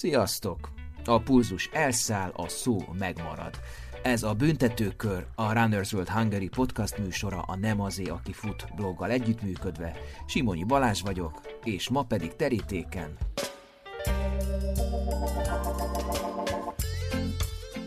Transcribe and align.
Sziasztok! 0.00 0.70
A 1.04 1.18
pulzus 1.18 1.68
elszáll, 1.72 2.30
a 2.36 2.48
szó 2.48 2.78
megmarad. 2.98 3.60
Ez 4.02 4.22
a 4.22 4.34
Büntetőkör, 4.34 5.26
a 5.34 5.52
Runners 5.52 5.92
World 5.92 6.08
Hungary 6.08 6.48
podcast 6.48 6.98
műsora 6.98 7.40
a 7.40 7.56
Nem 7.56 7.80
azé, 7.80 8.04
aki 8.04 8.32
fut 8.32 8.66
bloggal 8.76 9.10
együttműködve. 9.10 9.96
Simonyi 10.26 10.64
Balázs 10.64 11.00
vagyok, 11.02 11.40
és 11.64 11.88
ma 11.88 12.02
pedig 12.02 12.36
terítéken. 12.36 13.16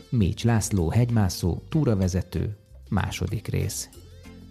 Mécs 0.09 0.43
László, 0.43 0.89
hegymászó, 0.89 1.61
túravezető, 1.69 2.57
második 2.89 3.47
rész. 3.47 3.89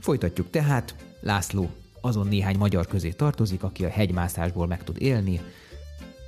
Folytatjuk 0.01 0.51
tehát, 0.51 0.95
László 1.21 1.71
azon 2.01 2.27
néhány 2.27 2.59
magyar 2.59 2.87
közé 2.87 3.11
tartozik, 3.11 3.63
aki 3.63 3.85
a 3.85 3.89
hegymászásból 3.89 4.67
meg 4.67 4.85
tud 4.85 5.03
élni, 5.03 5.41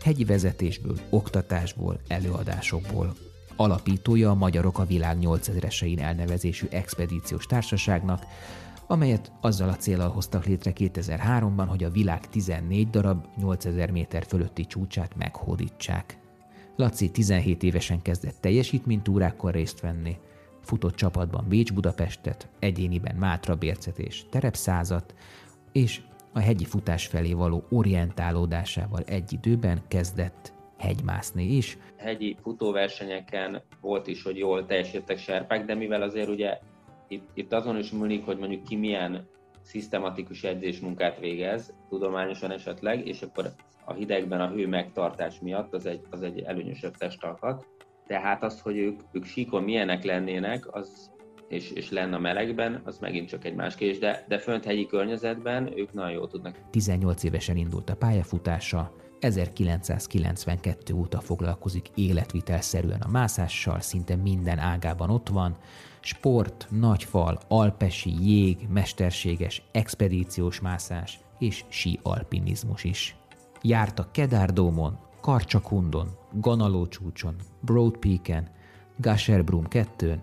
hegyi 0.05 0.25
vezetésből, 0.25 0.97
oktatásból, 1.11 2.01
előadásokból. 2.09 3.15
Alapítója 3.57 4.31
a 4.31 4.35
Magyarok 4.35 4.79
a 4.79 4.85
Világ 4.85 5.19
8000-esein 5.21 6.01
elnevezésű 6.01 6.67
expedíciós 6.71 7.47
társaságnak, 7.47 8.27
amelyet 8.87 9.33
azzal 9.41 9.69
a 9.69 9.77
célral 9.77 10.09
hoztak 10.09 10.45
létre 10.45 10.73
2003-ban, 10.75 11.65
hogy 11.69 11.85
a 11.85 11.91
világ 11.91 12.29
14 12.29 12.91
darab 12.91 13.25
8000 13.37 13.91
méter 13.91 14.25
fölötti 14.27 14.67
csúcsát 14.67 15.17
meghódítsák. 15.17 16.19
Laci 16.77 17.11
17 17.11 17.63
évesen 17.63 18.03
kezdett 18.03 18.37
teljesítménytúrákkal 18.41 19.51
részt 19.51 19.81
venni, 19.81 20.17
futott 20.63 20.95
csapatban 20.95 21.45
Bécs-Budapestet, 21.49 22.49
egyéniben 22.59 23.17
Mátra 23.17 23.55
Bércet 23.57 23.99
és 23.99 24.25
Terepszázat, 24.31 25.15
és 25.73 26.01
a 26.35 26.41
hegyi 26.41 26.65
futás 26.65 27.07
felé 27.07 27.33
való 27.33 27.65
orientálódásával 27.71 29.03
egy 29.07 29.33
időben 29.33 29.83
kezdett 29.89 30.53
hegymászni 30.79 31.45
is. 31.45 31.79
Hegyi 31.97 32.37
futóversenyeken 32.43 33.63
volt 33.81 34.07
is, 34.07 34.23
hogy 34.23 34.37
jól 34.37 34.67
teljesítettek 34.67 35.19
serpák, 35.19 35.65
de 35.65 35.75
mivel 35.75 36.03
azért 36.03 36.29
ugye 36.29 36.59
itt, 37.09 37.29
itt 37.35 37.53
azon 37.53 37.79
is 37.79 37.91
múlik, 37.91 38.25
hogy 38.25 38.39
mondjuk 38.39 38.65
ki 38.65 38.77
milyen 38.77 39.29
szisztematikus 39.63 40.43
edzésmunkát 40.43 41.19
végez, 41.19 41.75
tudományosan 41.89 42.51
esetleg, 42.51 43.07
és 43.07 43.23
akkor 43.23 43.51
a 43.85 43.93
hidegben 43.93 44.41
a 44.41 44.49
hő 44.49 44.67
megtartás 44.67 45.41
miatt 45.41 45.75
az 45.75 45.87
egy, 45.87 46.01
az 46.11 46.23
egy 46.23 46.41
előnyösebb 46.41 46.97
testalkat. 46.97 47.67
Tehát 48.07 48.43
az, 48.43 48.61
hogy 48.61 48.77
ők, 48.77 49.01
ők 49.13 49.25
síkon 49.25 49.63
milyenek 49.63 50.05
lennének, 50.05 50.75
az 50.75 51.11
és, 51.49 51.71
és 51.71 51.91
lenne 51.91 52.17
a 52.17 52.21
melegben, 52.21 52.81
az 52.85 52.99
megint 52.99 53.29
csak 53.29 53.45
egy 53.45 53.55
más 53.55 53.75
kérdés, 53.75 53.99
de, 53.99 54.25
de 54.29 54.39
fönt 54.39 54.65
hegyi 54.65 54.87
környezetben 54.87 55.79
ők 55.79 55.93
nagyon 55.93 56.13
jól 56.13 56.29
tudnak. 56.29 56.59
18 56.71 57.23
évesen 57.23 57.57
indult 57.57 57.91
a 57.91 57.97
pályafutása, 57.97 58.95
1992 59.21 60.95
óta 60.95 61.21
foglalkozik 61.21 61.89
életvitelszerűen 61.95 63.01
a 63.01 63.11
mászással, 63.11 63.81
szinte 63.81 64.17
minden 64.17 64.59
ágában 64.59 65.11
ott 65.11 65.29
van, 65.29 65.57
sport, 66.01 66.67
nagyfal, 66.71 67.41
alpesi, 67.49 68.13
jég, 68.21 68.59
mesterséges, 68.69 69.63
expedíciós 69.73 70.61
mászás 70.61 71.19
és 71.39 71.65
sí-alpinizmus 71.69 72.85
is. 72.85 73.17
Járt 73.63 73.99
a 73.99 74.09
Kedárdómon, 74.11 74.99
Karcsakundon, 75.21 76.09
Ganalócsúcson, 76.33 77.35
Broad 77.61 77.97
Peak-en, 77.97 78.49
Gasherbrum 78.97 79.69
2 79.69 80.23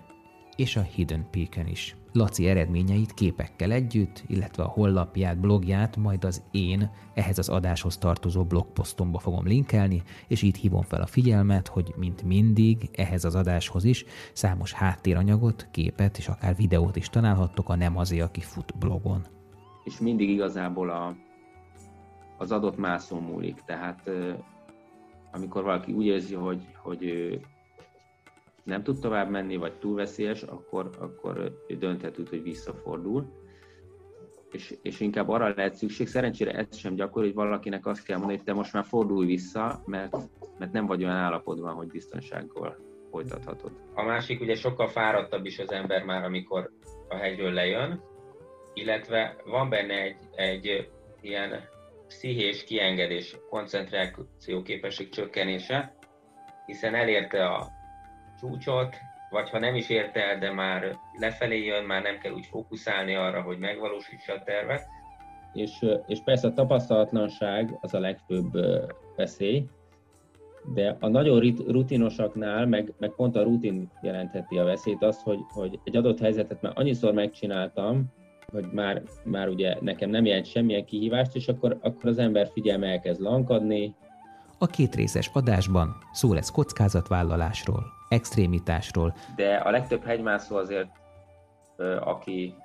és 0.62 0.76
a 0.76 0.82
Hidden 0.82 1.26
Peak-en 1.32 1.68
is. 1.68 1.96
Laci 2.12 2.48
eredményeit 2.48 3.14
képekkel 3.14 3.72
együtt, 3.72 4.24
illetve 4.28 4.64
a 4.64 4.68
hollapját, 4.68 5.40
blogját 5.40 5.98
majd 5.98 6.24
az 6.24 6.44
én 6.52 6.92
ehhez 7.14 7.38
az 7.38 7.50
adáshoz 7.50 7.98
tartozó 7.98 8.44
blogposztomba 8.44 9.20
fogom 9.20 9.46
linkelni, 9.46 10.04
és 10.28 10.42
itt 10.42 10.56
hívom 10.56 10.82
fel 10.82 11.02
a 11.02 11.06
figyelmet, 11.06 11.68
hogy 11.68 11.94
mint 11.98 12.24
mindig 12.24 12.90
ehhez 12.94 13.26
az 13.26 13.36
adáshoz 13.36 13.84
is 13.84 14.06
számos 14.34 14.74
háttéranyagot, 14.74 15.68
képet 15.72 16.18
és 16.18 16.28
akár 16.28 16.56
videót 16.56 16.96
is 16.96 17.10
találhattok 17.10 17.70
a 17.70 17.76
Nem 17.76 17.98
azért, 17.98 18.24
aki 18.26 18.42
fut 18.42 18.78
blogon. 18.80 19.26
És 19.84 20.00
mindig 20.00 20.30
igazából 20.30 20.90
a, 20.90 21.16
az 22.38 22.52
adott 22.52 22.78
mászó 22.78 23.20
múlik, 23.20 23.62
tehát 23.66 24.10
amikor 25.32 25.64
valaki 25.64 25.92
úgy 25.92 26.06
érzi, 26.06 26.36
hogy, 26.36 26.68
hogy 26.84 27.40
nem 28.64 28.84
tud 28.84 29.00
tovább 29.00 29.30
menni, 29.30 29.56
vagy 29.56 29.74
túl 29.74 29.96
veszélyes, 29.96 30.44
akkor, 30.44 30.90
akkor 31.00 31.64
dönthető, 31.68 32.24
hogy 32.30 32.44
visszafordul. 32.44 33.40
És, 34.52 34.76
és 34.82 35.00
inkább 35.00 35.30
arra 35.30 35.54
lehet 35.56 35.76
szükség, 35.76 36.08
szerencsére 36.08 36.52
ez 36.52 36.78
sem 36.78 36.96
gyakori, 36.96 37.26
hogy 37.26 37.36
valakinek 37.36 37.86
azt 37.86 38.04
kell 38.04 38.18
mondani, 38.18 38.38
hogy 38.38 38.48
te 38.48 38.54
most 38.54 38.74
már 38.74 38.84
fordulj 38.84 39.26
vissza, 39.26 39.84
mert, 39.86 40.16
mert 40.58 40.72
nem 40.72 40.86
vagy 40.86 41.04
olyan 41.04 41.16
állapotban, 41.16 41.74
hogy 41.74 41.88
biztonsággal 41.88 42.78
folytathatod. 43.12 43.72
A 43.94 44.04
másik 44.04 44.42
ugye 44.42 44.56
sokkal 44.56 44.88
fáradtabb 44.88 45.46
is 45.46 45.60
az 45.60 45.72
ember 45.72 46.04
már, 46.04 46.24
amikor 46.24 46.72
a 47.10 47.16
hegyről 47.16 47.52
lejön, 47.52 48.02
illetve 48.74 49.36
van 49.46 49.70
benne 49.70 50.02
egy, 50.02 50.18
egy 50.36 50.90
ilyen 51.22 51.64
pszichés 52.08 52.64
kiengedés, 52.64 53.38
koncentráció 53.50 54.62
képesség 54.64 55.10
csökkenése, 55.10 55.96
hiszen 56.66 56.96
elérte 56.96 57.46
a 57.46 57.68
csúcsot, 58.42 58.96
vagy 59.30 59.50
ha 59.50 59.60
nem 59.60 59.76
is 59.76 59.90
érte 59.90 60.24
el, 60.24 60.40
de 60.40 60.52
már 60.52 60.98
lefelé 61.20 61.66
jön, 61.66 61.84
már 61.84 62.02
nem 62.02 62.18
kell 62.18 62.32
úgy 62.32 62.46
fókuszálni 62.46 63.16
arra, 63.16 63.42
hogy 63.42 63.58
megvalósítsa 63.58 64.34
a 64.34 64.44
tervet. 64.44 64.88
És, 65.54 65.86
és 66.08 66.20
persze 66.24 66.48
a 66.48 66.54
tapasztalatlanság 66.54 67.78
az 67.82 67.94
a 67.94 68.00
legfőbb 68.00 68.52
veszély, 69.16 69.66
de 70.74 70.98
a 71.00 71.08
nagyon 71.08 71.56
rutinosaknál, 71.68 72.66
meg, 72.66 72.94
meg 72.98 73.10
pont 73.10 73.36
a 73.36 73.44
rutin 73.44 73.92
jelentheti 74.02 74.58
a 74.58 74.64
veszélyt, 74.64 75.04
az, 75.04 75.22
hogy, 75.22 75.40
hogy 75.50 75.80
egy 75.84 75.96
adott 75.96 76.20
helyzetet 76.20 76.62
már 76.62 76.72
annyiszor 76.76 77.14
megcsináltam, 77.14 78.06
hogy 78.52 78.66
már, 78.72 79.02
már 79.24 79.48
ugye 79.48 79.76
nekem 79.82 80.10
nem 80.10 80.26
jelent 80.26 80.46
semmilyen 80.46 80.86
kihívást, 80.86 81.36
és 81.36 81.48
akkor, 81.48 81.78
akkor 81.82 82.10
az 82.10 82.18
ember 82.18 82.50
figyelme 82.54 82.88
elkezd 82.88 83.22
lankadni. 83.22 83.96
A 84.58 84.66
két 84.66 84.96
részes 84.96 85.30
adásban 85.34 85.96
szó 86.12 86.34
lesz 86.34 86.52
kockázatvállalásról, 86.52 87.84
extrémitásról. 88.12 89.14
De 89.36 89.56
a 89.56 89.70
legtöbb 89.70 90.04
hegymászó 90.04 90.56
azért, 90.56 90.90
aki 92.00 92.56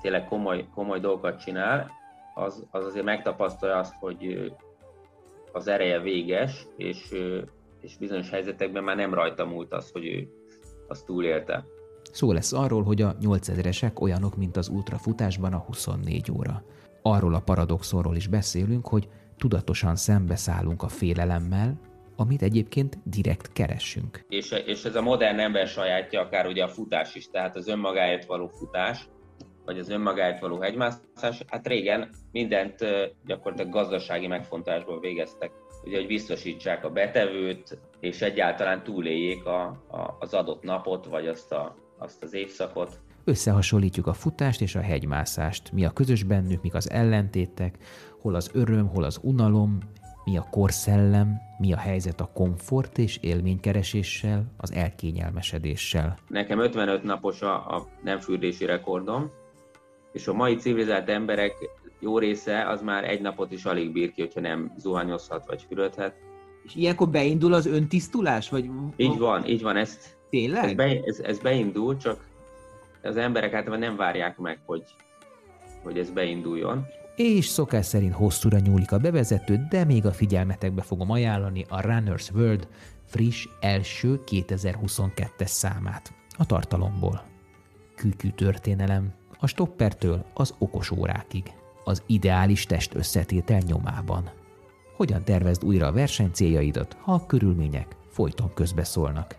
tényleg 0.00 0.24
komoly, 0.24 0.66
komoly 0.74 1.00
dolgokat 1.00 1.40
csinál, 1.40 1.90
az, 2.34 2.66
az 2.70 2.84
azért 2.84 3.04
megtapasztalja 3.04 3.76
azt, 3.76 3.94
hogy 4.00 4.52
az 5.52 5.68
ereje 5.68 6.00
véges, 6.00 6.66
és, 6.76 7.14
és 7.80 7.96
bizonyos 7.96 8.30
helyzetekben 8.30 8.84
már 8.84 8.96
nem 8.96 9.14
rajta 9.14 9.44
múlt 9.44 9.72
az, 9.72 9.90
hogy 9.90 10.06
ő 10.06 10.28
azt 10.88 11.04
túlélte. 11.06 11.64
Szó 12.12 12.32
lesz 12.32 12.52
arról, 12.52 12.82
hogy 12.82 13.02
a 13.02 13.16
8000-esek 13.16 14.00
olyanok, 14.00 14.36
mint 14.36 14.56
az 14.56 14.68
ultrafutásban 14.68 15.52
a 15.52 15.58
24 15.58 16.30
óra. 16.32 16.62
Arról 17.02 17.34
a 17.34 17.40
paradoxonról 17.40 18.16
is 18.16 18.26
beszélünk, 18.26 18.86
hogy 18.86 19.08
tudatosan 19.36 19.96
szembeszállunk 19.96 20.82
a 20.82 20.88
félelemmel, 20.88 21.78
amit 22.20 22.42
egyébként 22.42 22.98
direkt 23.04 23.52
keressünk. 23.52 24.24
És, 24.28 24.50
és 24.66 24.84
ez 24.84 24.94
a 24.94 25.02
modern 25.02 25.38
ember 25.38 25.66
sajátja, 25.66 26.20
akár 26.20 26.46
ugye 26.46 26.64
a 26.64 26.68
futás 26.68 27.14
is, 27.14 27.30
tehát 27.30 27.56
az 27.56 27.68
önmagáért 27.68 28.26
való 28.26 28.46
futás, 28.46 29.08
vagy 29.64 29.78
az 29.78 29.88
önmagáért 29.88 30.40
való 30.40 30.60
hegymászás, 30.60 31.42
hát 31.46 31.66
régen 31.66 32.08
mindent 32.32 32.78
gyakorlatilag 33.26 33.72
gazdasági 33.72 34.26
megfontásból 34.26 35.00
végeztek, 35.00 35.50
ugye, 35.84 35.96
hogy 35.96 36.06
biztosítsák 36.06 36.84
a 36.84 36.90
betevőt, 36.90 37.78
és 38.00 38.20
egyáltalán 38.20 38.82
túléljék 38.82 39.44
a, 39.44 39.62
a, 39.88 40.16
az 40.18 40.34
adott 40.34 40.62
napot, 40.62 41.06
vagy 41.06 41.26
azt, 41.26 41.52
a, 41.52 41.76
azt 41.98 42.22
az 42.22 42.34
évszakot. 42.34 43.00
Összehasonlítjuk 43.24 44.06
a 44.06 44.12
futást 44.12 44.60
és 44.60 44.74
a 44.74 44.80
hegymászást. 44.80 45.72
Mi 45.72 45.84
a 45.84 45.90
közös 45.90 46.22
bennük, 46.22 46.62
mik 46.62 46.74
az 46.74 46.90
ellentétek, 46.90 47.78
hol 48.20 48.34
az 48.34 48.50
öröm, 48.52 48.88
hol 48.88 49.04
az 49.04 49.18
unalom, 49.22 49.78
mi 50.28 50.36
a 50.36 50.46
korszellem, 50.50 51.40
mi 51.58 51.72
a 51.72 51.76
helyzet 51.76 52.20
a 52.20 52.30
komfort 52.32 52.98
és 52.98 53.18
élménykereséssel, 53.20 54.44
az 54.56 54.72
elkényelmesedéssel. 54.72 56.18
Nekem 56.28 56.60
55 56.60 57.02
napos 57.02 57.42
a, 57.42 57.76
a 57.76 57.86
nem 58.02 58.18
fürdési 58.18 58.64
rekordom, 58.64 59.30
és 60.12 60.26
a 60.26 60.32
mai 60.32 60.56
civilizált 60.56 61.08
emberek 61.08 61.52
jó 61.98 62.18
része 62.18 62.68
az 62.68 62.82
már 62.82 63.04
egy 63.04 63.20
napot 63.20 63.52
is 63.52 63.64
alig 63.64 63.92
bír 63.92 64.12
ki, 64.12 64.20
hogyha 64.20 64.40
nem 64.40 64.72
zuhanyozhat 64.76 65.46
vagy 65.46 65.64
fürödhet. 65.68 66.14
És 66.64 66.74
ilyenkor 66.74 67.08
beindul 67.08 67.52
az 67.52 67.66
öntisztulás? 67.66 68.48
Vagy... 68.48 68.70
Így 68.96 69.18
van, 69.18 69.46
így 69.46 69.62
van. 69.62 69.76
Ezt, 69.76 70.16
Tényleg? 70.30 70.64
Ez, 70.64 70.74
be, 70.74 71.00
ez, 71.04 71.18
ez 71.18 71.38
beindul, 71.38 71.96
csak 71.96 72.26
az 73.02 73.16
emberek 73.16 73.52
általában 73.52 73.78
nem 73.78 73.96
várják 73.96 74.38
meg, 74.38 74.60
hogy, 74.64 74.84
hogy 75.82 75.98
ez 75.98 76.10
beinduljon 76.10 76.86
és 77.18 77.46
szokás 77.46 77.86
szerint 77.86 78.14
hosszúra 78.14 78.58
nyúlik 78.58 78.92
a 78.92 78.98
bevezető, 78.98 79.66
de 79.68 79.84
még 79.84 80.06
a 80.06 80.12
figyelmetekbe 80.12 80.82
fogom 80.82 81.10
ajánlani 81.10 81.64
a 81.68 81.80
Runner's 81.80 82.34
World 82.34 82.68
friss 83.04 83.48
első 83.60 84.20
2022-es 84.26 85.46
számát 85.46 86.12
a 86.36 86.46
tartalomból. 86.46 87.22
Kütyű 87.96 88.28
történelem, 88.30 89.12
a 89.38 89.46
stoppertől 89.46 90.24
az 90.34 90.54
okos 90.58 90.90
órákig, 90.90 91.52
az 91.84 92.02
ideális 92.06 92.66
test 92.66 92.94
összetétel 92.94 93.60
nyomában. 93.66 94.30
hogyan 94.96 95.24
tervezd 95.24 95.64
újra 95.64 95.86
a 95.86 95.92
verseny 95.92 96.30
céljaidat, 96.32 96.96
ha 97.00 97.12
a 97.12 97.26
körülmények 97.26 97.96
folyton 98.10 98.54
közbeszólnak. 98.54 99.36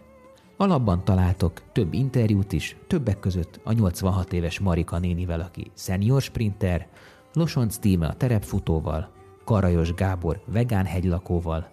Alapban 0.58 1.04
találtok 1.04 1.62
több 1.72 1.94
interjút 1.94 2.52
is, 2.52 2.76
többek 2.88 3.20
között 3.20 3.60
a 3.64 3.72
86 3.72 4.34
éves 4.34 4.60
Marika 4.60 5.00
nénivel, 5.00 5.40
aki 5.40 5.72
senior 5.76 6.22
sprinter, 6.22 6.88
Losonc 7.34 7.78
Tíme 7.78 8.08
a 8.08 8.14
terepfutóval, 8.14 9.12
Karajos 9.44 9.94
Gábor 9.94 10.42
vegán 10.46 10.86
hegylakóval, 10.86 11.70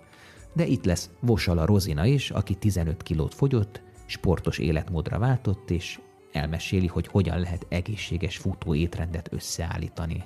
de 0.52 0.66
itt 0.66 0.84
lesz 0.84 1.10
Vosala 1.20 1.66
Rozina 1.66 2.06
is, 2.06 2.30
aki 2.30 2.54
15 2.54 3.02
kilót 3.02 3.34
fogyott, 3.34 3.82
sportos 4.06 4.58
életmódra 4.58 5.18
váltott, 5.18 5.70
és 5.70 6.00
elmeséli, 6.32 6.86
hogy 6.86 7.06
hogyan 7.06 7.40
lehet 7.40 7.66
egészséges 7.68 8.36
futó 8.36 8.74
étrendet 8.74 9.32
összeállítani. 9.32 10.24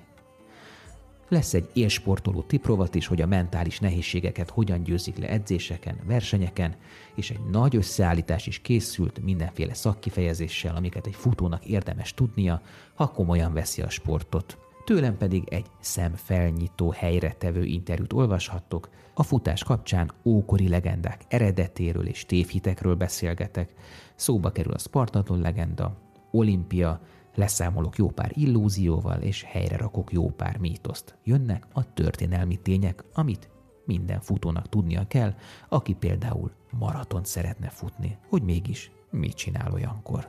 Lesz 1.29 1.55
egy 1.55 1.71
élsportoló 1.73 2.43
tiprovat 2.43 2.94
is, 2.94 3.06
hogy 3.06 3.21
a 3.21 3.27
mentális 3.27 3.79
nehézségeket 3.79 4.50
hogyan 4.50 4.82
győzik 4.82 5.19
le 5.19 5.29
edzéseken, 5.29 5.99
versenyeken, 6.06 6.75
és 7.15 7.31
egy 7.31 7.41
nagy 7.50 7.77
összeállítás 7.77 8.47
is 8.47 8.59
készült 8.59 9.23
mindenféle 9.23 9.75
szakkifejezéssel, 9.75 10.77
amiket 10.77 11.06
egy 11.06 11.15
futónak 11.15 11.65
érdemes 11.65 12.15
tudnia, 12.15 12.62
ha 12.94 13.11
komolyan 13.11 13.53
veszi 13.53 13.82
a 13.82 13.91
sportot. 13.91 14.69
Tőlem 14.85 15.17
pedig 15.17 15.49
egy 15.49 15.67
szemfelnyitó 15.81 16.91
helyre 16.91 17.32
tevő 17.32 17.65
interjút 17.65 18.12
olvashattok. 18.12 18.88
A 19.15 19.23
futás 19.23 19.65
kapcsán 19.65 20.12
ókori 20.25 20.69
legendák 20.69 21.25
eredetéről 21.29 22.06
és 22.06 22.27
tévhitekről 22.27 22.94
beszélgetek. 22.94 23.75
Szóba 24.15 24.50
kerül 24.50 24.73
a 24.73 24.79
Spartaton 24.79 25.41
legenda, 25.41 25.97
Olimpia, 26.31 27.00
leszámolok 27.35 27.97
jó 27.97 28.09
pár 28.09 28.32
illúzióval, 28.35 29.21
és 29.21 29.43
helyre 29.43 29.77
rakok 29.77 30.12
jó 30.12 30.31
pár 30.31 30.56
mítoszt. 30.59 31.19
Jönnek 31.25 31.67
a 31.73 31.93
történelmi 31.93 32.56
tények, 32.56 33.05
amit 33.15 33.49
minden 33.85 34.21
futónak 34.21 34.69
tudnia 34.69 35.06
kell, 35.06 35.35
aki 35.69 35.94
például 35.94 36.50
maraton 36.79 37.25
szeretne 37.25 37.69
futni, 37.69 38.19
hogy 38.29 38.43
mégis 38.43 38.91
mit 39.11 39.35
csinál 39.35 39.73
olyankor. 39.73 40.29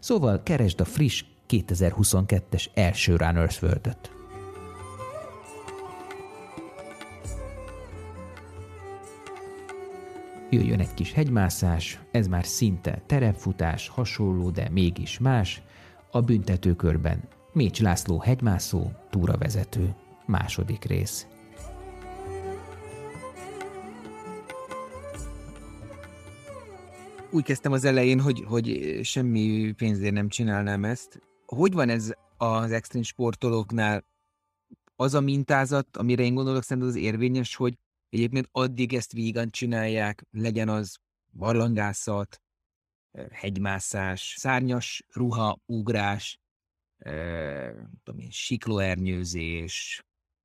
Szóval 0.00 0.42
keresd 0.42 0.80
a 0.80 0.84
friss 0.84 1.24
2022-es 1.48 2.66
első 2.74 3.16
Runners 3.16 3.62
world 3.62 3.86
-öt. 3.86 4.10
Jöjjön 10.50 10.80
egy 10.80 10.94
kis 10.94 11.12
hegymászás, 11.12 12.00
ez 12.10 12.26
már 12.26 12.44
szinte 12.44 13.02
terepfutás, 13.06 13.88
hasonló, 13.88 14.50
de 14.50 14.68
mégis 14.70 15.18
más, 15.18 15.62
a 16.10 16.20
büntetőkörben 16.20 17.28
Mécs 17.52 17.80
László 17.80 18.18
hegymászó, 18.18 18.90
túravezető, 19.10 19.94
második 20.26 20.84
rész. 20.84 21.26
Úgy 27.30 27.44
kezdtem 27.44 27.72
az 27.72 27.84
elején, 27.84 28.20
hogy, 28.20 28.44
hogy 28.46 28.98
semmi 29.02 29.72
pénzért 29.76 30.12
nem 30.12 30.28
csinálnám 30.28 30.84
ezt. 30.84 31.20
Hogy 31.46 31.72
van 31.72 31.88
ez 31.88 32.12
az 32.36 32.72
extrém 32.72 33.02
sportolóknál? 33.02 34.04
Az 34.96 35.14
a 35.14 35.20
mintázat, 35.20 35.96
amire 35.96 36.22
én 36.22 36.34
gondolok, 36.34 36.62
szerintem 36.62 36.92
az 36.92 36.98
érvényes, 36.98 37.54
hogy 37.54 37.78
egyébként 38.08 38.48
addig 38.52 38.94
ezt 38.94 39.12
vígan 39.12 39.50
csinálják, 39.50 40.24
legyen 40.30 40.68
az 40.68 40.96
barlangászat, 41.32 42.42
hegymászás, 43.30 44.34
szárnyas 44.38 45.04
ruha, 45.10 45.58
ugrás, 45.66 46.38
tudom 48.02 48.18
én, 48.18 48.30
siklóernyőzés. 48.30 50.02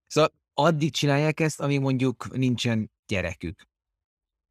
Szóval 0.07 0.34
addig 0.54 0.92
csinálják 0.92 1.40
ezt, 1.40 1.60
amíg 1.60 1.80
mondjuk 1.80 2.36
nincsen 2.36 2.92
gyerekük. 3.07 3.68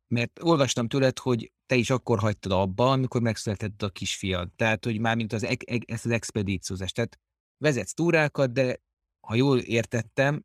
Mert 0.06 0.42
olvastam 0.42 0.88
tőled, 0.88 1.18
hogy 1.18 1.52
te 1.68 1.74
is 1.74 1.90
akkor 1.90 2.18
hagytad 2.18 2.52
abba, 2.52 2.90
amikor 2.90 3.20
megszületett 3.20 3.82
a 3.82 3.90
kisfiad. 3.90 4.52
Tehát, 4.56 4.84
hogy 4.84 5.00
már 5.00 5.16
mint 5.16 5.32
az, 5.32 5.46
ezt 5.86 6.04
az 6.04 6.10
expedíciózást. 6.10 6.94
Tehát 6.94 7.18
vezetsz 7.56 7.94
túrákat, 7.94 8.52
de 8.52 8.80
ha 9.26 9.34
jól 9.34 9.58
értettem, 9.58 10.44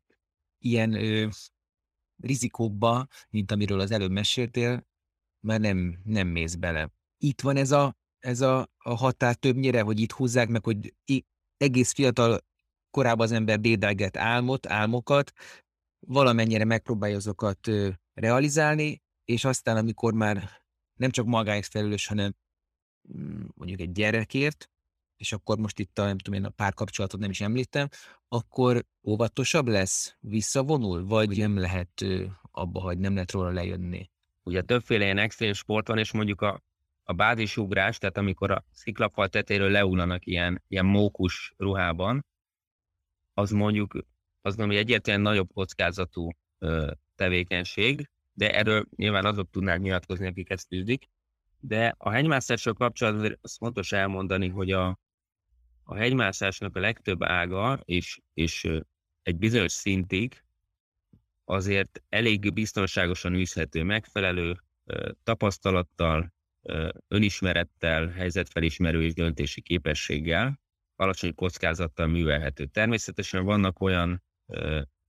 ilyen 0.58 0.92
ö, 0.92 1.28
rizikókba, 2.22 3.06
mint 3.30 3.52
amiről 3.52 3.80
az 3.80 3.90
előbb 3.90 4.10
meséltél, 4.10 4.86
már 5.46 5.60
nem, 5.60 6.00
nem 6.04 6.28
mész 6.28 6.54
bele 6.54 6.92
itt 7.24 7.40
van 7.40 7.56
ez 7.56 7.70
a, 7.70 7.96
ez 8.18 8.40
a, 8.40 8.68
a 8.78 8.94
határ 8.94 9.34
többnyire, 9.34 9.80
hogy 9.82 10.00
itt 10.00 10.12
húzzák 10.12 10.48
meg, 10.48 10.64
hogy 10.64 10.94
egész 11.56 11.92
fiatal 11.92 12.40
korában 12.90 13.26
az 13.26 13.32
ember 13.32 13.60
dédelget 13.60 14.16
álmot, 14.16 14.66
álmokat, 14.66 15.32
valamennyire 16.06 16.64
megpróbálja 16.64 17.16
azokat 17.16 17.70
realizálni, 18.14 19.02
és 19.24 19.44
aztán, 19.44 19.76
amikor 19.76 20.14
már 20.14 20.63
nem 20.96 21.10
csak 21.10 21.26
magáért 21.26 21.66
felelős, 21.66 22.06
hanem 22.06 22.34
mm, 23.16 23.44
mondjuk 23.54 23.80
egy 23.80 23.92
gyerekért, 23.92 24.70
és 25.16 25.32
akkor 25.32 25.58
most 25.58 25.78
itt 25.78 25.98
a, 25.98 26.04
nem 26.04 26.18
tudom 26.18 26.40
én, 26.40 26.46
a 26.46 26.50
párkapcsolatot 26.50 27.20
nem 27.20 27.30
is 27.30 27.40
említem, 27.40 27.88
akkor 28.28 28.84
óvatosabb 29.02 29.66
lesz, 29.66 30.16
visszavonul, 30.20 31.06
vagy 31.06 31.36
nem 31.36 31.58
lehet 31.58 32.04
abba 32.50 32.80
hagyni, 32.80 33.02
nem 33.02 33.14
lehet 33.14 33.32
róla 33.32 33.50
lejönni? 33.50 34.10
Ugye 34.42 34.62
többféle 34.62 35.04
ilyen 35.04 35.18
extrém 35.18 35.52
sport 35.52 35.88
van, 35.88 35.98
és 35.98 36.12
mondjuk 36.12 36.40
a 36.40 36.62
a 37.04 37.12
bázisugrás, 37.12 37.98
tehát 37.98 38.16
amikor 38.16 38.50
a 38.50 38.64
sziklafal 38.72 39.28
tetéről 39.28 39.70
leullanak 39.70 40.26
ilyen, 40.26 40.62
ilyen 40.68 40.84
mókus 40.86 41.54
ruhában, 41.56 42.26
az 43.34 43.50
mondjuk 43.50 43.92
azt 44.42 44.56
mondom, 44.56 44.76
hogy 44.76 44.84
egyértelműen 44.84 45.30
nagyobb 45.30 45.52
kockázatú 45.52 46.30
ö, 46.58 46.92
tevékenység, 47.14 48.10
de 48.34 48.54
erről 48.54 48.84
nyilván 48.96 49.24
azok 49.24 49.50
tudnák 49.50 49.80
nyilatkozni, 49.80 50.26
akik 50.26 50.50
ezt 50.50 50.68
tűzik. 50.68 51.08
De 51.60 51.94
a 51.98 52.10
hegymászással 52.10 52.72
kapcsolatban 52.72 53.38
azt 53.40 53.56
fontos 53.56 53.92
elmondani, 53.92 54.48
hogy 54.48 54.70
a, 54.70 54.98
a 55.82 55.94
hegymászásnak 55.94 56.76
a 56.76 56.80
legtöbb 56.80 57.22
ága, 57.22 57.80
és, 57.84 58.20
és 58.34 58.68
egy 59.22 59.36
bizonyos 59.36 59.72
szintig 59.72 60.44
azért 61.44 62.02
elég 62.08 62.52
biztonságosan 62.52 63.34
űzhető, 63.34 63.82
megfelelő 63.82 64.60
tapasztalattal, 65.22 66.32
önismerettel, 67.08 68.08
helyzetfelismerő 68.08 69.02
és 69.02 69.14
döntési 69.14 69.60
képességgel, 69.60 70.60
alacsony 70.96 71.34
kockázattal 71.34 72.06
művelhető. 72.06 72.66
Természetesen 72.66 73.44
vannak 73.44 73.80
olyan 73.80 74.22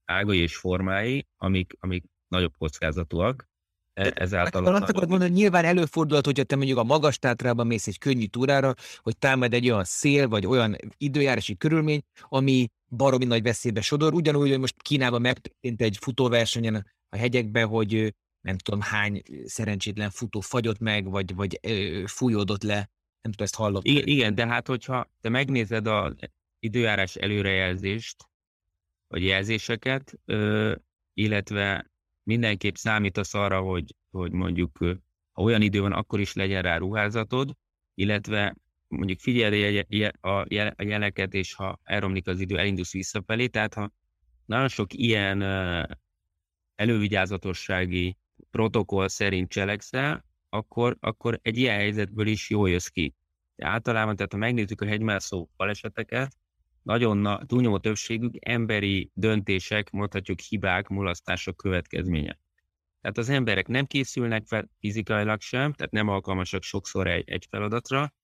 ágai 0.04 0.38
és 0.38 0.56
formái, 0.56 1.26
amik, 1.36 1.76
amik 1.80 2.04
nagyobb 2.28 2.52
kockázatúak, 2.58 3.48
e, 3.94 4.12
ezáltal... 4.14 4.66
Azt 4.66 4.82
akarod 4.82 5.08
mondani, 5.08 5.30
hogy 5.30 5.40
nyilván 5.40 5.64
előfordulhat, 5.64 6.26
hogyha 6.26 6.44
te 6.44 6.56
mondjuk 6.56 6.78
a 6.78 6.84
magas 6.84 7.18
tátrában 7.18 7.66
mész 7.66 7.86
egy 7.86 7.98
könnyű 7.98 8.26
túrára, 8.26 8.74
hogy 8.98 9.16
támad 9.18 9.54
egy 9.54 9.70
olyan 9.70 9.84
szél, 9.84 10.28
vagy 10.28 10.46
olyan 10.46 10.76
időjárási 10.96 11.56
körülmény, 11.56 12.02
ami 12.20 12.68
baromi 12.88 13.24
nagy 13.24 13.42
veszélybe 13.42 13.80
sodor. 13.80 14.14
Ugyanúgy, 14.14 14.50
hogy 14.50 14.58
most 14.58 14.82
Kínában 14.82 15.20
megtörtént 15.20 15.82
egy 15.82 15.96
futóversenyen 16.00 16.86
a 17.08 17.16
hegyekben, 17.16 17.66
hogy 17.66 18.14
nem 18.40 18.58
tudom 18.58 18.80
hány 18.80 19.22
szerencsétlen 19.44 20.10
futó 20.10 20.40
fagyott 20.40 20.78
meg, 20.78 21.10
vagy, 21.10 21.34
vagy 21.34 21.60
fújódott 22.06 22.62
le, 22.62 22.74
nem 23.22 23.32
tudom, 23.32 23.46
ezt 23.46 23.54
hallott. 23.54 23.84
Igen, 23.84 24.06
igen, 24.06 24.34
de 24.34 24.46
hát 24.46 24.66
hogyha 24.66 25.10
te 25.20 25.28
megnézed 25.28 25.86
az 25.86 26.14
időjárás 26.58 27.16
előrejelzést, 27.16 28.24
vagy 29.08 29.24
jelzéseket, 29.24 30.18
illetve 31.14 31.90
mindenképp 32.26 32.74
számítasz 32.74 33.34
arra, 33.34 33.60
hogy, 33.60 33.94
hogy 34.10 34.32
mondjuk 34.32 34.78
ha 35.32 35.42
olyan 35.42 35.62
idő 35.62 35.80
van, 35.80 35.92
akkor 35.92 36.20
is 36.20 36.32
legyen 36.32 36.62
rá 36.62 36.76
ruházatod, 36.76 37.52
illetve 37.94 38.56
mondjuk 38.88 39.20
figyelj 39.20 40.12
a 40.20 40.46
jeleket, 40.82 41.34
és 41.34 41.54
ha 41.54 41.80
elromlik 41.82 42.26
az 42.26 42.40
idő, 42.40 42.58
elindulsz 42.58 42.92
visszafelé. 42.92 43.46
Tehát 43.46 43.74
ha 43.74 43.92
nagyon 44.44 44.68
sok 44.68 44.92
ilyen 44.92 45.42
elővigyázatossági 46.74 48.16
protokoll 48.50 49.08
szerint 49.08 49.50
cselekszel, 49.50 50.24
akkor, 50.48 50.96
akkor 51.00 51.38
egy 51.42 51.56
ilyen 51.56 51.76
helyzetből 51.76 52.26
is 52.26 52.50
jól 52.50 52.70
jössz 52.70 52.86
ki. 52.86 53.14
De 53.56 53.66
általában, 53.66 54.16
tehát 54.16 54.32
ha 54.32 54.38
megnézzük 54.38 54.80
a 54.80 54.86
hegymászó 54.86 55.48
baleseteket, 55.56 56.36
nagyon 56.86 57.16
na, 57.16 57.44
túlnyomó 57.46 57.78
többségük 57.78 58.34
emberi 58.40 59.10
döntések, 59.14 59.90
mondhatjuk 59.90 60.40
hibák, 60.40 60.88
mulasztások 60.88 61.56
következménye. 61.56 62.38
Tehát 63.00 63.18
az 63.18 63.28
emberek 63.28 63.66
nem 63.66 63.86
készülnek 63.86 64.46
fel 64.46 64.70
fizikailag 64.80 65.40
sem, 65.40 65.72
tehát 65.72 65.92
nem 65.92 66.08
alkalmasak 66.08 66.62
sokszor 66.62 67.06
egy, 67.06 67.30
egy 67.30 67.46
feladatra, 67.50 68.14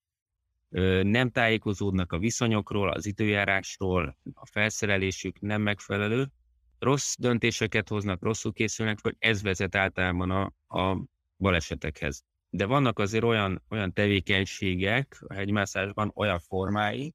nem 1.02 1.31
tájékozódnak 1.31 2.12
a 2.12 2.19
viszonyokról, 2.19 2.90
az 2.90 3.07
időjárásról, 3.07 4.19
a 4.35 4.47
felszerelésük 4.47 5.40
nem 5.40 5.62
megfelelő, 5.62 6.26
rossz 6.78 7.14
döntéseket 7.19 7.88
hoznak, 7.88 8.23
rosszul 8.23 8.52
készülnek 8.52 8.99
hogy 9.02 9.16
ez 9.19 9.42
vezet 9.42 9.75
általában 9.75 10.31
a, 10.31 10.52
a 10.78 11.04
balesetekhez. 11.37 12.25
De 12.50 12.66
vannak 12.66 12.99
azért 12.99 13.25
olyan, 13.25 13.62
olyan 13.69 13.92
tevékenységek 13.92 15.16
a 15.26 15.35
hegymászásban, 15.35 16.12
olyan 16.14 16.38
formái, 16.38 17.14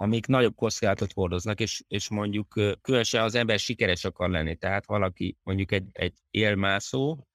amik 0.00 0.26
nagyobb 0.26 0.54
kockázatot 0.54 1.12
hordoznak, 1.12 1.60
és, 1.60 1.82
és 1.88 2.08
mondjuk 2.08 2.52
különösen 2.80 3.22
az 3.22 3.34
ember 3.34 3.58
sikeres 3.58 4.04
akar 4.04 4.30
lenni. 4.30 4.56
Tehát 4.56 4.86
valaki 4.86 5.36
mondjuk 5.42 5.72
egy, 5.72 5.88
egy 5.92 6.14
élmászó, 6.30 7.26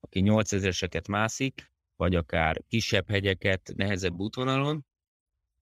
aki 0.00 0.22
8000-eseket 0.24 1.08
mászik, 1.08 1.72
vagy 1.96 2.14
akár 2.14 2.62
kisebb 2.68 3.08
hegyeket, 3.10 3.72
nehezebb 3.76 4.18
útvonalon, 4.18 4.86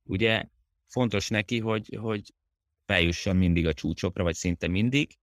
ugye 0.02 0.45
fontos 0.87 1.28
neki, 1.28 1.59
hogy, 1.61 1.97
hogy 2.00 2.35
feljusson 2.87 3.37
mindig 3.37 3.66
a 3.66 3.73
csúcsokra, 3.73 4.23
vagy 4.23 4.35
szinte 4.35 4.69
mindig. 4.69 5.19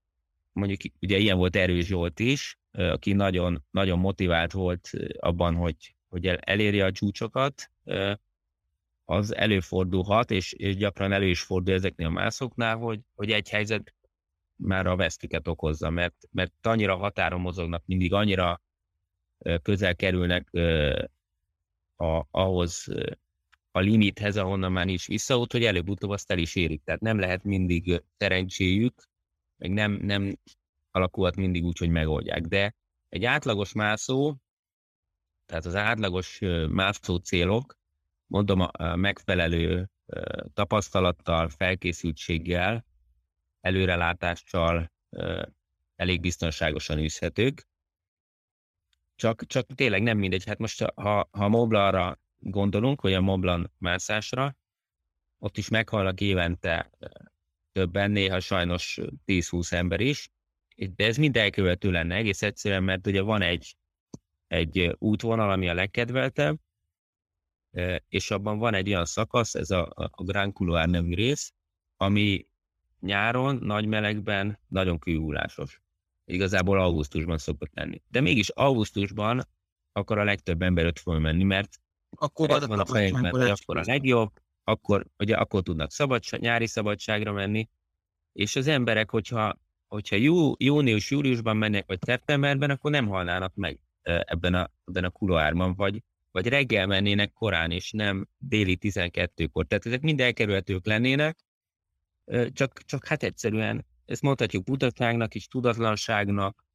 Mondjuk 0.51 0.79
ugye 1.01 1.17
ilyen 1.17 1.37
volt 1.37 1.55
Erős 1.55 1.85
Zsolt 1.85 2.19
is, 2.19 2.59
aki 2.71 3.13
nagyon, 3.13 3.65
nagyon 3.71 3.99
motivált 3.99 4.51
volt 4.51 4.89
abban, 5.19 5.55
hogy, 5.55 5.95
hogy 6.07 6.27
elérje 6.27 6.85
a 6.85 6.91
csúcsokat, 6.91 7.71
az 9.05 9.35
előfordulhat, 9.35 10.31
és, 10.31 10.53
és 10.53 10.75
gyakran 10.75 11.11
elő 11.11 11.27
is 11.27 11.41
fordul 11.41 11.73
ezeknél 11.73 12.07
a 12.07 12.09
mászoknál, 12.09 12.77
hogy, 12.77 12.99
hogy 13.15 13.31
egy 13.31 13.49
helyzet 13.49 13.93
már 14.55 14.87
a 14.87 14.95
vesztüket 14.95 15.47
okozza, 15.47 15.89
mert, 15.89 16.15
mert 16.31 16.53
annyira 16.67 16.95
határon 16.95 17.41
mozognak, 17.41 17.83
mindig 17.85 18.13
annyira 18.13 18.61
közel 19.61 19.95
kerülnek 19.95 20.49
a, 21.95 22.25
ahhoz 22.31 22.87
a 23.71 23.79
limithez, 23.79 24.37
ahonnan 24.37 24.71
már 24.71 24.87
is 24.87 25.07
visszaút, 25.07 25.51
hogy 25.51 25.63
előbb-utóbb 25.63 26.09
azt 26.09 26.31
el 26.31 26.37
is 26.37 26.55
érik. 26.55 26.83
Tehát 26.83 27.01
nem 27.01 27.19
lehet 27.19 27.43
mindig 27.43 28.03
szerencséjük, 28.17 29.09
meg 29.57 29.71
nem, 29.71 29.91
nem 29.91 30.37
alakulhat 30.91 31.35
mindig 31.35 31.63
úgy, 31.63 31.77
hogy 31.77 31.89
megoldják. 31.89 32.41
De 32.41 32.75
egy 33.09 33.25
átlagos 33.25 33.73
mászó, 33.73 34.35
tehát 35.45 35.65
az 35.65 35.75
átlagos 35.75 36.39
mászó 36.69 37.15
célok, 37.15 37.77
mondom, 38.33 38.59
a 38.59 38.95
megfelelő 38.95 39.89
tapasztalattal, 40.53 41.49
felkészültséggel, 41.49 42.85
előrelátással 43.61 44.91
elég 45.95 46.21
biztonságosan 46.21 46.97
űzhetők. 46.97 47.67
Csak, 49.15 49.45
csak 49.45 49.65
tényleg 49.75 50.01
nem 50.01 50.17
mindegy. 50.17 50.45
Hát 50.45 50.57
most, 50.57 50.81
ha, 50.95 51.29
ha 51.31 51.47
Moblanra 51.47 52.19
gondolunk, 52.37 53.01
vagy 53.01 53.13
a 53.13 53.21
Moblan 53.21 53.71
mászásra, 53.77 54.55
ott 55.37 55.57
is 55.57 55.69
meghalnak 55.69 56.21
évente 56.21 56.89
többen, 57.71 58.11
néha 58.11 58.39
sajnos 58.39 58.99
10-20 59.25 59.71
ember 59.71 59.99
is, 59.99 60.29
de 60.95 61.05
ez 61.05 61.17
mind 61.17 61.37
elkövető 61.37 61.91
lenne 61.91 62.15
egész 62.15 62.41
egyszerűen, 62.41 62.83
mert 62.83 63.07
ugye 63.07 63.21
van 63.21 63.41
egy, 63.41 63.75
egy 64.47 64.95
útvonal, 64.99 65.51
ami 65.51 65.69
a 65.69 65.73
legkedveltebb, 65.73 66.59
és 68.07 68.31
abban 68.31 68.57
van 68.57 68.73
egy 68.73 68.87
olyan 68.87 69.05
szakasz, 69.05 69.55
ez 69.55 69.69
a, 69.71 69.91
a 69.95 70.23
Grand 70.23 70.53
Couloir 70.53 70.87
nevű 70.87 71.13
rész, 71.13 71.53
ami 71.97 72.47
nyáron, 72.99 73.55
nagy 73.55 73.85
melegben 73.85 74.59
nagyon 74.67 74.99
kőhullásos. 74.99 75.81
Igazából 76.25 76.79
augusztusban 76.79 77.37
szokott 77.37 77.71
lenni. 77.73 78.01
De 78.07 78.21
mégis 78.21 78.49
augusztusban 78.49 79.47
akkor 79.91 80.17
a 80.17 80.23
legtöbb 80.23 80.61
ember 80.61 80.85
ott 80.85 80.99
fog 80.99 81.19
menni, 81.19 81.43
mert 81.43 81.79
akkor 82.09 82.67
van 82.67 82.79
a 82.79 82.85
fejekben, 82.85 83.31
hogy 83.31 83.49
akkor 83.49 83.77
a 83.77 83.83
legjobb, 83.85 84.31
akkor, 84.63 85.05
ugye, 85.17 85.35
akkor 85.35 85.61
tudnak 85.61 85.91
szabadság, 85.91 86.39
nyári 86.39 86.67
szabadságra 86.67 87.31
menni, 87.31 87.69
és 88.33 88.55
az 88.55 88.67
emberek, 88.67 89.09
hogyha, 89.09 89.59
hogyha 89.87 90.15
jú, 90.15 90.53
június, 90.57 91.11
júliusban 91.11 91.57
mennek, 91.57 91.85
vagy 91.87 91.99
szeptemberben, 92.01 92.69
akkor 92.69 92.91
nem 92.91 93.07
halnának 93.07 93.55
meg 93.55 93.79
ebben 94.01 94.53
a, 94.53 94.71
ebben 94.85 95.03
a 95.03 95.09
kuloárban, 95.09 95.75
vagy, 95.75 96.03
vagy 96.33 96.47
reggel 96.47 96.87
mennének 96.87 97.33
korán, 97.33 97.71
és 97.71 97.91
nem 97.91 98.27
déli 98.37 98.77
12-kor. 98.81 99.65
Tehát 99.65 99.85
ezek 99.85 100.01
mind 100.01 100.19
elkerülhetők 100.19 100.85
lennének, 100.85 101.37
csak, 102.51 102.81
csak 102.85 103.05
hát 103.07 103.23
egyszerűen 103.23 103.85
ezt 104.05 104.21
mondhatjuk 104.21 104.63
budatságnak 104.63 105.35
is, 105.35 105.47
tudatlanságnak, 105.47 106.65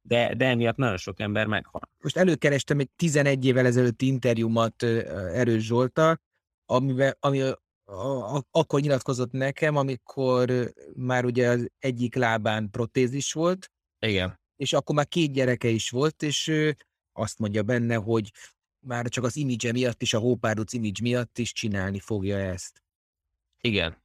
de, 0.00 0.34
de 0.34 0.46
emiatt 0.46 0.76
nagyon 0.76 0.96
sok 0.96 1.20
ember 1.20 1.46
meghal. 1.46 1.80
Most 1.98 2.16
előkerestem 2.16 2.78
egy 2.78 2.90
11 2.96 3.44
évvel 3.44 3.66
ezelőtti 3.66 4.06
interjúmat 4.06 4.82
Erős 5.32 5.64
Zsoltal, 5.64 6.20
amiben, 6.66 7.16
ami 7.20 7.40
a, 7.40 7.58
a, 7.84 8.42
akkor 8.50 8.80
nyilatkozott 8.80 9.32
nekem, 9.32 9.76
amikor 9.76 10.72
már 10.94 11.24
ugye 11.24 11.48
az 11.48 11.70
egyik 11.78 12.14
lábán 12.14 12.70
protézis 12.70 13.32
volt. 13.32 13.70
Igen. 13.98 14.40
És 14.56 14.72
akkor 14.72 14.94
már 14.94 15.08
két 15.08 15.32
gyereke 15.32 15.68
is 15.68 15.90
volt, 15.90 16.22
és 16.22 16.52
azt 17.18 17.38
mondja 17.38 17.62
benne, 17.62 17.94
hogy 17.94 18.32
már 18.86 19.08
csak 19.08 19.24
az 19.24 19.36
image 19.36 19.72
miatt 19.72 20.02
is, 20.02 20.14
a 20.14 20.18
Hópárduc 20.18 20.72
image 20.72 21.02
miatt 21.02 21.38
is 21.38 21.52
csinálni 21.52 21.98
fogja 21.98 22.38
ezt. 22.38 22.82
Igen. 23.60 23.96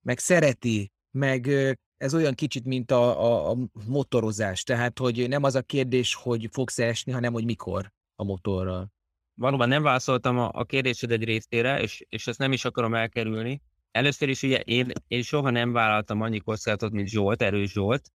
Meg 0.00 0.18
szereti, 0.18 0.92
meg 1.10 1.48
ez 1.96 2.14
olyan 2.14 2.34
kicsit, 2.34 2.64
mint 2.64 2.90
a, 2.90 3.24
a, 3.24 3.50
a 3.50 3.56
motorozás, 3.86 4.62
tehát 4.62 4.98
hogy 4.98 5.28
nem 5.28 5.42
az 5.42 5.54
a 5.54 5.62
kérdés, 5.62 6.14
hogy 6.14 6.48
fogsz 6.52 6.78
esni, 6.78 7.12
hanem 7.12 7.32
hogy 7.32 7.44
mikor 7.44 7.92
a 8.14 8.24
motorral. 8.24 8.92
Valóban 9.34 9.68
nem 9.68 9.82
válaszoltam 9.82 10.38
a, 10.38 10.50
a 10.52 10.64
kérdésed 10.64 11.10
egy 11.10 11.24
részére, 11.24 11.80
és, 11.80 12.04
és 12.08 12.26
ezt 12.26 12.38
nem 12.38 12.52
is 12.52 12.64
akarom 12.64 12.94
elkerülni. 12.94 13.60
Először 13.90 14.28
is 14.28 14.42
ugye 14.42 14.58
én, 14.60 14.92
én 15.06 15.22
soha 15.22 15.50
nem 15.50 15.72
vállaltam 15.72 16.20
annyi 16.20 16.38
kockázatot, 16.38 16.92
mint 16.92 17.08
Zsolt, 17.08 17.42
erős 17.42 17.72
Zsolt. 17.72 18.10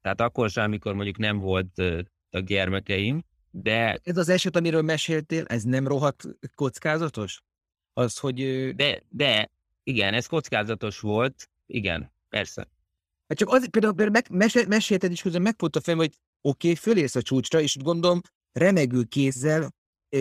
Tehát 0.00 0.20
akkor 0.20 0.50
sem, 0.50 0.64
amikor 0.64 0.94
mondjuk 0.94 1.18
nem 1.18 1.38
volt 1.38 1.82
a 2.30 2.38
gyermekeim, 2.38 3.24
de... 3.50 4.00
Ez 4.02 4.16
az 4.16 4.28
eset, 4.28 4.56
amiről 4.56 4.82
meséltél, 4.82 5.44
ez 5.46 5.62
nem 5.62 5.86
rohadt 5.86 6.24
kockázatos? 6.54 7.42
Az, 7.92 8.18
hogy... 8.18 8.34
De, 8.74 9.02
de, 9.08 9.50
igen, 9.82 10.14
ez 10.14 10.26
kockázatos 10.26 11.00
volt, 11.00 11.48
igen, 11.66 12.12
persze. 12.28 12.68
Hát 13.28 13.38
csak 13.38 13.48
azért 13.48 13.70
például, 13.70 13.94
például 13.94 14.20
meg, 14.30 14.38
mesél, 14.38 14.66
mesélted 14.66 15.12
is 15.12 15.22
közben 15.22 15.42
megfogta 15.42 15.80
fejem, 15.80 15.98
hogy 15.98 16.14
oké, 16.40 16.70
okay, 16.70 16.74
fölérsz 16.74 17.14
a 17.14 17.22
csúcsra, 17.22 17.60
és 17.60 17.76
gondolom 17.76 18.20
remegő 18.52 19.02
kézzel 19.02 19.70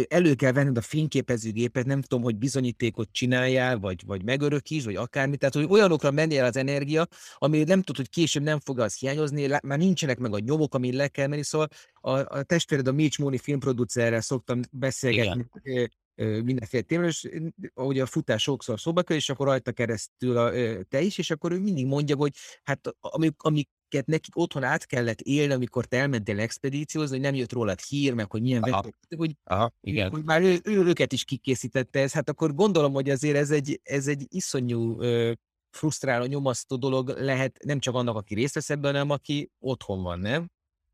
elő 0.07 0.33
kell 0.33 0.51
venned 0.51 0.77
a 0.77 0.81
fényképezőgépet, 0.81 1.85
nem 1.85 2.01
tudom, 2.01 2.23
hogy 2.23 2.35
bizonyítékot 2.35 3.09
csináljál, 3.11 3.79
vagy, 3.79 4.03
vagy 4.05 4.23
megörökíts, 4.23 4.83
vagy 4.83 4.95
akármi. 4.95 5.37
Tehát, 5.37 5.55
hogy 5.55 5.65
olyanokra 5.69 6.11
menjél 6.11 6.43
az 6.43 6.57
energia, 6.57 7.07
ami 7.37 7.57
nem 7.57 7.81
tudod, 7.81 7.95
hogy 7.95 8.09
később 8.09 8.43
nem 8.43 8.59
fog 8.59 8.79
az 8.79 8.97
hiányozni, 8.97 9.47
már 9.63 9.77
nincsenek 9.77 10.19
meg 10.19 10.33
a 10.33 10.39
nyomok, 10.39 10.75
amin 10.75 10.95
le 10.95 11.07
kell 11.07 11.27
menni. 11.27 11.43
Szóval 11.43 11.67
a, 11.93 12.11
a 12.11 12.43
testvéred, 12.43 12.87
a 12.87 12.91
Mitch 12.91 13.19
Mooney 13.19 13.37
filmproducerrel 13.37 14.21
szoktam 14.21 14.61
beszélgetni 14.71 15.45
Igen 15.63 15.89
mindenféle 16.23 16.83
témáról, 16.83 17.09
és 17.09 17.29
ugye 17.73 18.01
a 18.01 18.05
futás 18.05 18.41
sokszor 18.41 18.79
szóba 18.79 19.01
kerül, 19.01 19.17
és 19.17 19.29
akkor 19.29 19.47
rajta 19.47 19.71
keresztül 19.71 20.37
a, 20.37 20.51
te 20.89 21.01
is, 21.01 21.17
és 21.17 21.31
akkor 21.31 21.51
ő 21.51 21.59
mindig 21.59 21.85
mondja, 21.85 22.15
hogy 22.15 22.33
hát 22.63 22.95
amik, 22.99 23.33
amiket 23.37 23.76
nekik 24.05 24.37
otthon 24.37 24.63
át 24.63 24.85
kellett 24.85 25.21
élni, 25.21 25.53
amikor 25.53 25.85
te 25.85 25.97
elmentél 25.97 26.39
expedíciózni, 26.39 27.15
hogy 27.15 27.25
nem 27.25 27.35
jött 27.35 27.51
rólad 27.51 27.79
hír, 27.79 28.13
meg 28.13 28.31
hogy 28.31 28.41
milyen 28.41 28.63
Aha. 28.63 28.81
vettek, 28.81 29.17
hogy, 29.17 29.35
Aha, 29.43 29.73
igen. 29.81 30.09
hogy 30.09 30.23
már 30.23 30.41
ő, 30.41 30.59
ő, 30.63 30.85
őket 30.85 31.13
is 31.13 31.23
kikészítette 31.23 31.99
ez, 31.99 32.13
hát 32.13 32.29
akkor 32.29 32.53
gondolom, 32.53 32.93
hogy 32.93 33.09
azért 33.09 33.35
ez 33.37 33.51
egy, 33.51 33.79
ez 33.83 34.07
egy 34.07 34.25
iszonyú 34.29 35.01
ö, 35.01 35.31
frusztráló, 35.69 36.25
nyomasztó 36.25 36.75
dolog 36.75 37.09
lehet 37.09 37.57
nem 37.63 37.79
csak 37.79 37.95
annak, 37.95 38.15
aki 38.15 38.33
részt 38.33 38.53
vesz 38.53 38.69
ebben, 38.69 38.91
hanem 38.91 39.09
aki 39.09 39.49
otthon 39.59 40.01
van, 40.01 40.19
nem? 40.19 40.49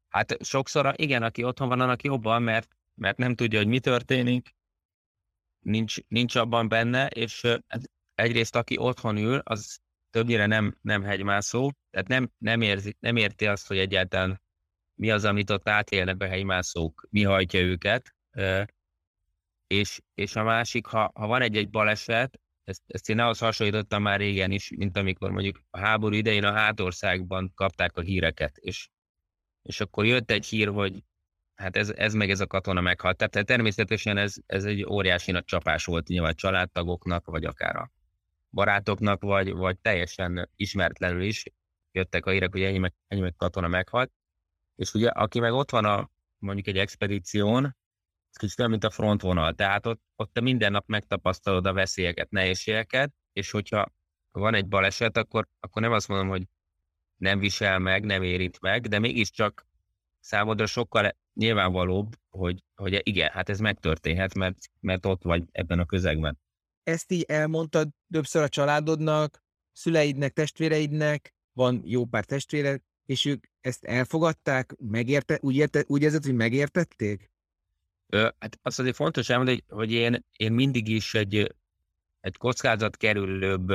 Hát 0.10 0.44
sokszor 0.44 0.94
igen, 0.96 1.24
aki 1.24 1.44
otthon 1.44 1.68
van, 1.68 1.80
annak 1.80 2.04
jobban, 2.04 2.42
mert, 2.42 2.68
mert 2.96 3.18
nem 3.18 3.36
tudja, 3.36 3.60
hogy 3.60 3.68
mi 3.68 3.80
történik, 3.80 4.56
nincs, 5.60 5.98
nincs 6.08 6.36
abban 6.36 6.68
benne, 6.68 7.08
és 7.08 7.48
egyrészt 8.16 8.56
aki 8.56 8.78
otthon 8.78 9.18
ül, 9.18 9.38
az 9.44 9.80
többnyire 10.14 10.46
nem, 10.46 10.78
nem 10.82 11.04
hegymászó, 11.04 11.72
tehát 11.92 12.08
nem, 12.08 12.32
nem, 12.38 12.62
érzi, 12.62 12.96
nem 13.00 13.16
érti 13.16 13.46
azt, 13.46 13.68
hogy 13.68 13.78
egyáltalán 13.78 14.42
mi 14.96 15.12
az, 15.12 15.26
amit 15.26 15.50
ott 15.50 15.70
átélnek 15.70 16.22
a 16.22 16.28
hegymászók, 16.28 17.08
mi 17.10 17.24
hajtja 17.24 17.60
őket, 17.60 18.16
és, 19.68 20.02
és 20.14 20.36
a 20.36 20.44
másik, 20.44 20.86
ha, 20.86 21.12
ha 21.14 21.28
van 21.28 21.42
egy-egy 21.42 21.70
baleset, 21.70 22.40
ezt, 22.64 22.82
ezt 22.88 23.10
én 23.10 23.20
ahhoz 23.20 23.40
hasonlítottam 23.40 24.02
már 24.02 24.20
régen 24.20 24.52
is, 24.52 24.72
mint 24.76 24.98
amikor 24.98 25.32
mondjuk 25.32 25.64
a 25.70 25.80
háború 25.80 26.16
idején 26.16 26.44
a 26.44 26.52
hátországban 26.52 27.52
kapták 27.56 27.98
a 27.98 28.02
híreket, 28.02 28.58
és, 28.58 28.90
és 29.62 29.82
akkor 29.82 30.06
jött 30.06 30.32
egy 30.32 30.46
hír, 30.46 30.68
hogy 30.68 31.04
hát 31.56 31.76
ez, 31.76 31.90
ez 31.90 32.14
meg 32.14 32.30
ez 32.30 32.40
a 32.40 32.48
katona 32.48 32.82
meghalt. 32.82 33.18
Tehát 33.18 33.48
természetesen 33.48 34.18
ez, 34.18 34.36
ez 34.46 34.64
egy 34.64 34.84
óriási 34.84 35.32
nagy 35.32 35.46
csapás 35.46 35.86
volt 35.86 36.08
nyilván 36.08 36.32
a 36.32 36.36
családtagoknak, 36.36 37.26
vagy 37.26 37.46
akár 37.46 37.76
a 37.76 37.92
barátoknak, 38.54 39.22
vagy, 39.22 39.52
vagy 39.52 39.80
teljesen 39.80 40.50
ismeretlenül 40.56 41.22
is 41.22 41.46
jöttek 41.92 42.26
a 42.26 42.32
hírek, 42.32 42.52
hogy 42.52 42.62
ennyi 42.62 42.78
meg, 42.78 42.94
ennyi 43.08 43.22
meg 43.22 43.36
katona 43.36 43.68
meghalt. 43.68 44.12
És 44.76 44.94
ugye, 44.94 45.10
aki 45.10 45.40
meg 45.40 45.54
ott 45.54 45.72
van 45.72 45.86
a, 45.86 46.10
mondjuk 46.38 46.68
egy 46.68 46.78
expedíción, 46.78 47.66
ez 48.30 48.38
kicsit 48.38 48.60
olyan, 48.60 48.72
mint 48.72 48.84
a 48.84 48.90
frontvonal. 48.90 49.54
Tehát 49.54 49.86
ott, 49.86 50.02
ott 50.16 50.34
te 50.34 50.42
minden 50.42 50.72
nap 50.72 50.88
megtapasztalod 50.88 51.66
a 51.66 51.74
veszélyeket, 51.74 52.30
nehézségeket, 52.30 53.14
és 53.34 53.52
hogyha 53.52 53.92
van 54.32 54.54
egy 54.54 54.68
baleset, 54.68 55.18
akkor, 55.18 55.48
akkor 55.60 55.82
nem 55.82 55.92
azt 55.92 56.08
mondom, 56.08 56.28
hogy 56.28 56.48
nem 57.16 57.40
visel 57.40 57.80
meg, 57.80 58.04
nem 58.04 58.24
érint 58.24 58.60
meg, 58.60 58.88
de 58.88 59.00
mégiscsak 59.00 59.68
számodra 60.20 60.66
sokkal 60.66 61.16
nyilvánvalóbb, 61.34 62.16
hogy, 62.30 62.64
hogy 62.76 63.02
igen, 63.04 63.30
hát 63.30 63.50
ez 63.50 63.60
megtörténhet, 63.60 64.34
mert, 64.34 64.58
mert 64.80 65.06
ott 65.06 65.24
vagy 65.24 65.44
ebben 65.52 65.80
a 65.80 65.86
közegben. 65.86 66.40
Ezt 66.84 67.12
így 67.12 67.24
elmondtad 67.28 67.90
többször 68.12 68.44
a 68.44 68.50
családodnak, 68.50 69.44
szüleidnek, 69.72 70.34
testvéreidnek, 70.34 71.34
van 71.54 71.82
jó 71.86 72.06
pár 72.06 72.26
testvére, 72.26 72.82
és 73.06 73.26
ők 73.26 73.46
ezt 73.62 73.84
elfogadták, 73.84 74.76
megérte, 74.78 75.38
úgy, 75.42 75.56
érte, 75.56 75.84
úgy 75.88 76.02
érzed, 76.02 76.24
hogy 76.24 76.36
megértették? 76.36 77.32
Ö, 78.08 78.30
hát 78.40 78.60
azt 78.62 78.80
azért 78.80 78.96
fontos 78.96 79.30
elmondani, 79.30 79.64
hogy, 79.68 79.78
hogy 79.78 79.92
én, 79.92 80.26
én 80.38 80.52
mindig 80.52 80.88
is 80.88 81.14
egy, 81.14 81.56
egy 82.20 82.38
kockázat 82.38 82.98
kerülőbb 82.98 83.70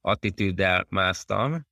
attitűddel 0.00 0.86
másztam. 0.88 1.66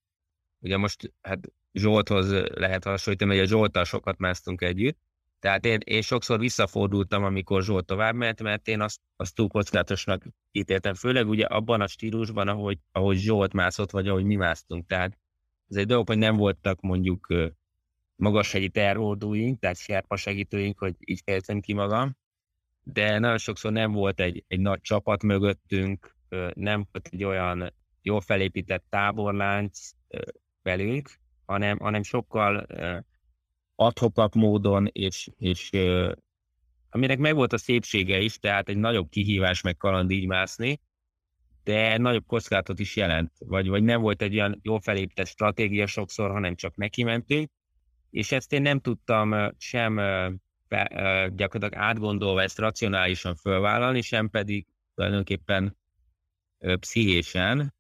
Ugye 0.59 0.77
most 0.77 1.13
hát 1.21 1.53
Zsolthoz 1.73 2.31
lehet 2.33 2.85
hasonlítani, 2.85 3.31
hogy 3.31 3.45
a 3.45 3.47
Zsolttal 3.49 3.85
sokat 3.85 4.19
másztunk 4.19 4.63
együtt, 4.63 4.99
tehát 5.41 5.65
én, 5.65 5.79
én 5.85 6.03
sokszor 6.03 6.39
visszafordultam, 6.39 7.25
amikor 7.25 7.63
Zsolt 7.63 7.87
tovább 7.87 8.15
ment, 8.15 8.43
mert 8.43 8.69
én 8.69 8.81
azt, 8.81 9.01
azt 9.17 9.35
túl 9.35 9.49
kockázatosnak 9.49 10.25
ítéltem, 10.53 10.95
főleg 10.95 11.29
ugye 11.29 11.45
abban 11.45 11.81
a 11.81 11.87
stílusban, 11.87 12.49
ahogy, 12.49 12.79
ahogy 12.93 13.17
Zsolt 13.17 13.53
mászott, 13.53 13.91
vagy 13.91 14.09
ahogy 14.09 14.25
mi 14.25 14.35
másztunk. 14.35 14.87
Tehát 14.87 15.19
ez 15.69 15.77
egy 15.77 15.87
dolog, 15.87 16.07
hogy 16.07 16.19
nem 16.19 16.37
voltak 16.37 16.81
mondjuk 16.81 17.27
magashegyi 18.17 18.69
terrordúink, 18.69 19.61
tehát 19.61 19.77
serpa 19.77 20.17
segítőink, 20.17 20.79
hogy 20.79 20.95
így 20.99 21.21
fejezem 21.25 21.61
ki 21.61 21.73
magam, 21.73 22.17
de 22.83 23.19
nagyon 23.19 23.39
sokszor 23.39 23.73
nem 23.73 23.93
volt 23.93 24.21
egy, 24.21 24.45
egy 24.49 24.61
nagy 24.61 24.81
csapat 24.81 25.23
mögöttünk, 25.23 26.17
nem 26.55 26.87
volt 26.93 27.09
egy 27.11 27.25
olyan 27.25 27.75
jól 28.03 28.21
felépített 28.21 28.85
táborlánc 28.89 29.91
velünk, 30.63 31.11
hanem, 31.47 31.79
hanem 31.79 32.03
sokkal 32.03 32.67
adhokak 33.81 34.35
módon, 34.35 34.89
és, 34.93 35.29
és 35.39 35.71
aminek 36.91 37.19
megvolt 37.19 37.53
a 37.53 37.59
szépsége 37.59 38.19
is, 38.19 38.39
tehát 38.39 38.69
egy 38.69 38.77
nagyobb 38.77 39.09
kihívás 39.09 39.61
meg 39.61 39.77
kaland 39.77 40.11
így 40.11 40.27
mászni, 40.27 40.81
de 41.65 41.99
nagyobb 41.99 42.27
kockázatot 42.27 42.79
is 42.79 42.97
jelent, 42.97 43.33
vagy, 43.39 43.69
vagy 43.69 43.83
nem 43.83 44.01
volt 44.01 44.23
egy 44.23 44.35
olyan 44.35 44.61
jól 44.63 44.81
felépített 44.81 45.27
stratégia 45.27 45.87
sokszor, 45.87 46.31
hanem 46.31 46.55
csak 46.55 46.77
neki 46.77 47.03
mentünk, 47.03 47.51
és 48.11 48.33
ezt 48.33 48.53
én 48.53 48.63
nem 48.63 48.81
tudtam 48.81 49.55
sem 49.59 49.97
gyakorlatilag 51.35 51.75
átgondolva 51.75 52.43
ezt 52.43 52.59
racionálisan 52.59 53.35
fölvállalni, 53.35 54.01
sem 54.01 54.31
pedig 54.31 54.67
tulajdonképpen 54.95 55.77
pszichésen. 56.81 57.75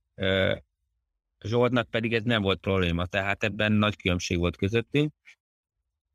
Zsoltnak 1.40 1.90
pedig 1.90 2.14
ez 2.14 2.22
nem 2.22 2.42
volt 2.42 2.60
probléma, 2.60 3.06
tehát 3.06 3.44
ebben 3.44 3.72
nagy 3.72 3.96
különbség 3.96 4.38
volt 4.38 4.56
közöttünk, 4.56 5.12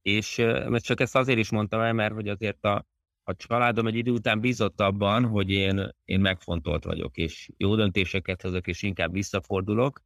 és 0.05 0.35
mert 0.37 0.83
csak 0.83 0.99
ezt 0.99 1.15
azért 1.15 1.39
is 1.39 1.49
mondtam 1.49 1.81
el, 1.81 1.93
mert 1.93 2.13
hogy 2.13 2.27
azért 2.27 2.65
a, 2.65 2.85
a 3.23 3.35
családom 3.35 3.87
egy 3.87 3.95
idő 3.95 4.11
után 4.11 4.39
bízott 4.39 4.81
abban, 4.81 5.25
hogy 5.25 5.49
én, 5.49 5.89
én 6.03 6.19
megfontolt 6.19 6.83
vagyok, 6.83 7.17
és 7.17 7.49
jó 7.57 7.75
döntéseket 7.75 8.41
hozok, 8.41 8.67
és 8.67 8.81
inkább 8.81 9.11
visszafordulok, 9.11 10.01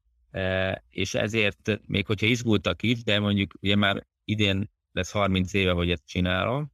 és 0.89 1.13
ezért, 1.13 1.81
még 1.87 2.05
hogyha 2.05 2.25
izgultak 2.25 2.83
is, 2.83 3.03
de 3.03 3.19
mondjuk 3.19 3.53
ugye 3.61 3.75
már 3.75 4.07
idén 4.23 4.71
lesz 4.91 5.11
30 5.11 5.53
éve, 5.53 5.71
hogy 5.71 5.91
ezt 5.91 6.07
csinálom, 6.07 6.71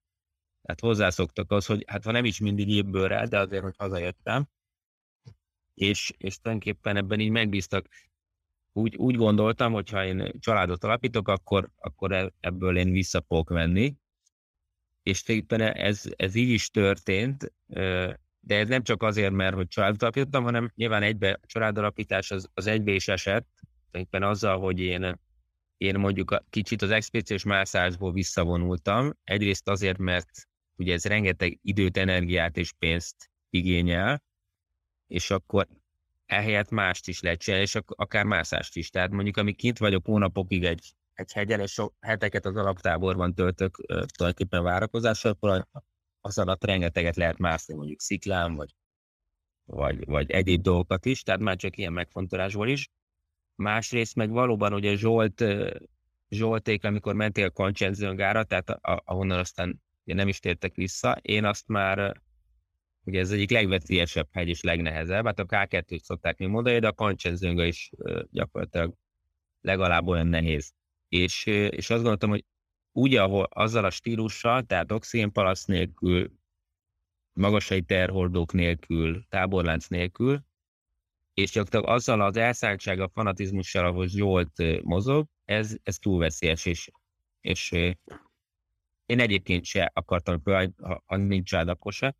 tehát 0.62 0.79
hozzászoktak 0.79 1.51
az, 1.51 1.65
hogy 1.65 1.84
hát 1.88 2.03
ha 2.03 2.12
nem 2.12 2.25
is 2.25 2.39
mindig 2.39 2.70
évből 2.70 3.08
de 3.08 3.39
azért, 3.39 3.63
hogy 3.63 3.75
hazajöttem, 3.77 4.48
és, 5.74 6.13
és 6.17 6.38
tulajdonképpen 6.38 6.98
ebben 6.98 7.20
így 7.20 7.29
megbíztak 7.29 7.88
úgy, 8.77 8.96
úgy 8.96 9.15
gondoltam, 9.15 9.74
hogy 9.74 9.89
ha 9.89 10.05
én 10.05 10.32
családot 10.39 10.84
alapítok, 10.84 11.27
akkor, 11.27 11.70
akkor 11.77 12.12
e, 12.12 12.32
ebből 12.39 12.77
én 12.77 12.91
vissza 12.91 13.24
fogok 13.27 13.50
venni. 13.50 13.96
És 15.03 15.22
tulajdonképpen 15.22 15.75
ez, 15.75 16.03
ez 16.15 16.36
így 16.36 16.50
is 16.50 16.70
történt, 16.70 17.53
de 18.39 18.55
ez 18.58 18.67
nem 18.67 18.84
csak 18.84 19.03
azért, 19.03 19.32
mert 19.32 19.55
hogy 19.55 19.67
családot 19.67 20.01
alapítottam, 20.01 20.44
hanem 20.44 20.72
nyilván 20.75 21.03
egybe 21.03 21.40
a 21.42 21.46
családalapítás 21.46 22.31
az, 22.31 22.50
az 22.53 22.68
egybe 22.68 22.92
is 22.92 23.07
esett, 23.07 23.48
tulajdonképpen 23.92 24.29
azzal, 24.29 24.59
hogy 24.59 24.79
én, 24.79 25.20
én 25.77 26.00
mondjuk 26.00 26.31
a, 26.31 26.46
kicsit 26.50 26.81
az 26.81 26.90
expedíciós 26.90 27.44
mászásból 27.44 28.11
visszavonultam. 28.11 29.14
Egyrészt 29.24 29.68
azért, 29.70 29.98
mert 29.98 30.29
ugye 30.75 30.94
ez 30.94 31.05
rengeteg 31.05 31.59
időt, 31.61 31.98
energiát 31.98 32.57
és 32.57 32.74
pénzt 32.79 33.29
igényel, 33.50 34.24
és 35.07 35.31
akkor 35.31 35.68
ehelyett 36.25 36.70
mást 36.70 37.07
is 37.07 37.22
lehet 37.22 37.40
csinálni, 37.40 37.66
és 37.66 37.79
akár 37.85 38.25
mászást 38.25 38.75
is. 38.75 38.90
Tehát 38.90 39.11
mondjuk, 39.11 39.38
amíg 39.38 39.55
kint 39.55 39.77
vagyok 39.77 40.05
hónapokig 40.05 40.64
egy, 40.64 40.94
egy 41.14 41.31
hegyen, 41.31 41.59
és 41.59 41.72
sok 41.72 41.94
heteket 42.00 42.46
az 42.46 42.55
alaptáborban 42.55 43.33
töltök 43.33 43.75
tulajdonképpen 43.88 44.64
várakozással, 44.64 45.31
akkor 45.31 45.68
az 46.22 46.38
alatt 46.38 46.64
rengeteget 46.64 47.16
lehet 47.16 47.38
mászni, 47.38 47.74
mondjuk 47.74 48.01
sziklán, 48.01 48.55
vagy, 48.55 48.75
vagy, 49.66 50.05
vagy 50.05 50.31
egyéb 50.31 50.61
dolgokat 50.61 51.05
is, 51.05 51.24
tehát 51.24 51.42
már 51.42 51.55
csak 51.55 51.77
ilyen 51.77 51.94
megfontolásból 51.94 52.68
is. 52.68 52.90
Másrészt 53.55 54.16
meg 54.16 54.29
valóban 54.29 54.74
ugye 54.74 54.96
Zsolt, 54.96 55.44
Zsolték, 56.29 56.83
amikor 56.83 57.16
mentél 57.16 57.46
a 57.46 57.50
Koncsenzőngára, 57.50 58.44
tehát 58.44 58.70
ahonnan 58.81 59.40
aztán 59.40 59.81
ugye 60.05 60.16
nem 60.16 60.27
is 60.27 60.40
tértek 60.40 60.75
vissza, 60.75 61.18
én 61.22 61.46
azt 61.46 61.68
már 61.68 62.22
Ugye 63.05 63.20
ez 63.20 63.31
egyik 63.31 63.50
legveszélyesebb 63.50 64.27
hegy 64.31 64.48
és 64.48 64.61
legnehezebb, 64.61 65.25
hát 65.25 65.39
a 65.39 65.46
K2-t 65.46 66.01
szokták 66.01 66.37
még 66.37 66.48
mondani, 66.48 66.79
de 66.79 66.87
a 66.87 66.94
Kancsenzőnga 66.94 67.65
is 67.65 67.91
gyakorlatilag 68.29 68.94
legalább 69.61 70.07
olyan 70.07 70.27
nehéz. 70.27 70.74
És, 71.07 71.46
és 71.46 71.89
azt 71.89 72.01
gondoltam, 72.01 72.29
hogy 72.29 72.46
úgy, 72.91 73.15
ahol 73.15 73.44
azzal 73.44 73.85
a 73.85 73.89
stílussal, 73.89 74.63
tehát 74.63 74.91
oxigénpalasz 74.91 75.65
nélkül, 75.65 76.31
magasai 77.33 77.81
terhordók 77.81 78.53
nélkül, 78.53 79.25
táborlánc 79.29 79.87
nélkül, 79.87 80.44
és 81.33 81.51
gyakorlatilag 81.51 81.96
azzal 81.96 82.22
az 82.22 82.37
elszálltsággal, 82.37 83.11
fanatizmussal, 83.13 83.85
ahol 83.85 84.07
Zsolt 84.07 84.81
mozog, 84.83 85.27
ez, 85.46 85.77
ez 85.83 85.98
túl 85.98 86.20
veszélyes, 86.20 86.65
és, 86.65 86.89
és 87.41 87.72
én 89.05 89.20
egyébként 89.20 89.65
se 89.65 89.91
akartam, 89.94 90.41
ha, 90.44 91.03
ha 91.05 91.15
nincs 91.15 91.50
család, 91.50 91.68
akkor 91.68 91.94
se, 91.94 92.15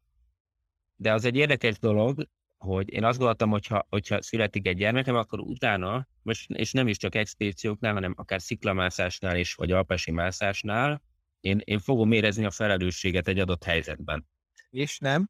de 0.96 1.14
az 1.14 1.26
egy 1.26 1.36
érdekes 1.36 1.80
dolog, 1.80 2.28
hogy 2.58 2.94
én 2.94 3.04
azt 3.04 3.18
gondoltam, 3.18 3.50
hogyha, 3.50 3.86
hogyha 3.90 4.22
születik 4.22 4.68
egy 4.68 4.78
gyermekem, 4.78 5.16
akkor 5.16 5.40
utána, 5.40 6.08
most, 6.22 6.50
és 6.50 6.72
nem 6.72 6.88
is 6.88 6.98
csak 6.98 7.16
expedícióknál, 7.16 7.94
hanem 7.94 8.14
akár 8.18 8.42
sziklamászásnál 8.42 9.38
is, 9.38 9.54
vagy 9.54 9.72
alpesi 9.72 10.12
mászásnál, 10.12 11.02
én, 11.40 11.62
én 11.64 11.80
fogom 11.80 12.12
érezni 12.12 12.46
a 12.46 12.52
felelősséget 12.52 13.28
egy 13.28 13.40
adott 13.40 13.64
helyzetben. 13.64 14.28
És 14.70 15.00
nem? 15.00 15.30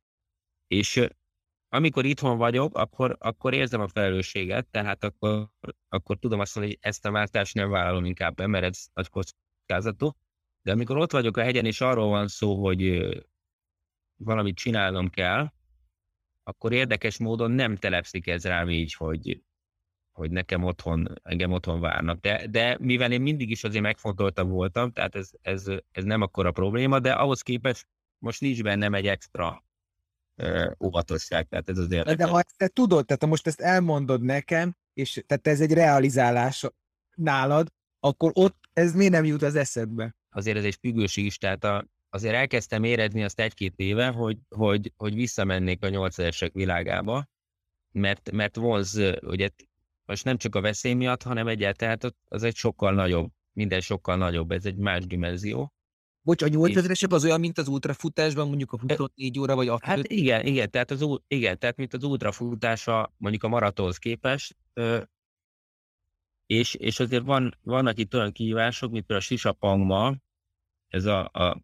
És 0.67 1.07
amikor 1.69 2.05
itthon 2.05 2.37
vagyok, 2.37 2.77
akkor, 2.77 3.15
akkor 3.19 3.53
érzem 3.53 3.81
a 3.81 3.87
felelősséget, 3.87 4.67
tehát 4.67 5.03
akkor, 5.03 5.49
akkor 5.89 6.17
tudom 6.17 6.39
azt 6.39 6.55
mondani, 6.55 6.77
hogy 6.81 6.89
ezt 6.91 7.05
a 7.05 7.11
mászást 7.11 7.53
nem 7.53 7.69
vállalom 7.69 8.05
inkább 8.05 8.35
be, 8.35 8.47
mert 8.47 8.65
ez 8.65 8.85
nagy 8.93 9.09
kockázatú. 9.09 10.11
De 10.61 10.71
amikor 10.71 10.97
ott 10.97 11.11
vagyok 11.11 11.37
a 11.37 11.43
hegyen, 11.43 11.65
és 11.65 11.81
arról 11.81 12.09
van 12.09 12.27
szó, 12.27 12.63
hogy 12.63 13.01
valamit 14.15 14.55
csinálnom 14.55 15.09
kell, 15.09 15.53
akkor 16.47 16.73
érdekes 16.73 17.17
módon 17.17 17.51
nem 17.51 17.75
telepszik 17.75 18.27
ez 18.27 18.45
rám 18.45 18.69
így, 18.69 18.93
hogy, 18.93 19.41
hogy 20.11 20.31
nekem 20.31 20.63
otthon, 20.63 21.21
engem 21.23 21.51
otthon 21.51 21.79
várnak. 21.79 22.19
De, 22.19 22.47
de 22.47 22.77
mivel 22.79 23.11
én 23.11 23.21
mindig 23.21 23.49
is 23.49 23.63
azért 23.63 23.83
megfontoltam 23.83 24.49
voltam, 24.49 24.91
tehát 24.91 25.15
ez, 25.15 25.29
ez, 25.41 25.65
ez 25.91 26.03
nem 26.03 26.21
akkora 26.21 26.51
probléma, 26.51 26.99
de 26.99 27.11
ahhoz 27.11 27.41
képest 27.41 27.87
most 28.17 28.41
nincs 28.41 28.63
bennem 28.63 28.93
egy 28.93 29.07
extra 29.07 29.63
uh, 30.41 30.71
óvatosság, 30.83 31.47
tehát 31.47 31.69
ez 31.69 31.77
az 31.77 31.91
érdekes. 31.91 32.15
De 32.15 32.25
ha 32.25 32.39
ezt 32.39 32.57
te 32.57 32.67
tudod, 32.67 33.05
tehát 33.05 33.21
ha 33.21 33.27
most 33.27 33.47
ezt 33.47 33.61
elmondod 33.61 34.21
nekem, 34.21 34.75
és 34.93 35.23
tehát 35.25 35.47
ez 35.47 35.61
egy 35.61 35.73
realizálás 35.73 36.65
nálad, 37.15 37.67
akkor 37.99 38.31
ott 38.33 38.69
ez 38.73 38.93
miért 38.93 39.11
nem 39.11 39.25
jut 39.25 39.41
az 39.41 39.55
eszedbe? 39.55 40.15
Azért 40.29 40.57
ez 40.57 40.63
egy 40.63 40.77
függőség 40.81 41.25
is, 41.25 41.37
tehát 41.37 41.63
a, 41.63 41.85
azért 42.15 42.35
elkezdtem 42.35 42.83
érezni 42.83 43.23
azt 43.23 43.39
egy-két 43.39 43.73
éve, 43.75 44.07
hogy, 44.07 44.37
hogy, 44.49 44.93
hogy 44.97 45.15
visszamennék 45.15 45.83
a 45.83 45.89
80 45.89 46.31
világába, 46.53 47.27
mert, 47.91 48.31
mert 48.31 48.55
vonz, 48.55 49.01
ugye 49.21 49.49
most 50.05 50.23
nem 50.23 50.37
csak 50.37 50.55
a 50.55 50.61
veszély 50.61 50.93
miatt, 50.93 51.23
hanem 51.23 51.47
egyáltalán 51.47 51.97
az 52.29 52.43
egy 52.43 52.55
sokkal 52.55 52.93
nagyobb, 52.93 53.31
minden 53.53 53.79
sokkal 53.79 54.15
nagyobb, 54.15 54.51
ez 54.51 54.65
egy 54.65 54.75
más 54.75 55.05
dimenzió. 55.05 55.73
Bocs, 56.21 56.41
a 56.41 56.47
8000-esebb 56.47 57.11
az 57.11 57.25
olyan, 57.25 57.39
mint 57.39 57.57
az 57.57 57.67
ultrafutásban, 57.67 58.47
mondjuk 58.47 58.71
a 58.71 58.79
24 58.79 59.39
óra, 59.39 59.55
vagy 59.55 59.67
a 59.67 59.79
Hát 59.81 60.07
igen, 60.07 60.45
igen, 60.45 60.69
tehát, 60.69 60.91
az, 60.91 61.19
igen, 61.27 61.59
tehát 61.59 61.77
mint 61.77 61.93
az 61.93 62.03
ultrafutása 62.03 63.13
mondjuk 63.17 63.43
a 63.43 63.47
maratonhoz 63.47 63.97
képest, 63.97 64.57
és, 66.45 66.73
és 66.73 66.99
azért 66.99 67.25
van, 67.25 67.57
vannak 67.61 67.99
itt 67.99 68.15
olyan 68.15 68.31
kihívások, 68.31 68.91
mint 68.91 69.05
például 69.05 69.27
a 69.27 69.29
Sisapangma, 69.29 70.15
ez 70.87 71.05
a, 71.05 71.29
a 71.33 71.63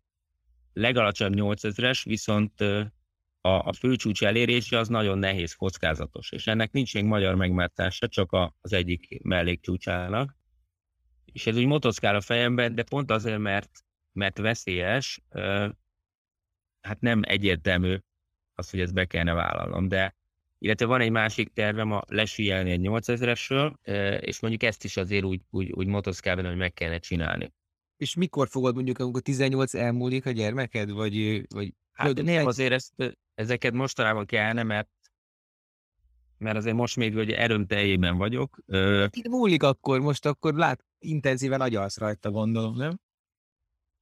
legalacsonyabb 0.73 1.55
8000-es, 1.57 2.01
viszont 2.03 2.61
a, 3.41 3.49
a 3.49 3.73
főcsúcs 3.73 4.23
elérése 4.23 4.77
az 4.77 4.87
nagyon 4.87 5.17
nehéz, 5.17 5.53
kockázatos, 5.53 6.31
és 6.31 6.47
ennek 6.47 6.71
nincs 6.71 6.93
még 6.93 7.03
magyar 7.03 7.35
megmártása, 7.35 8.07
csak 8.07 8.31
a, 8.31 8.55
az 8.61 8.73
egyik 8.73 9.23
mellékcsúcsának. 9.23 10.35
És 11.25 11.47
ez 11.47 11.57
úgy 11.57 11.65
motoszkál 11.65 12.15
a 12.15 12.21
fejemben, 12.21 12.75
de 12.75 12.83
pont 12.83 13.11
azért, 13.11 13.39
mert, 13.39 13.69
mert 14.11 14.37
veszélyes, 14.37 15.21
hát 16.81 16.99
nem 16.99 17.21
egyértelmű 17.23 17.97
az, 18.53 18.69
hogy 18.69 18.79
ezt 18.79 18.93
be 18.93 19.05
kellene 19.05 19.33
vállalnom, 19.33 19.87
de, 19.87 20.15
illetve 20.57 20.85
van 20.85 21.01
egy 21.01 21.11
másik 21.11 21.53
tervem 21.53 21.91
a 21.91 22.01
lesíjelni 22.07 22.71
egy 22.71 22.81
8000-esről, 22.83 23.73
és 24.19 24.39
mondjuk 24.39 24.63
ezt 24.63 24.83
is 24.83 24.97
azért 24.97 25.23
úgy, 25.23 25.41
úgy, 25.49 25.71
úgy 25.71 25.87
motoszkálni, 25.87 26.47
hogy 26.47 26.57
meg 26.57 26.73
kellene 26.73 26.99
csinálni. 26.99 27.53
És 28.01 28.15
mikor 28.15 28.47
fogod 28.47 28.75
mondjuk, 28.75 28.99
amikor 28.99 29.21
18 29.21 29.73
elmúlik 29.73 30.25
a 30.25 30.31
gyermeked, 30.31 30.91
vagy... 30.91 31.45
vagy 31.53 31.73
hát 31.91 32.13
de 32.13 32.21
nem, 32.21 32.45
azért 32.45 32.71
ezt, 32.71 32.93
ezeket 33.35 33.73
mostanában 33.73 34.25
kellene, 34.25 34.63
mert 34.63 34.89
mert 36.37 36.57
azért 36.57 36.75
most 36.75 36.95
még 36.95 37.13
hogy 37.13 37.31
erőm 37.31 37.65
teljében 37.65 38.17
vagyok. 38.17 38.57
Itt 39.09 39.27
múlik 39.27 39.63
akkor, 39.63 39.99
most 39.99 40.25
akkor 40.25 40.53
lát, 40.53 40.85
intenzíven 40.99 41.61
agyalsz 41.61 41.97
rajta, 41.97 42.31
gondolom, 42.31 42.75
nem? 42.75 42.99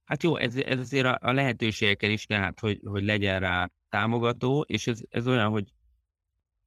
Hát 0.04 0.22
jó, 0.22 0.36
ez, 0.36 0.56
ez 0.56 0.78
azért 0.78 1.06
a, 1.06 1.18
a 1.20 1.32
lehetőségekkel 1.32 2.10
is, 2.10 2.26
tehát, 2.26 2.60
hogy, 2.60 2.80
hogy 2.84 3.04
legyen 3.04 3.40
rá 3.40 3.70
támogató, 3.88 4.60
és 4.60 4.86
ez, 4.86 5.00
ez 5.08 5.26
olyan, 5.26 5.50
hogy 5.50 5.72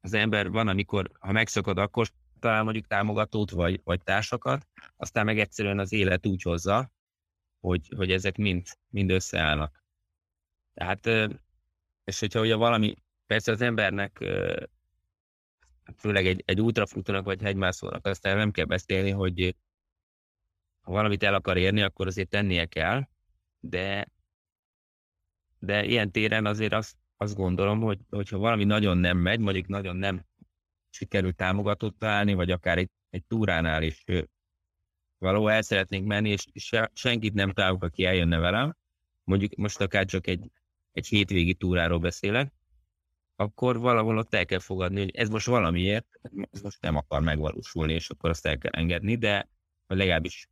az 0.01 0.13
ember 0.13 0.49
van, 0.49 0.67
amikor, 0.67 1.11
ha 1.19 1.31
megszakad, 1.31 1.77
akkor 1.77 2.07
talál 2.39 2.63
mondjuk 2.63 2.87
támogatót, 2.87 3.51
vagy, 3.51 3.81
vagy 3.83 4.03
társakat, 4.03 4.67
aztán 4.97 5.25
meg 5.25 5.39
egyszerűen 5.39 5.79
az 5.79 5.91
élet 5.91 6.25
úgy 6.25 6.41
hozza, 6.41 6.91
hogy, 7.63 7.91
hogy 7.95 8.11
ezek 8.11 8.37
mind, 8.37 8.65
mind 8.89 9.11
összeállnak. 9.11 9.83
Tehát, 10.73 11.05
és 12.03 12.19
hogyha 12.19 12.39
ugye 12.39 12.55
valami, 12.55 12.95
persze 13.25 13.51
az 13.51 13.61
embernek, 13.61 14.17
főleg 15.97 16.25
egy, 16.25 16.43
egy 16.45 16.61
ultrafutónak 16.61 17.25
vagy 17.25 17.41
hegymászónak, 17.41 18.05
aztán 18.05 18.37
nem 18.37 18.51
kell 18.51 18.65
beszélni, 18.65 19.09
hogy 19.09 19.55
ha 20.81 20.91
valamit 20.91 21.23
el 21.23 21.33
akar 21.33 21.57
érni, 21.57 21.81
akkor 21.81 22.07
azért 22.07 22.29
tennie 22.29 22.65
kell, 22.65 23.07
de, 23.59 24.07
de 25.59 25.85
ilyen 25.85 26.11
téren 26.11 26.45
azért 26.45 26.73
azt, 26.73 26.97
azt 27.17 27.35
gondolom, 27.35 27.81
hogy 27.81 27.99
hogyha 28.09 28.37
valami 28.37 28.63
nagyon 28.63 28.97
nem 28.97 29.17
megy, 29.17 29.39
mondjuk 29.39 29.67
nagyon 29.67 29.95
nem 29.95 30.25
sikerült 30.89 31.35
támogatót 31.35 31.97
találni, 31.97 32.33
vagy 32.33 32.51
akár 32.51 32.77
egy, 32.77 32.89
egy 33.09 33.25
túránál 33.25 33.83
is 33.83 34.03
valahol 35.23 35.51
el 35.51 35.61
szeretnénk 35.61 36.07
menni, 36.07 36.29
és 36.29 36.45
se, 36.53 36.91
senkit 36.93 37.33
nem 37.33 37.51
találok, 37.51 37.83
aki 37.83 38.05
eljönne 38.05 38.37
velem, 38.37 38.75
mondjuk 39.23 39.55
most 39.55 39.81
akár 39.81 40.05
csak 40.05 40.27
egy, 40.27 40.51
egy 40.91 41.07
hétvégi 41.07 41.53
túráról 41.53 41.99
beszélek, 41.99 42.53
akkor 43.35 43.79
valahol 43.79 44.17
ott 44.17 44.33
el 44.33 44.45
kell 44.45 44.59
fogadni, 44.59 44.99
hogy 44.99 45.15
ez 45.15 45.29
most 45.29 45.45
valamiért, 45.45 46.07
ez 46.51 46.61
most 46.61 46.81
nem 46.81 46.95
akar 46.95 47.21
megvalósulni, 47.21 47.93
és 47.93 48.09
akkor 48.09 48.29
azt 48.29 48.45
el 48.45 48.57
kell 48.57 48.71
engedni, 48.71 49.15
de 49.15 49.49
legalábbis 49.87 50.47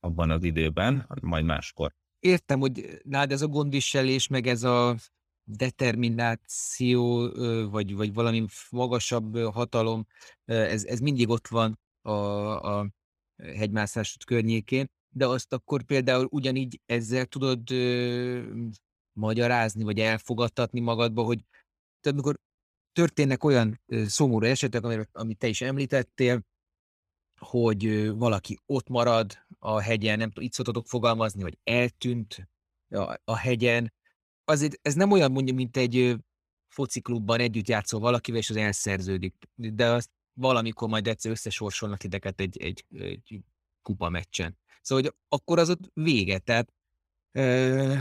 abban 0.00 0.30
az 0.30 0.42
időben, 0.44 1.08
majd 1.20 1.44
máskor. 1.44 1.94
Értem, 2.18 2.60
hogy 2.60 3.00
nálad 3.02 3.32
ez 3.32 3.42
a 3.42 3.46
gondviselés, 3.46 4.26
meg 4.26 4.46
ez 4.46 4.62
a 4.62 4.96
determináció, 5.44 7.30
vagy, 7.70 7.94
vagy 7.94 8.12
valami 8.12 8.46
magasabb 8.70 9.36
hatalom, 9.38 10.06
ez, 10.44 10.84
ez 10.84 11.00
mindig 11.00 11.28
ott 11.28 11.48
van 11.48 11.78
a, 12.02 12.10
a 12.78 12.88
hegymászás 13.36 14.16
környékén, 14.26 14.86
de 15.14 15.26
azt 15.26 15.52
akkor 15.52 15.82
például 15.82 16.28
ugyanígy 16.30 16.80
ezzel 16.86 17.26
tudod 17.26 17.70
ö, 17.70 18.52
magyarázni, 19.12 19.82
vagy 19.82 19.98
elfogadtatni 19.98 20.80
magadba, 20.80 21.22
hogy 21.22 21.44
tehát 22.00 22.18
amikor 22.18 22.38
történnek 22.92 23.44
olyan 23.44 23.80
ö, 23.86 24.04
szomorú 24.06 24.46
esetek, 24.46 24.84
amit, 24.84 25.08
amit 25.12 25.38
te 25.38 25.46
is 25.46 25.60
említettél, 25.60 26.42
hogy 27.40 27.86
ö, 27.86 28.14
valaki 28.14 28.58
ott 28.66 28.88
marad 28.88 29.44
a 29.58 29.80
hegyen, 29.80 30.18
nem 30.18 30.28
tudom, 30.28 30.44
itt 30.44 30.52
szoktatok 30.52 30.86
fogalmazni, 30.86 31.42
vagy 31.42 31.58
eltűnt 31.64 32.48
a, 32.88 33.20
a 33.24 33.36
hegyen, 33.36 33.92
azért 34.44 34.78
ez 34.82 34.94
nem 34.94 35.10
olyan 35.10 35.32
mondja, 35.32 35.54
mint 35.54 35.76
egy 35.76 36.16
fociklubban 36.68 37.40
együtt 37.40 37.68
játszol 37.68 38.00
valakivel, 38.00 38.40
és 38.40 38.50
az 38.50 38.56
elszerződik. 38.56 39.34
De 39.54 39.86
azt 39.86 40.10
valamikor 40.38 40.88
majd 40.88 41.06
egyszer 41.06 41.30
összesorsolnak 41.30 41.98
titeket 41.98 42.40
egy, 42.40 42.56
egy, 42.62 42.84
egy 42.90 43.40
kupa 43.82 44.08
meccsen. 44.08 44.58
Szóval, 44.80 45.04
hogy 45.04 45.14
akkor 45.28 45.58
az 45.58 45.70
ott 45.70 45.90
vége. 45.92 46.38
Tehát, 46.38 46.72
ö, 47.32 47.94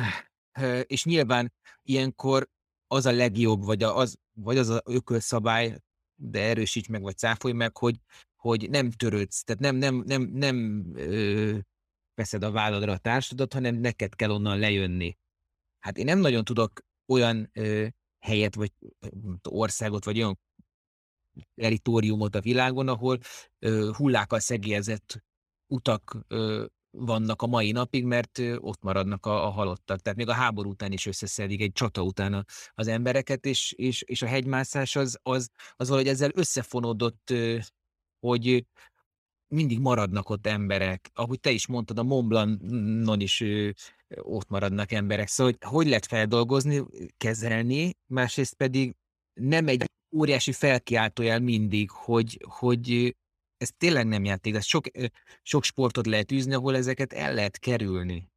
ö, 0.60 0.80
és 0.80 1.04
nyilván 1.04 1.54
ilyenkor 1.82 2.50
az 2.88 3.06
a 3.06 3.12
legjobb, 3.12 3.64
vagy 3.64 3.84
az, 3.84 4.18
vagy 4.34 4.58
az 4.58 4.70
a 4.70 4.82
ökölszabály, 4.86 5.80
de 6.16 6.42
erősíts 6.42 6.88
meg, 6.88 7.02
vagy 7.02 7.18
cáfolj 7.18 7.54
meg, 7.54 7.78
hogy, 7.78 8.00
hogy 8.36 8.70
nem 8.70 8.92
törődsz, 8.92 9.44
tehát 9.44 9.62
nem, 9.62 9.76
nem, 9.76 10.04
nem, 10.06 10.22
nem 10.22 10.86
ö, 10.96 11.58
veszed 12.14 12.44
a 12.44 12.52
válladra 12.52 12.92
a 12.92 12.98
társadat, 12.98 13.54
hanem 13.54 13.76
neked 13.76 14.16
kell 14.16 14.30
onnan 14.30 14.60
lejönni. 14.60 15.18
Hát 15.80 15.98
én 15.98 16.06
nem 16.06 16.20
nagyon 16.20 16.44
tudok 16.44 16.86
olyan 17.06 17.50
ö, 17.54 17.88
helyet, 18.20 18.56
vagy 18.56 18.72
országot, 19.50 20.06
vagy 20.06 20.18
olyan 20.18 20.40
teritoriumot 21.56 22.36
a 22.36 22.42
világon, 22.42 22.88
ahol 22.88 23.20
ö, 23.60 23.92
hullákkal 23.98 24.40
szegélyezett 24.40 25.24
utak 25.68 26.18
ö, 26.28 26.66
vannak 26.98 27.42
a 27.42 27.48
mai 27.48 27.72
napig, 27.72 28.06
mert 28.06 28.42
ott 28.58 28.82
maradnak 28.82 29.26
a, 29.26 29.46
a 29.46 29.50
halottak. 29.50 30.00
Tehát 30.00 30.18
még 30.18 30.30
a 30.30 30.34
háború 30.34 30.70
után 30.70 30.92
is 30.92 31.06
összeszedik 31.06 31.62
egy 31.62 31.72
csata 31.72 32.02
után 32.02 32.34
a, 32.34 32.44
az 32.74 32.88
embereket, 32.88 33.46
és, 33.46 33.72
és, 33.72 34.02
és 34.02 34.22
a 34.22 34.28
hegymászás 34.28 34.96
az, 34.96 35.20
az, 35.24 35.50
az 35.76 35.88
valahogy 35.88 36.10
ezzel 36.10 36.32
összefonódott, 36.34 37.34
hogy 38.20 38.66
mindig 39.48 39.80
maradnak 39.80 40.30
ott 40.30 40.48
emberek. 40.48 41.10
Ahogy 41.14 41.40
te 41.40 41.52
is 41.52 41.68
mondtad, 41.68 42.00
a 42.00 42.04
Mont 42.04 42.28
Blancon 42.28 43.20
is 43.20 43.44
ott 44.18 44.50
maradnak 44.50 44.92
emberek. 44.92 45.28
Szóval 45.28 45.54
hogy, 45.60 45.72
hogy 45.72 45.88
lehet 45.88 46.06
feldolgozni, 46.06 46.84
kezelni, 47.18 47.98
másrészt 48.06 48.54
pedig 48.54 48.96
nem 49.34 49.68
egy 49.68 49.86
óriási 50.12 50.52
felkiáltójel 50.52 51.40
mindig, 51.40 51.90
hogy, 51.90 52.46
hogy 52.50 53.16
ez 53.58 53.70
tényleg 53.78 54.08
nem 54.08 54.24
játék, 54.24 54.56
ez 54.56 54.66
sok, 54.66 54.86
sok 55.42 55.64
sportot 55.64 56.06
lehet 56.06 56.32
űzni, 56.32 56.54
ahol 56.54 56.76
ezeket 56.76 57.14
el 57.14 57.34
lehet 57.34 57.60
kerülni. 57.60 58.30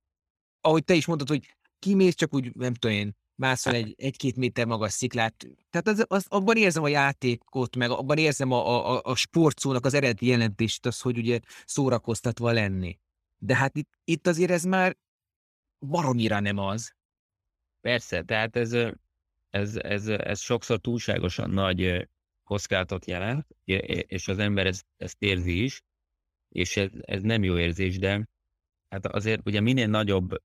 Ahogy 0.61 0.85
te 0.85 0.95
is 0.95 1.07
mondtad, 1.07 1.29
hogy 1.29 1.57
kimész, 1.79 2.15
csak 2.15 2.35
úgy, 2.35 2.55
nem 2.55 2.75
tudom 2.75 2.97
én, 2.97 3.17
mászol 3.35 3.75
egy, 3.75 3.95
egy-két 3.97 4.37
méter 4.37 4.67
magas 4.67 4.93
sziklát. 4.93 5.47
Tehát 5.71 5.89
az, 5.89 6.05
az, 6.09 6.27
abban 6.29 6.57
érzem 6.57 6.83
a 6.83 6.89
játékot, 6.89 7.77
meg 7.77 7.91
abban 7.91 8.19
érzem 8.19 8.53
a, 8.53 8.93
a, 8.95 9.01
a 9.03 9.15
sportszónak 9.15 9.85
az 9.85 9.95
eredeti 9.95 10.27
jelentést, 10.27 10.87
az, 10.87 11.01
hogy 11.01 11.19
ugye 11.19 11.41
szórakoztatva 11.65 12.53
lenni. 12.53 12.99
De 13.39 13.57
hát 13.57 13.77
itt, 13.77 13.91
itt 14.05 14.27
azért 14.27 14.51
ez 14.51 14.65
már 14.65 14.97
baromira 15.87 16.41
nem 16.41 16.59
az. 16.59 16.93
Persze, 17.81 18.23
tehát 18.23 18.57
ez, 18.57 18.77
ez, 19.51 19.77
ez, 19.77 20.09
ez 20.09 20.41
sokszor 20.41 20.79
túlságosan 20.79 21.51
nagy 21.51 22.09
kockázatot 22.45 23.07
jelent, 23.07 23.47
és 24.07 24.29
az 24.29 24.39
ember 24.39 24.67
ezt, 24.67 24.87
ezt 24.97 25.23
érzi 25.23 25.63
is, 25.63 25.83
és 26.49 26.77
ez, 26.77 26.91
ez 27.01 27.23
nem 27.23 27.43
jó 27.43 27.59
érzés, 27.59 27.99
de 27.99 28.29
hát 28.89 29.07
azért 29.07 29.47
ugye 29.47 29.61
minél 29.61 29.87
nagyobb, 29.87 30.43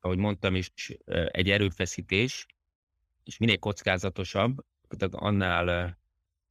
ahogy 0.00 0.18
mondtam 0.18 0.54
is, 0.54 0.70
egy 1.26 1.50
erőfeszítés, 1.50 2.46
és 3.24 3.38
minél 3.38 3.58
kockázatosabb, 3.58 4.64
annál 5.10 5.98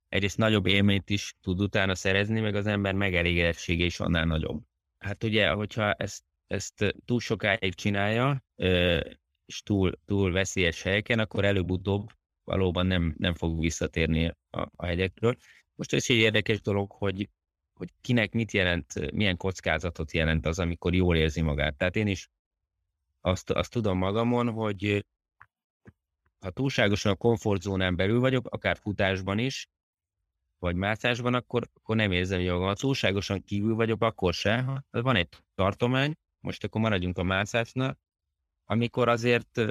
egyrészt 0.09 0.37
nagyobb 0.37 0.65
élményt 0.65 1.09
is 1.09 1.35
tud 1.41 1.61
utána 1.61 1.95
szerezni, 1.95 2.39
meg 2.39 2.55
az 2.55 2.67
ember 2.67 2.93
megelégedettsége 2.93 3.85
is 3.85 3.99
annál 3.99 4.25
nagyobb. 4.25 4.63
Hát 4.97 5.23
ugye, 5.23 5.49
hogyha 5.49 5.93
ezt, 5.93 6.23
ezt 6.47 6.95
túl 7.05 7.19
sokáig 7.19 7.73
csinálja, 7.73 8.43
és 9.45 9.62
túl, 9.62 9.91
túl 10.05 10.31
veszélyes 10.31 10.81
helyeken, 10.81 11.19
akkor 11.19 11.45
előbb-utóbb 11.45 12.10
valóban 12.43 12.86
nem, 12.86 13.15
nem 13.17 13.34
fog 13.34 13.60
visszatérni 13.60 14.27
a, 14.49 14.62
a 14.75 14.86
hegyekről. 14.86 15.36
Most 15.75 15.93
ez 15.93 16.05
egy 16.08 16.15
érdekes 16.15 16.62
dolog, 16.62 16.91
hogy, 16.91 17.29
hogy 17.73 17.89
kinek 18.01 18.31
mit 18.31 18.51
jelent, 18.51 19.12
milyen 19.12 19.38
kockázatot 19.38 20.12
jelent 20.12 20.45
az, 20.45 20.60
amikor 20.60 20.93
jól 20.93 21.15
érzi 21.15 21.41
magát. 21.41 21.77
Tehát 21.77 21.95
én 21.95 22.08
is 22.08 22.29
azt, 23.21 23.49
azt 23.49 23.71
tudom 23.71 23.97
magamon, 23.97 24.49
hogy 24.49 25.05
ha 26.39 26.51
túlságosan 26.51 27.12
a 27.12 27.15
komfortzónán 27.15 27.95
belül 27.95 28.19
vagyok, 28.19 28.47
akár 28.47 28.77
futásban 28.77 29.39
is, 29.39 29.69
vagy 30.60 30.75
mászásban, 30.75 31.34
akkor, 31.34 31.69
akkor 31.73 31.95
nem 31.95 32.12
érzem 32.12 32.39
jól 32.39 32.65
Ha 32.65 32.73
túlságosan 32.73 33.43
kívül 33.43 33.75
vagyok, 33.75 34.01
akkor 34.01 34.34
se. 34.34 34.62
Ha 34.62 34.84
van 34.91 35.15
egy 35.15 35.29
tartomány, 35.55 36.13
most 36.39 36.63
akkor 36.63 36.81
maradjunk 36.81 37.17
a 37.17 37.23
mászásnál, 37.23 37.97
amikor 38.65 39.10
azért, 39.10 39.62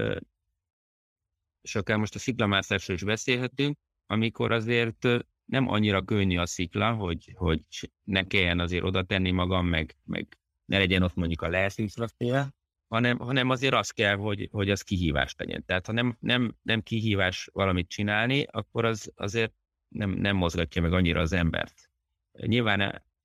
és 1.60 1.74
akár 1.74 1.98
most 1.98 2.14
a 2.14 2.18
sziklamászásról 2.18 2.96
is 2.96 3.02
beszélhetünk, 3.02 3.78
amikor 4.06 4.52
azért 4.52 5.06
nem 5.44 5.68
annyira 5.68 6.02
könnyű 6.02 6.38
a 6.38 6.46
szikla, 6.46 6.92
hogy, 6.92 7.32
hogy 7.34 7.62
ne 8.04 8.26
kelljen 8.26 8.60
azért 8.60 8.84
oda 8.84 9.02
tenni 9.02 9.30
magam, 9.30 9.66
meg, 9.66 9.96
meg 10.04 10.38
ne 10.64 10.78
legyen 10.78 11.02
ott 11.02 11.14
mondjuk 11.14 11.42
a 11.42 11.48
lehetőségre, 11.48 12.54
hanem, 12.88 13.18
hanem 13.18 13.50
azért 13.50 13.74
az 13.74 13.90
kell, 13.90 14.16
hogy, 14.16 14.48
hogy 14.50 14.70
az 14.70 14.82
kihívás 14.82 15.34
legyen. 15.38 15.64
Tehát 15.64 15.86
ha 15.86 15.92
nem, 15.92 16.16
nem, 16.20 16.56
nem 16.62 16.82
kihívás 16.82 17.48
valamit 17.52 17.88
csinálni, 17.88 18.42
akkor 18.50 18.84
az 18.84 19.12
azért 19.14 19.52
nem, 19.88 20.10
nem 20.10 20.36
mozgatja 20.36 20.82
meg 20.82 20.92
annyira 20.92 21.20
az 21.20 21.32
embert. 21.32 21.90
Nyilván 22.32 22.80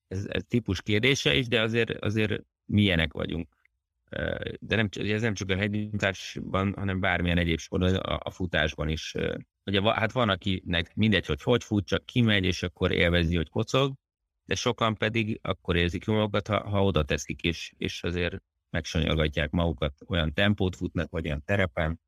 ez, 0.08 0.26
ez 0.26 0.44
típus 0.48 0.82
kérdése 0.82 1.36
is, 1.36 1.48
de 1.48 1.62
azért, 1.62 1.90
azért 1.90 2.44
milyenek 2.66 3.14
vagyunk 3.14 3.59
de 4.60 4.76
nem, 4.76 4.90
ez 4.92 5.22
nem 5.22 5.34
csak 5.34 5.50
a 5.50 5.56
hegyintásban, 5.56 6.74
hanem 6.78 7.00
bármilyen 7.00 7.38
egyéb 7.38 7.60
sport, 7.60 7.84
a, 7.84 8.20
a 8.24 8.30
futásban 8.30 8.90
is 8.90 9.16
ugye 9.66 9.94
hát 9.94 10.12
van, 10.12 10.30
akinek 10.30 10.96
mindegy, 10.96 11.26
hogy 11.26 11.42
hogy 11.42 11.64
fut, 11.64 11.86
csak 11.86 12.06
kimegy, 12.06 12.44
és 12.44 12.64
akkor 12.64 12.92
élvezi, 12.92 13.36
hogy 13.36 13.50
kocog, 13.50 13.94
de 14.46 14.56
sokan 14.56 14.96
pedig 14.96 15.40
akkor 15.42 15.76
érzik 15.76 16.06
jól 16.06 16.18
magukat, 16.18 16.48
ha, 16.48 16.70
ha 16.70 16.84
oda 16.84 17.04
teszik, 17.04 17.42
és, 17.42 17.74
és 17.78 18.04
azért 18.04 18.38
megsanyargatják 18.70 19.50
magukat, 19.52 19.94
olyan 20.08 20.34
tempót 20.34 20.76
futnak, 20.76 21.10
vagy 21.12 21.26
olyan 21.26 21.44
terepen. 21.46 22.00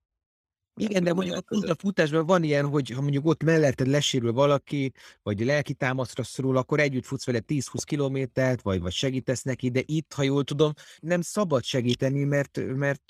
Igen, 0.75 1.03
de 1.03 1.13
mondjuk 1.13 1.51
a, 1.51 1.69
a 1.69 1.75
futásban 1.77 2.25
van 2.25 2.43
ilyen, 2.43 2.67
hogy 2.67 2.89
ha 2.89 3.01
mondjuk 3.01 3.25
ott 3.25 3.43
melletted 3.43 3.88
lesérül 3.88 4.31
valaki, 4.31 4.91
vagy 5.23 5.45
lelki 5.45 5.73
támaszra 5.73 6.23
szorul, 6.23 6.57
akkor 6.57 6.79
együtt 6.79 7.05
futsz 7.05 7.25
vele 7.25 7.39
10-20 7.47 7.81
kilométert, 7.84 8.62
vagy, 8.62 8.81
vagy 8.81 8.91
segítesz 8.91 9.43
neki, 9.43 9.69
de 9.69 9.81
itt, 9.86 10.13
ha 10.13 10.23
jól 10.23 10.43
tudom, 10.43 10.73
nem 10.99 11.21
szabad 11.21 11.63
segíteni, 11.63 12.23
mert, 12.23 12.75
mert 12.75 13.05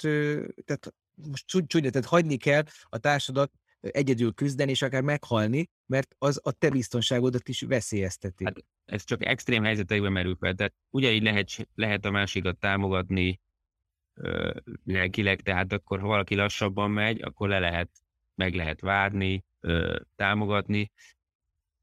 tehát 0.65 0.93
most 1.29 1.45
csúnya, 1.45 1.89
tehát 1.89 2.07
hagyni 2.07 2.37
kell 2.37 2.63
a 2.83 2.97
társadat 2.97 3.51
egyedül 3.81 4.33
küzdeni, 4.33 4.71
és 4.71 4.81
akár 4.81 5.01
meghalni, 5.01 5.69
mert 5.85 6.15
az 6.17 6.39
a 6.43 6.51
te 6.51 6.69
biztonságodat 6.69 7.49
is 7.49 7.61
veszélyezteti. 7.61 8.43
Hát 8.43 8.65
ez 8.85 9.03
csak 9.03 9.25
extrém 9.25 9.63
helyzetekben 9.63 10.11
merül 10.11 10.35
fel. 10.39 10.53
Tehát 10.53 10.73
ugyanígy 10.89 11.23
lehet, 11.23 11.67
lehet 11.75 12.05
a 12.05 12.11
másikat 12.11 12.59
támogatni 12.59 13.39
ö, 14.13 14.51
lelkileg, 14.85 15.41
tehát 15.41 15.73
akkor 15.73 15.99
ha 15.99 16.07
valaki 16.07 16.35
lassabban 16.35 16.91
megy, 16.91 17.21
akkor 17.21 17.49
le 17.49 17.59
lehet, 17.59 17.89
meg 18.35 18.55
lehet 18.55 18.81
várni, 18.81 19.43
támogatni, 20.15 20.91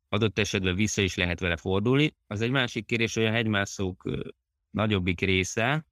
adott 0.09 0.39
esetben 0.39 0.75
vissza 0.75 1.03
is 1.03 1.15
lehet 1.15 1.41
vele 1.41 1.57
fordulni. 1.57 2.17
Az 2.27 2.41
egy 2.41 2.51
másik 2.51 2.87
kérdés, 2.87 3.15
hogy 3.15 3.25
a 3.25 3.31
hegymászók 3.31 4.11
nagyobbik 4.71 5.21
része 5.21 5.87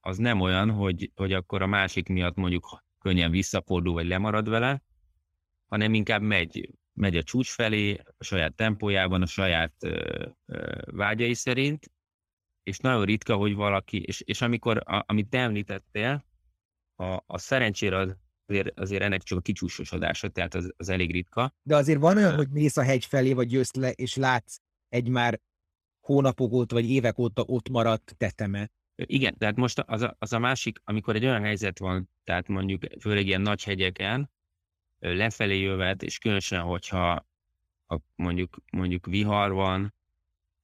az 0.00 0.18
nem 0.18 0.40
olyan, 0.40 0.70
hogy, 0.70 1.10
hogy 1.14 1.32
akkor 1.32 1.62
a 1.62 1.66
másik 1.66 2.08
miatt 2.08 2.34
mondjuk 2.34 2.82
könnyen 2.98 3.30
visszafordul, 3.30 3.92
vagy 3.92 4.06
lemarad 4.06 4.48
vele, 4.48 4.82
hanem 5.68 5.94
inkább 5.94 6.22
megy, 6.22 6.70
megy 6.92 7.16
a 7.16 7.22
csúcs 7.22 7.50
felé, 7.50 8.00
a 8.18 8.24
saját 8.24 8.54
tempójában, 8.54 9.22
a 9.22 9.26
saját 9.26 9.72
ö, 9.80 10.26
ö, 10.46 10.78
vágyai 10.84 11.34
szerint, 11.34 11.90
és 12.64 12.78
nagyon 12.78 13.04
ritka, 13.04 13.36
hogy 13.36 13.54
valaki, 13.54 14.02
és, 14.02 14.20
és 14.20 14.40
amikor, 14.40 14.82
a, 14.84 15.04
amit 15.06 15.28
te 15.28 15.38
említettél, 15.38 16.24
a, 16.96 17.22
a 17.26 17.38
szerencsére 17.38 17.96
az, 17.96 18.16
azért, 18.46 18.80
azért 18.80 19.02
ennek 19.02 19.22
csak 19.22 19.38
a 19.38 19.40
kicsúsosodása, 19.40 20.28
tehát 20.28 20.54
az, 20.54 20.72
az 20.76 20.88
elég 20.88 21.12
ritka. 21.12 21.54
De 21.62 21.76
azért 21.76 22.00
van 22.00 22.16
olyan, 22.16 22.34
hogy 22.34 22.48
mész 22.48 22.76
a 22.76 22.82
hegy 22.82 23.04
felé, 23.04 23.32
vagy 23.32 23.52
jössz 23.52 23.72
le, 23.72 23.90
és 23.90 24.16
látsz 24.16 24.56
egy 24.88 25.08
már 25.08 25.40
hónapok 26.00 26.52
óta, 26.52 26.74
vagy 26.74 26.90
évek 26.90 27.18
óta 27.18 27.42
ott 27.42 27.68
maradt 27.68 28.14
tetemet. 28.16 28.72
Igen, 28.96 29.38
tehát 29.38 29.56
most 29.56 29.78
az 29.78 30.02
a, 30.02 30.16
az 30.18 30.32
a 30.32 30.38
másik, 30.38 30.78
amikor 30.84 31.14
egy 31.14 31.24
olyan 31.24 31.42
helyzet 31.42 31.78
van, 31.78 32.10
tehát 32.24 32.48
mondjuk 32.48 32.82
főleg 33.00 33.26
ilyen 33.26 33.40
nagy 33.40 33.64
hegyeken, 33.64 34.30
lefelé 34.98 35.60
jövet, 35.60 36.02
és 36.02 36.18
különösen, 36.18 36.60
hogyha 36.60 37.26
a, 37.86 37.98
mondjuk, 38.14 38.56
mondjuk 38.72 39.06
vihar 39.06 39.52
van, 39.52 39.94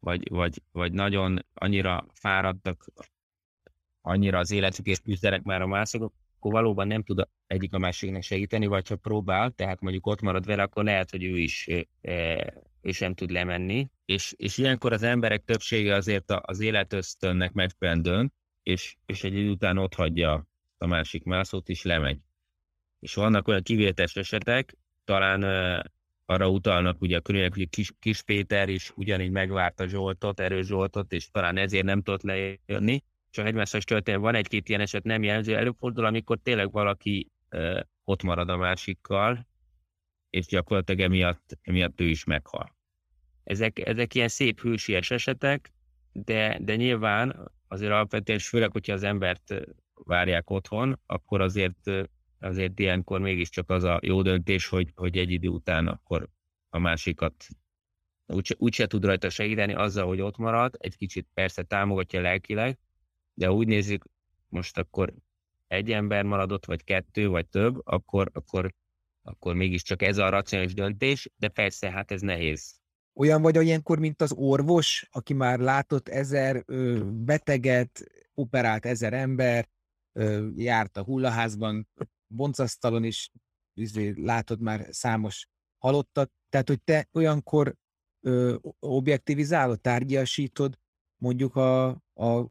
vagy, 0.01 0.31
vagy, 0.31 0.63
vagy 0.73 0.93
nagyon 0.93 1.47
annyira 1.55 2.07
fáradtak, 2.13 2.87
annyira 4.01 4.39
az 4.39 4.51
életükért 4.51 5.03
küzdenek 5.03 5.43
már 5.43 5.63
a 5.63 5.67
mászok, 5.67 6.13
akkor 6.37 6.53
valóban 6.53 6.87
nem 6.87 7.03
tud 7.03 7.29
egyik 7.47 7.75
a 7.75 7.79
másiknak 7.79 8.23
segíteni, 8.23 8.67
vagy 8.67 8.89
ha 8.89 8.97
próbál, 8.97 9.51
tehát 9.51 9.81
mondjuk 9.81 10.07
ott 10.07 10.21
marad 10.21 10.47
vele, 10.47 10.63
akkor 10.63 10.85
lehet, 10.85 11.11
hogy 11.11 11.25
ő 11.25 11.39
is 11.39 11.69
ő 12.83 12.91
sem 12.91 13.15
tud 13.15 13.31
lemenni. 13.31 13.89
És, 14.05 14.35
és 14.37 14.59
ilyenkor 14.59 14.93
az 14.93 15.03
emberek 15.03 15.45
többsége 15.45 15.95
azért 15.95 16.31
az 16.31 16.61
életösztönnek 16.61 17.53
megfelelően 17.53 18.03
dönt, 18.03 18.33
és, 18.63 18.97
és 19.07 19.25
egy 19.25 19.35
idő 19.35 19.51
után 19.51 19.79
ott 19.79 19.95
hagyja 19.95 20.47
a 20.79 20.87
másik 20.87 21.25
mászót, 21.25 21.69
is 21.69 21.83
lemegy 21.83 22.21
és 23.01 23.15
vannak 23.15 23.49
olyan 23.49 23.63
kivételes 23.63 24.17
esetek, 24.17 24.77
talán 25.05 25.43
arra 26.31 26.49
utalnak 26.49 27.01
ugye 27.01 27.17
a 27.17 27.21
körülök, 27.21 27.55
hogy 27.55 27.69
Kis, 27.69 27.93
Kis 27.99 28.23
Péter 28.23 28.69
is 28.69 28.93
ugyanígy 28.95 29.31
megvárta 29.31 29.87
Zsoltot, 29.87 30.41
erős 30.41 30.67
Zsoltot, 30.67 31.13
és 31.13 31.31
talán 31.31 31.57
ezért 31.57 31.85
nem 31.85 32.03
tudott 32.03 32.23
lejönni. 32.23 33.03
És 33.31 33.39
a 33.39 33.43
hegymászás 33.43 33.85
történet 33.85 34.21
van 34.21 34.35
egy-két 34.35 34.69
ilyen 34.69 34.81
eset 34.81 35.03
nem 35.03 35.23
jelző, 35.23 35.57
előfordul, 35.57 36.05
amikor 36.05 36.39
tényleg 36.43 36.73
valaki 36.73 37.31
uh, 37.51 37.81
ott 38.05 38.23
marad 38.23 38.49
a 38.49 38.57
másikkal, 38.57 39.47
és 40.31 40.47
gyakorlatilag 40.47 41.01
emiatt, 41.01 41.59
emiatt 41.63 42.01
ő 42.01 42.05
is 42.05 42.25
meghal. 42.25 42.77
Ezek, 43.45 43.79
ezek 43.79 44.15
ilyen 44.15 44.29
szép 44.29 44.61
hősies 44.61 45.11
esetek, 45.11 45.73
de, 46.13 46.59
de 46.61 46.77
nyilván 46.77 47.51
azért 47.69 47.93
alapvetően, 47.93 48.39
és 48.39 48.49
főleg, 48.49 48.71
hogyha 48.71 48.93
az 48.93 49.03
embert 49.03 49.55
várják 49.95 50.51
otthon, 50.51 51.01
akkor 51.07 51.41
azért 51.41 51.91
azért 52.41 52.79
ilyenkor 52.79 53.21
mégiscsak 53.21 53.71
az 53.71 53.85
a 53.85 53.99
jó 54.03 54.23
döntés, 54.23 54.69
hogy, 54.69 54.93
hogy 54.95 55.17
egy 55.17 55.31
idő 55.31 55.49
után 55.49 55.87
akkor 55.87 56.29
a 56.69 56.79
másikat 56.79 57.47
úgyse, 58.27 58.55
úgyse 58.59 58.87
tud 58.87 59.05
rajta 59.05 59.31
segíteni 59.31 59.75
azzal, 59.75 60.07
hogy 60.07 60.21
ott 60.21 60.37
marad, 60.37 60.77
egy 60.79 60.97
kicsit 60.97 61.29
persze 61.35 61.63
támogatja 61.63 62.21
lelkileg, 62.21 62.79
de 63.35 63.51
úgy 63.51 63.67
nézzük, 63.67 64.05
most 64.49 64.79
akkor 64.79 65.15
egy 65.67 65.93
ember 65.93 66.25
maradott, 66.25 66.65
vagy 66.65 66.85
kettő, 66.85 67.29
vagy 67.29 67.49
több, 67.49 67.87
akkor, 67.87 68.31
akkor, 68.33 68.75
akkor 69.23 69.55
mégiscsak 69.55 70.03
ez 70.03 70.19
a 70.19 70.29
racionális 70.29 70.75
döntés, 70.75 71.31
de 71.37 71.49
persze, 71.49 71.91
hát 71.91 72.11
ez 72.11 72.21
nehéz. 72.21 72.79
Olyan 73.15 73.43
vagy 73.43 73.63
ilyenkor, 73.63 73.99
mint 73.99 74.23
az 74.23 74.33
orvos, 74.33 75.09
aki 75.11 75.35
már 75.35 75.59
látott 75.59 76.09
ezer 76.09 76.63
ö, 76.67 77.05
beteget, 77.05 78.05
operált 78.35 78.87
ezer 78.87 79.13
ember, 79.13 79.69
ö, 80.13 80.49
járt 80.57 80.97
a 80.97 81.03
hullaházban, 81.03 81.89
boncasztalon 82.35 83.05
is 83.05 83.31
izé, 83.75 84.13
látod 84.17 84.61
már 84.61 84.87
számos 84.91 85.47
halottat, 85.79 86.33
tehát 86.49 86.69
hogy 86.69 86.83
te 86.83 87.09
olyankor 87.13 87.77
ö, 88.21 88.57
objektivizálod, 88.79 89.81
tárgyasítod 89.81 90.79
mondjuk 91.23 91.57
a, 91.57 91.89
a 92.15 92.47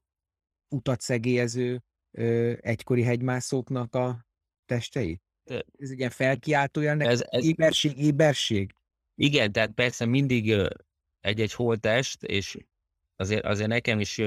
utat 0.76 1.02
szegélyező 1.02 1.84
ö, 2.12 2.54
egykori 2.62 3.04
hegymászóknak 3.04 3.96
a 3.96 4.26
testeit? 4.66 5.22
Ez 5.78 5.90
egy 5.90 5.98
ilyen 5.98 6.10
felkiáltója 6.10 6.92
ennek 6.92 7.08
ez, 7.08 7.24
ez... 7.28 7.46
éberség, 7.46 7.98
éberség? 7.98 8.74
Igen, 9.16 9.52
tehát 9.52 9.72
persze 9.72 10.06
mindig 10.06 10.54
egy-egy 11.20 11.54
holtest, 11.54 12.24
és 12.24 12.58
azért, 13.16 13.46
azért 13.46 13.70
nekem 13.70 14.00
is 14.00 14.22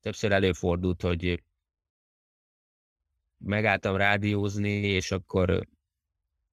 többször 0.00 0.32
előfordult, 0.32 1.02
hogy 1.02 1.42
megálltam 3.44 3.96
rádiózni, 3.96 4.70
és 4.70 5.10
akkor 5.10 5.66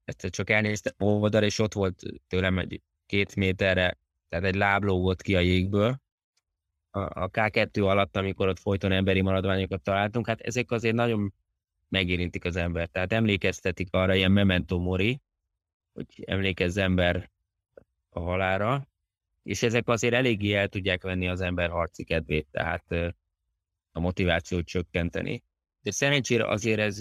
ezt 0.04 0.28
csak 0.30 0.50
elnéztem 0.50 0.94
oldal, 0.98 1.44
és 1.44 1.60
ott 1.60 1.74
volt 1.74 2.04
tőlem 2.28 2.60
egy 2.60 2.82
két 3.06 3.36
méterre, 3.36 3.98
tehát 4.30 4.46
egy 4.46 4.56
lábló 4.56 5.00
volt 5.02 5.22
ki 5.22 5.36
a 5.36 5.40
jégből. 5.40 6.02
A, 6.92 7.00
a 7.00 7.30
K2 7.30 7.84
alatt, 7.84 8.16
amikor 8.16 8.48
ott 8.48 8.60
folyton 8.60 8.92
emberi 8.92 9.22
maradványokat 9.22 9.82
találtunk, 9.82 10.28
hát 10.28 10.42
ezek 10.42 10.72
azért 10.72 10.96
nagyon 10.96 11.34
megérintik 11.88 12.46
az 12.46 12.56
ember. 12.56 12.88
Tehát 12.88 13.14
emlékeztetik 13.14 13.88
arra, 13.92 14.16
ilyen 14.16 14.32
memento 14.32 14.78
mori, 14.78 15.22
hogy 15.94 16.24
emlékezz 16.26 16.78
ember 16.78 17.30
a 18.10 18.20
halára, 18.20 18.88
és 19.44 19.64
ezek 19.64 19.88
azért 19.88 20.14
eléggé 20.14 20.54
el 20.54 20.68
tudják 20.68 21.04
venni 21.04 21.28
az 21.28 21.42
ember 21.42 21.70
harci 21.70 22.04
kedvét, 22.04 22.48
tehát 22.52 22.92
a 23.92 24.00
motivációt 24.00 24.66
csökkenteni 24.66 25.44
de 25.82 25.92
szerencsére 25.92 26.48
azért 26.48 26.80
ez 26.80 27.00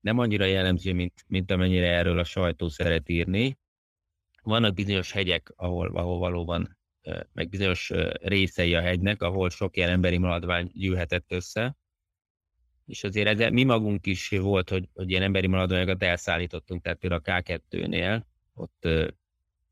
nem 0.00 0.18
annyira 0.18 0.44
jellemző, 0.44 0.92
mint, 0.92 1.24
mint 1.26 1.50
amennyire 1.50 1.86
erről 1.86 2.18
a 2.18 2.24
sajtó 2.24 2.68
szeret 2.68 3.08
írni. 3.08 3.58
Vannak 4.42 4.74
bizonyos 4.74 5.12
hegyek, 5.12 5.52
ahol, 5.56 5.96
ahol 5.96 6.18
valóban, 6.18 6.78
meg 7.32 7.48
bizonyos 7.48 7.92
részei 8.22 8.74
a 8.74 8.80
hegynek, 8.80 9.22
ahol 9.22 9.50
sok 9.50 9.76
ilyen 9.76 9.90
emberi 9.90 10.18
maradvány 10.18 10.70
gyűlhetett 10.74 11.32
össze, 11.32 11.76
és 12.86 13.04
azért 13.04 13.40
ez, 13.40 13.50
mi 13.50 13.64
magunk 13.64 14.06
is 14.06 14.28
volt, 14.28 14.70
hogy, 14.70 14.88
hogy 14.94 15.10
ilyen 15.10 15.22
emberi 15.22 15.46
maradványokat 15.46 16.02
elszállítottunk, 16.02 16.82
tehát 16.82 16.98
például 16.98 17.22
a 17.24 17.30
K2-nél, 17.30 18.22
ott 18.54 18.88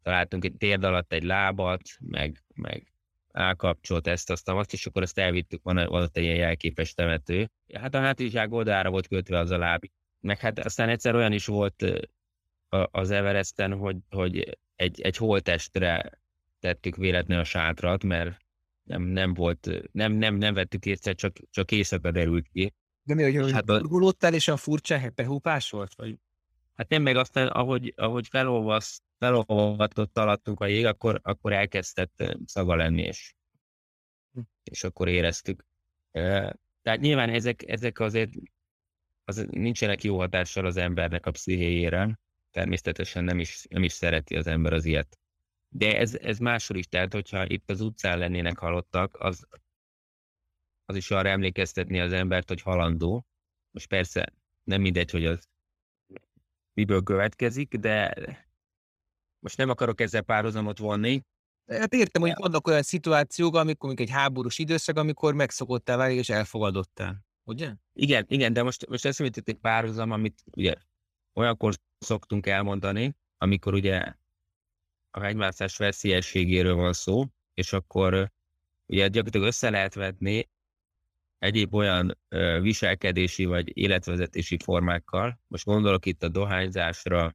találtunk 0.02 0.44
egy 0.44 0.56
térd 0.56 0.84
alatt 0.84 1.12
egy 1.12 1.22
lábat, 1.22 1.80
meg, 2.00 2.44
meg 2.54 2.92
állkapcsolt 3.36 4.06
ezt, 4.06 4.30
azt, 4.30 4.48
azt, 4.48 4.72
és 4.72 4.86
akkor 4.86 5.02
ezt 5.02 5.18
elvittük, 5.18 5.62
van, 5.62 5.74
van 5.74 6.02
ott 6.02 6.16
egy 6.16 6.22
ilyen 6.22 6.36
jelképes 6.36 6.94
temető. 6.94 7.50
Hát 7.74 7.94
a 7.94 8.00
hátizsák 8.00 8.52
oldalára 8.52 8.90
volt 8.90 9.08
kötve 9.08 9.38
az 9.38 9.50
a 9.50 9.58
láb. 9.58 9.84
Meg 10.20 10.38
hát 10.38 10.58
aztán 10.58 10.88
egyszer 10.88 11.14
olyan 11.14 11.32
is 11.32 11.46
volt 11.46 11.84
az 12.90 13.10
Everesten, 13.10 13.72
hogy, 13.72 13.96
hogy 14.10 14.58
egy, 14.76 15.00
egy 15.00 15.16
holtestre 15.16 16.20
tettük 16.60 16.96
véletlenül 16.96 17.42
a 17.42 17.46
sátrat, 17.46 18.04
mert 18.04 18.36
nem, 18.82 19.02
nem 19.02 19.34
volt, 19.34 19.70
nem, 19.92 20.12
nem, 20.12 20.34
nem 20.34 20.54
vettük 20.54 20.86
észre, 20.86 21.12
csak, 21.12 21.36
csak 21.50 21.72
éjszaka 21.72 22.10
derült 22.10 22.48
ki. 22.48 22.74
De 23.02 23.14
mi, 23.14 23.22
hogy 23.22 23.52
hát, 23.52 23.64
burgulódtál, 23.64 24.34
és 24.34 24.48
a 24.48 24.56
furcsa 24.56 25.10
behúpás 25.14 25.70
volt? 25.70 25.94
Vagy? 25.94 26.16
Hát 26.74 26.88
nem, 26.88 27.02
meg 27.02 27.16
aztán, 27.16 27.46
ahogy, 27.46 27.92
ahogy 27.96 28.26
felolvasz, 28.28 29.02
felolvatott 29.18 30.18
alattunk 30.18 30.60
a 30.60 30.66
jég, 30.66 30.84
akkor, 30.84 31.20
akkor 31.22 31.52
elkezdett 31.52 32.24
szaga 32.44 32.74
lenni, 32.74 33.02
és, 33.02 33.34
hm. 34.32 34.40
és 34.62 34.84
akkor 34.84 35.08
éreztük. 35.08 35.64
Tehát 36.82 37.00
nyilván 37.00 37.28
ezek, 37.28 37.68
ezek 37.68 38.00
azért 38.00 38.30
az 39.24 39.46
nincsenek 39.50 40.02
jó 40.02 40.18
hatással 40.18 40.66
az 40.66 40.76
embernek 40.76 41.26
a 41.26 41.30
pszichéjére. 41.30 42.18
természetesen 42.50 43.24
nem 43.24 43.38
is, 43.38 43.66
nem 43.70 43.82
is 43.82 43.92
szereti 43.92 44.36
az 44.36 44.46
ember 44.46 44.72
az 44.72 44.84
ilyet. 44.84 45.18
De 45.68 45.98
ez, 45.98 46.14
ez 46.14 46.38
máshol 46.38 46.76
is, 46.76 46.86
tehát 46.86 47.12
hogyha 47.12 47.46
itt 47.46 47.70
az 47.70 47.80
utcán 47.80 48.18
lennének 48.18 48.58
halottak, 48.58 49.16
az, 49.20 49.46
az 50.84 50.96
is 50.96 51.10
arra 51.10 51.28
emlékeztetni 51.28 52.00
az 52.00 52.12
embert, 52.12 52.48
hogy 52.48 52.62
halandó. 52.62 53.26
Most 53.70 53.88
persze 53.88 54.32
nem 54.62 54.80
mindegy, 54.80 55.10
hogy 55.10 55.26
az 55.26 55.48
miből 56.72 57.02
következik, 57.02 57.74
de 57.74 58.14
most 59.46 59.58
nem 59.58 59.70
akarok 59.70 60.00
ezzel 60.00 60.22
párhuzamot 60.22 60.78
vonni. 60.78 61.22
Hát 61.66 61.92
értem, 61.92 62.22
hogy 62.22 62.32
vannak 62.34 62.66
olyan 62.66 62.82
szituációk, 62.82 63.56
amikor 63.56 63.94
egy 63.96 64.10
háborús 64.10 64.58
időszak, 64.58 64.96
amikor 64.96 65.34
megszokottál 65.34 65.96
válik 65.96 66.18
és 66.18 66.28
elfogadottál. 66.28 67.24
Ugye? 67.44 67.74
Igen, 67.92 68.24
igen, 68.28 68.52
de 68.52 68.62
most, 68.62 68.86
most 68.88 69.04
eszembe 69.04 69.32
egy 69.44 69.54
párhuzam, 69.54 70.10
amit 70.10 70.42
ugye 70.52 70.74
olyankor 71.32 71.74
szoktunk 71.98 72.46
elmondani, 72.46 73.16
amikor 73.38 73.74
ugye 73.74 74.12
a 75.10 75.20
hegymászás 75.20 75.76
veszélyességéről 75.76 76.74
van 76.74 76.92
szó, 76.92 77.24
és 77.54 77.72
akkor 77.72 78.32
ugye 78.86 79.08
gyakorlatilag 79.08 79.46
össze 79.46 79.70
lehet 79.70 79.94
vetni 79.94 80.48
egyéb 81.38 81.74
olyan 81.74 82.18
ö, 82.28 82.60
viselkedési 82.60 83.44
vagy 83.44 83.76
életvezetési 83.76 84.56
formákkal. 84.64 85.40
Most 85.46 85.64
gondolok 85.64 86.06
itt 86.06 86.22
a 86.22 86.28
dohányzásra, 86.28 87.34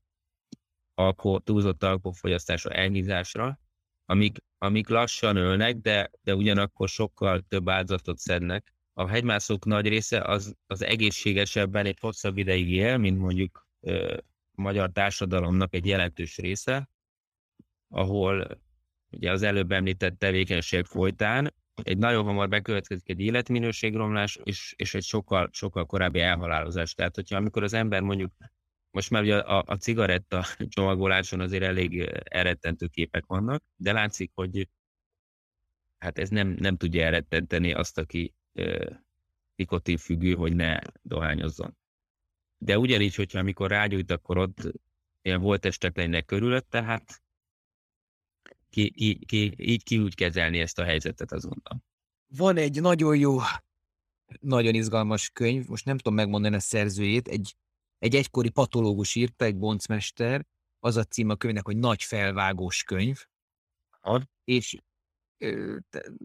alkohol, 1.01 1.41
túlzott 1.41 1.83
alkoholfogyasztásra, 1.83 2.71
elnyízásra, 2.71 3.59
amik, 4.05 4.37
amik 4.57 4.89
lassan 4.89 5.35
ölnek, 5.35 5.77
de, 5.77 6.11
de 6.23 6.35
ugyanakkor 6.35 6.89
sokkal 6.89 7.41
több 7.47 7.69
áldozatot 7.69 8.17
szednek. 8.17 8.73
A 8.93 9.07
hegymászók 9.07 9.65
nagy 9.65 9.87
része 9.87 10.21
az, 10.21 10.55
az 10.67 10.81
egészségesebben 10.81 11.85
egy 11.85 11.97
hosszabb 11.99 12.37
ideig 12.37 12.71
él, 12.71 12.97
mint 12.97 13.19
mondjuk 13.19 13.67
ö, 13.79 14.17
magyar 14.51 14.91
társadalomnak 14.91 15.73
egy 15.73 15.85
jelentős 15.85 16.37
része, 16.37 16.89
ahol 17.87 18.61
ugye 19.09 19.31
az 19.31 19.41
előbb 19.41 19.71
említett 19.71 20.19
tevékenység 20.19 20.85
folytán 20.85 21.53
egy 21.83 21.97
nagyon 21.97 22.23
hamar 22.23 22.49
bekövetkezik 22.49 23.09
egy 23.09 23.19
életminőségromlás, 23.19 24.39
és, 24.43 24.73
és 24.77 24.93
egy 24.93 25.03
sokkal, 25.03 25.49
sokkal 25.51 25.85
korábbi 25.85 26.19
elhalálozás. 26.19 26.93
Tehát, 26.93 27.15
hogyha 27.15 27.35
amikor 27.35 27.63
az 27.63 27.73
ember 27.73 28.01
mondjuk, 28.01 28.31
most 28.91 29.09
már 29.09 29.21
ugye 29.21 29.37
a, 29.37 29.63
a 29.67 29.75
cigaretta 29.75 30.45
csomagoláson 30.75 31.39
azért 31.39 31.63
elég 31.63 31.99
elrettentő 32.23 32.87
képek 32.87 33.25
vannak, 33.25 33.63
de 33.75 33.91
látszik, 33.91 34.31
hogy 34.33 34.69
hát 35.97 36.17
ez 36.17 36.29
nem, 36.29 36.47
nem 36.47 36.77
tudja 36.77 37.05
elrettenteni 37.05 37.73
azt, 37.73 37.97
aki 37.97 38.33
nikotinfüggő, 39.55 40.33
hogy 40.33 40.55
ne 40.55 40.79
dohányozzon. 41.01 41.77
De 42.57 42.77
ugyanígy, 42.77 43.15
hogyha 43.15 43.39
amikor 43.39 43.69
rágyújt, 43.69 44.11
akkor 44.11 44.37
ott 44.37 44.71
ilyen 45.21 45.41
volt 45.41 45.65
estek 45.65 45.95
lennének 45.95 46.25
körülötte, 46.25 46.83
hát 46.83 47.21
ki, 48.69 48.93
így, 48.95 49.25
ki, 49.25 49.53
így 49.57 49.83
ki 49.83 49.97
úgy 49.97 50.15
kezelni 50.15 50.59
ezt 50.59 50.79
a 50.79 50.83
helyzetet 50.83 51.31
azonnal. 51.31 51.83
Van 52.27 52.57
egy 52.57 52.81
nagyon 52.81 53.17
jó, 53.17 53.37
nagyon 54.39 54.73
izgalmas 54.73 55.29
könyv, 55.29 55.67
most 55.67 55.85
nem 55.85 55.97
tudom 55.97 56.13
megmondani 56.13 56.55
a 56.55 56.59
szerzőjét, 56.59 57.27
egy, 57.27 57.55
egy 58.01 58.15
egykori 58.15 58.49
patológus 58.49 59.15
írta, 59.15 59.45
egy 59.45 59.57
boncmester, 59.57 60.45
az 60.79 60.97
a 60.97 61.03
cím 61.03 61.29
a 61.29 61.35
könyvnek, 61.35 61.65
hogy 61.65 61.77
Nagy 61.77 62.03
felvágós 62.03 62.83
könyv. 62.83 63.25
Ad? 63.99 64.29
És 64.43 64.77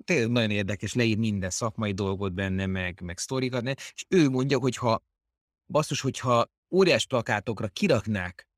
tényleg 0.04 0.30
nagyon 0.30 0.50
érdekes, 0.50 0.94
leír 0.94 1.16
minden 1.16 1.50
szakmai 1.50 1.92
dolgot 1.92 2.32
benne, 2.32 2.66
meg, 2.66 3.00
meg 3.00 3.18
sztorikat, 3.18 3.68
és 3.68 4.04
ő 4.08 4.28
mondja, 4.28 4.58
hogy 4.58 4.76
ha 4.76 5.02
basszus, 5.66 6.00
hogyha 6.00 6.50
óriás 6.70 7.06
plakátokra 7.06 7.68
kiraknák 7.68 8.48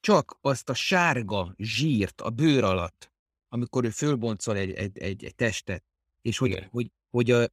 csak 0.00 0.38
azt 0.40 0.68
a 0.68 0.74
sárga 0.74 1.54
zsírt 1.56 2.20
a 2.20 2.30
bőr 2.30 2.64
alatt, 2.64 3.12
amikor 3.48 3.84
ő 3.84 3.90
fölboncol 3.90 4.56
egy, 4.56 4.72
egy, 4.72 4.98
egy, 4.98 5.24
egy 5.24 5.34
testet, 5.34 5.84
és 6.22 6.38
hogy, 6.38 6.66
hogy, 6.70 6.90
hogy 7.10 7.30
a, 7.30 7.48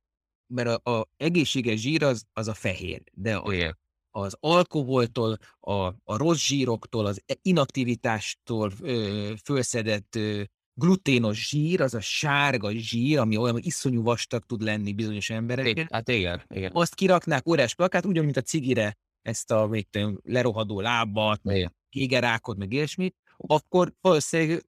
mert 0.54 0.68
a, 0.70 0.92
a 1.00 1.10
egészséges 1.18 1.80
zsír 1.80 2.04
az, 2.04 2.26
az 2.34 2.48
a 2.48 2.54
fehér, 2.54 3.04
de 3.13 3.36
a, 3.36 3.76
az 4.15 4.38
alkoholtól, 4.39 5.38
a, 5.60 5.73
a 5.88 6.17
rossz 6.17 6.45
zsíroktól, 6.45 7.06
az 7.06 7.23
inaktivitástól 7.41 8.71
ö, 8.82 9.32
fölszedett 9.43 10.15
ö, 10.15 10.43
gluténos 10.73 11.47
zsír, 11.47 11.82
az 11.82 11.93
a 11.93 12.02
sárga 12.02 12.71
zsír, 12.71 13.19
ami 13.19 13.38
olyan 13.38 13.58
iszonyú 13.60 14.04
vastag 14.04 14.43
tud 14.43 14.62
lenni 14.62 14.93
bizonyos 14.93 15.30
emberek. 15.30 15.88
Hát 15.91 16.10
igen, 16.10 16.43
igen. 16.49 16.71
Azt 16.73 16.95
kiraknák 16.95 17.47
órás 17.47 17.76
plakát, 17.76 18.06
ugyanúgy, 18.06 18.23
mint 18.23 18.38
a 18.38 18.41
cigire 18.41 18.97
ezt 19.21 19.52
a 19.52 19.67
még 19.67 19.88
lerohadó 20.23 20.82
lábat, 20.82 21.41
kégerákot, 21.89 22.58
meg 22.58 22.73
ilyesmit, 22.73 23.15
akkor 23.38 23.93
valószínűleg 24.02 24.65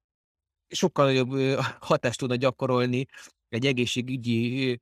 sokkal 0.68 1.06
nagyobb 1.06 1.60
hatást 1.80 2.20
tudna 2.20 2.36
gyakorolni 2.36 3.08
egy 3.50 3.66
egészségügyi 3.66 4.80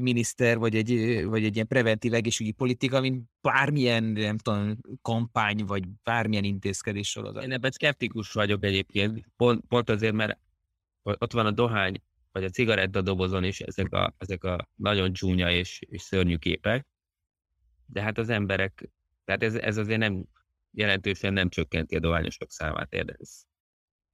miniszter, 0.00 0.58
vagy 0.58 0.76
egy, 0.76 1.24
vagy 1.24 1.44
egy 1.44 1.54
ilyen 1.54 1.66
preventív 1.66 2.14
egészségügyi 2.14 2.56
politika, 2.56 3.00
mint 3.00 3.24
bármilyen, 3.40 4.04
nem 4.04 4.38
tudom, 4.38 4.78
kampány, 5.02 5.64
vagy 5.64 5.88
bármilyen 6.02 6.44
intézkedés 6.44 7.10
sorozat. 7.10 7.42
Én 7.42 7.52
ebben 7.52 7.70
szkeptikus 7.70 8.32
vagyok 8.32 8.64
egyébként, 8.64 9.24
pont, 9.36 9.64
pont 9.68 9.90
azért, 9.90 10.14
mert 10.14 10.38
ott 11.02 11.32
van 11.32 11.46
a 11.46 11.50
dohány, 11.50 12.02
vagy 12.32 12.44
a 12.44 12.48
cigaretta 12.48 13.02
dobozon 13.02 13.44
is 13.44 13.60
ezek 13.60 13.92
a, 13.92 14.14
ezek 14.18 14.44
a 14.44 14.68
nagyon 14.74 15.12
csúnya 15.12 15.50
és, 15.50 15.80
és 15.88 16.02
szörnyű 16.02 16.36
képek, 16.36 16.86
de 17.86 18.02
hát 18.02 18.18
az 18.18 18.28
emberek, 18.28 18.90
tehát 19.24 19.42
ez, 19.42 19.54
ez 19.54 19.76
azért 19.76 19.98
nem 19.98 20.24
jelentősen 20.70 21.32
nem 21.32 21.48
csökkenti 21.48 21.96
a 21.96 22.00
dohányosok 22.00 22.50
számát, 22.50 22.92
érdez. 22.92 23.47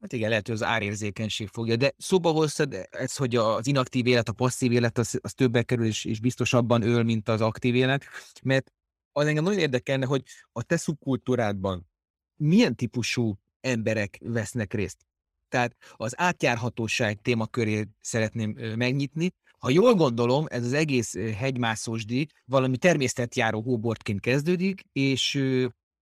Hát 0.05 0.13
igen, 0.13 0.29
lehet, 0.29 0.47
hogy 0.47 0.55
az 0.55 0.63
árérzékenység 0.63 1.49
fogja, 1.49 1.77
de 1.77 1.93
szóba 1.97 2.31
hoztad 2.31 2.87
ez, 2.91 3.17
hogy 3.17 3.37
az 3.37 3.67
inaktív 3.67 4.07
élet, 4.07 4.29
a 4.29 4.33
passzív 4.33 4.73
élet, 4.73 4.99
az, 4.99 5.19
az 5.23 5.35
többbe 5.35 5.63
kerül, 5.63 5.87
és, 5.87 6.05
és 6.05 6.21
biztosabban 6.21 6.83
öl, 6.83 7.03
mint 7.03 7.29
az 7.29 7.41
aktív 7.41 7.75
élet, 7.75 8.05
mert 8.43 8.73
az 9.13 9.27
engem 9.27 9.45
nagyon 9.45 9.59
érdekelne, 9.59 10.07
hogy 10.07 10.23
a 10.53 10.63
te 10.63 10.77
szubkultúrádban 10.77 11.91
milyen 12.37 12.77
típusú 12.77 13.39
emberek 13.61 14.19
vesznek 14.25 14.73
részt. 14.73 15.07
Tehát 15.49 15.77
az 15.93 16.15
átjárhatóság 16.17 17.21
témakörét 17.21 17.89
szeretném 18.01 18.51
megnyitni. 18.77 19.31
Ha 19.59 19.71
jól 19.71 19.95
gondolom, 19.95 20.47
ez 20.49 20.65
az 20.65 20.73
egész 20.73 21.17
hegymászósdi 21.17 22.29
valami 22.45 22.77
természetjáró 22.77 23.61
hóbortként 23.61 24.21
kezdődik, 24.21 24.83
és 24.93 25.43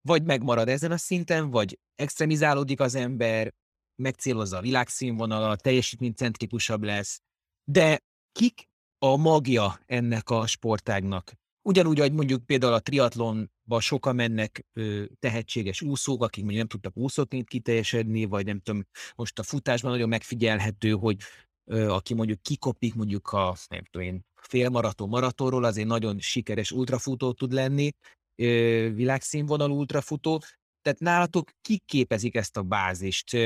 vagy 0.02 0.24
megmarad 0.24 0.68
ezen 0.68 0.92
a 0.92 0.98
szinten, 0.98 1.50
vagy 1.50 1.80
extremizálódik 1.96 2.80
az 2.80 2.96
ember, 2.96 3.54
megcélozza 4.02 4.58
a 4.58 4.62
világszínvonalat, 4.62 5.62
teljesítménycentrikusabb 5.62 6.84
lesz, 6.84 7.22
de 7.64 8.00
kik 8.32 8.70
a 8.98 9.16
magja 9.16 9.80
ennek 9.86 10.30
a 10.30 10.48
sportágnak? 10.48 11.34
Ugyanúgy, 11.62 12.00
hogy 12.00 12.14
mondjuk 12.14 12.46
például 12.46 12.74
a 12.74 12.80
triatlonba 12.80 13.80
sokan 13.80 14.16
mennek 14.16 14.66
ö, 14.74 15.04
tehetséges 15.20 15.82
úszók, 15.82 16.24
akik 16.24 16.44
mondjuk 16.44 16.60
nem 16.60 16.68
tudtak 16.68 17.04
úszóként 17.04 17.48
kiteljesedni, 17.48 18.26
vagy 18.26 18.46
nem 18.46 18.60
tudom, 18.60 18.84
most 19.16 19.40
a 19.40 19.44
futásban 19.44 19.92
nagyon 19.92 20.10
megfigyelhető, 20.10 20.92
hogy 20.92 21.18
ö, 21.66 21.90
aki 21.90 22.14
mondjuk 22.14 22.42
kikopik 22.42 22.96
mondjuk 22.96 23.28
a, 23.28 23.56
nem 23.70 23.84
tudom 23.92 24.08
én, 24.08 24.26
félmaraton, 24.36 25.10
maratonról, 25.10 25.64
azért 25.64 25.88
nagyon 25.88 26.20
sikeres 26.20 26.72
ultrafutó 26.72 27.32
tud 27.32 27.52
lenni, 27.52 27.92
ö, 28.36 28.90
világszínvonalú 28.94 29.78
ultrafutó. 29.78 30.42
Tehát 30.82 31.00
nálatok 31.00 31.52
kik 31.62 31.86
képezik 31.86 32.36
ezt 32.36 32.58
a 32.58 32.62
bázist? 32.62 33.38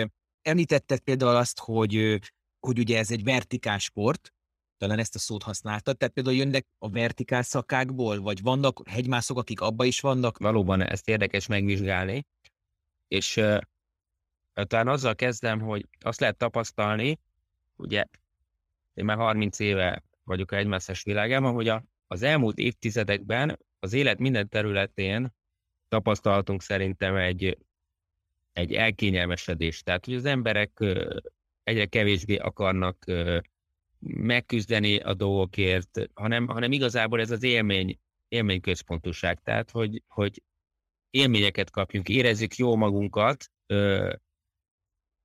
Említetted 0.46 1.00
például 1.00 1.36
azt, 1.36 1.60
hogy, 1.60 2.20
hogy 2.60 2.80
ugye 2.80 2.98
ez 2.98 3.12
egy 3.12 3.24
vertikál 3.24 3.78
sport, 3.78 4.34
talán 4.78 5.00
ezt 5.00 5.16
a 5.16 5.20
szót 5.20 5.44
használtad, 5.44 5.98
tehát 5.98 6.14
például 6.14 6.36
jönnek 6.36 6.66
a 6.78 6.90
vertikál 6.90 7.42
szakákból, 7.42 8.20
vagy 8.22 8.42
vannak 8.42 8.90
hegymászok, 8.90 9.38
akik 9.38 9.62
abba 9.62 9.86
is 9.86 10.00
vannak? 10.00 10.38
Valóban 10.38 10.82
ezt 10.82 11.08
érdekes 11.08 11.48
megvizsgálni, 11.48 12.26
és 13.08 13.38
uh, 13.38 13.60
talán 14.54 14.88
azzal 14.88 15.16
kezdem, 15.16 15.60
hogy 15.60 15.88
azt 16.00 16.20
lehet 16.20 16.38
tapasztalni, 16.38 17.20
ugye 17.76 18.06
én 18.94 19.06
már 19.06 19.18
30 19.18 19.60
éve 19.60 20.04
vagyok 20.24 20.52
a 20.52 20.56
hegymászás 20.56 21.04
világában, 21.04 21.54
hogy 21.54 21.68
a, 21.68 21.84
az 22.08 22.22
elmúlt 22.22 22.58
évtizedekben 22.58 23.60
az 23.80 23.94
élet 23.94 24.20
minden 24.20 24.50
területén 24.50 25.34
tapasztaltunk 25.88 26.62
szerintem 26.62 27.16
egy 27.16 27.58
egy 28.56 28.74
elkényelmesedés. 28.74 29.82
Tehát, 29.82 30.06
hogy 30.06 30.14
az 30.14 30.26
emberek 30.26 30.80
egyre 31.64 31.86
kevésbé 31.86 32.36
akarnak 32.36 33.06
megküzdeni 34.00 34.98
a 34.98 35.14
dolgokért, 35.14 36.10
hanem, 36.14 36.48
hanem 36.48 36.72
igazából 36.72 37.20
ez 37.20 37.32
az 37.32 37.44
élmény, 37.44 38.00
élményközpontúság. 38.28 39.42
Tehát, 39.42 39.72
hogy, 39.72 40.04
hogy 40.08 40.44
élményeket 41.10 41.70
kapjunk, 41.70 42.10
érezzük 42.10 42.56
jó 42.56 42.76
magunkat, 42.76 43.52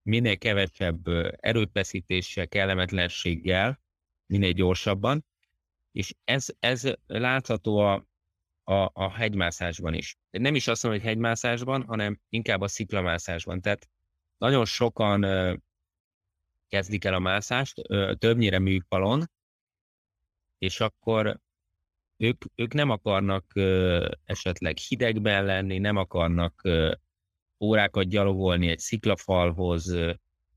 minél 0.02 0.38
kevesebb 0.38 1.08
erőfeszítéssel, 1.40 2.48
kellemetlenséggel, 2.48 3.80
minél 4.26 4.52
gyorsabban, 4.52 5.24
és 5.92 6.14
ez, 6.24 6.46
ez 6.58 6.92
látható 7.06 7.78
a, 7.78 8.06
a, 8.70 8.90
a 8.92 9.10
hegymászásban 9.10 9.94
is. 9.94 10.16
Nem 10.30 10.54
is 10.54 10.68
azt 10.68 10.82
mondom, 10.82 11.00
hogy 11.00 11.10
hegymászásban, 11.10 11.82
hanem 11.82 12.20
inkább 12.28 12.60
a 12.60 12.68
sziklamászásban. 12.68 13.60
Tehát 13.60 13.88
nagyon 14.38 14.64
sokan 14.64 15.22
ö, 15.22 15.54
kezdik 16.68 17.04
el 17.04 17.14
a 17.14 17.18
mászást, 17.18 17.74
ö, 17.88 18.14
többnyire 18.18 18.58
műfalon, 18.58 19.30
és 20.58 20.80
akkor 20.80 21.40
ők, 22.16 22.44
ők 22.54 22.72
nem 22.72 22.90
akarnak 22.90 23.44
ö, 23.54 24.08
esetleg 24.24 24.76
hidegben 24.76 25.44
lenni, 25.44 25.78
nem 25.78 25.96
akarnak 25.96 26.60
ö, 26.62 26.94
órákat 27.60 28.08
gyalogolni 28.08 28.68
egy 28.68 28.78
sziklafalhoz, 28.78 29.88
ö, 29.88 30.12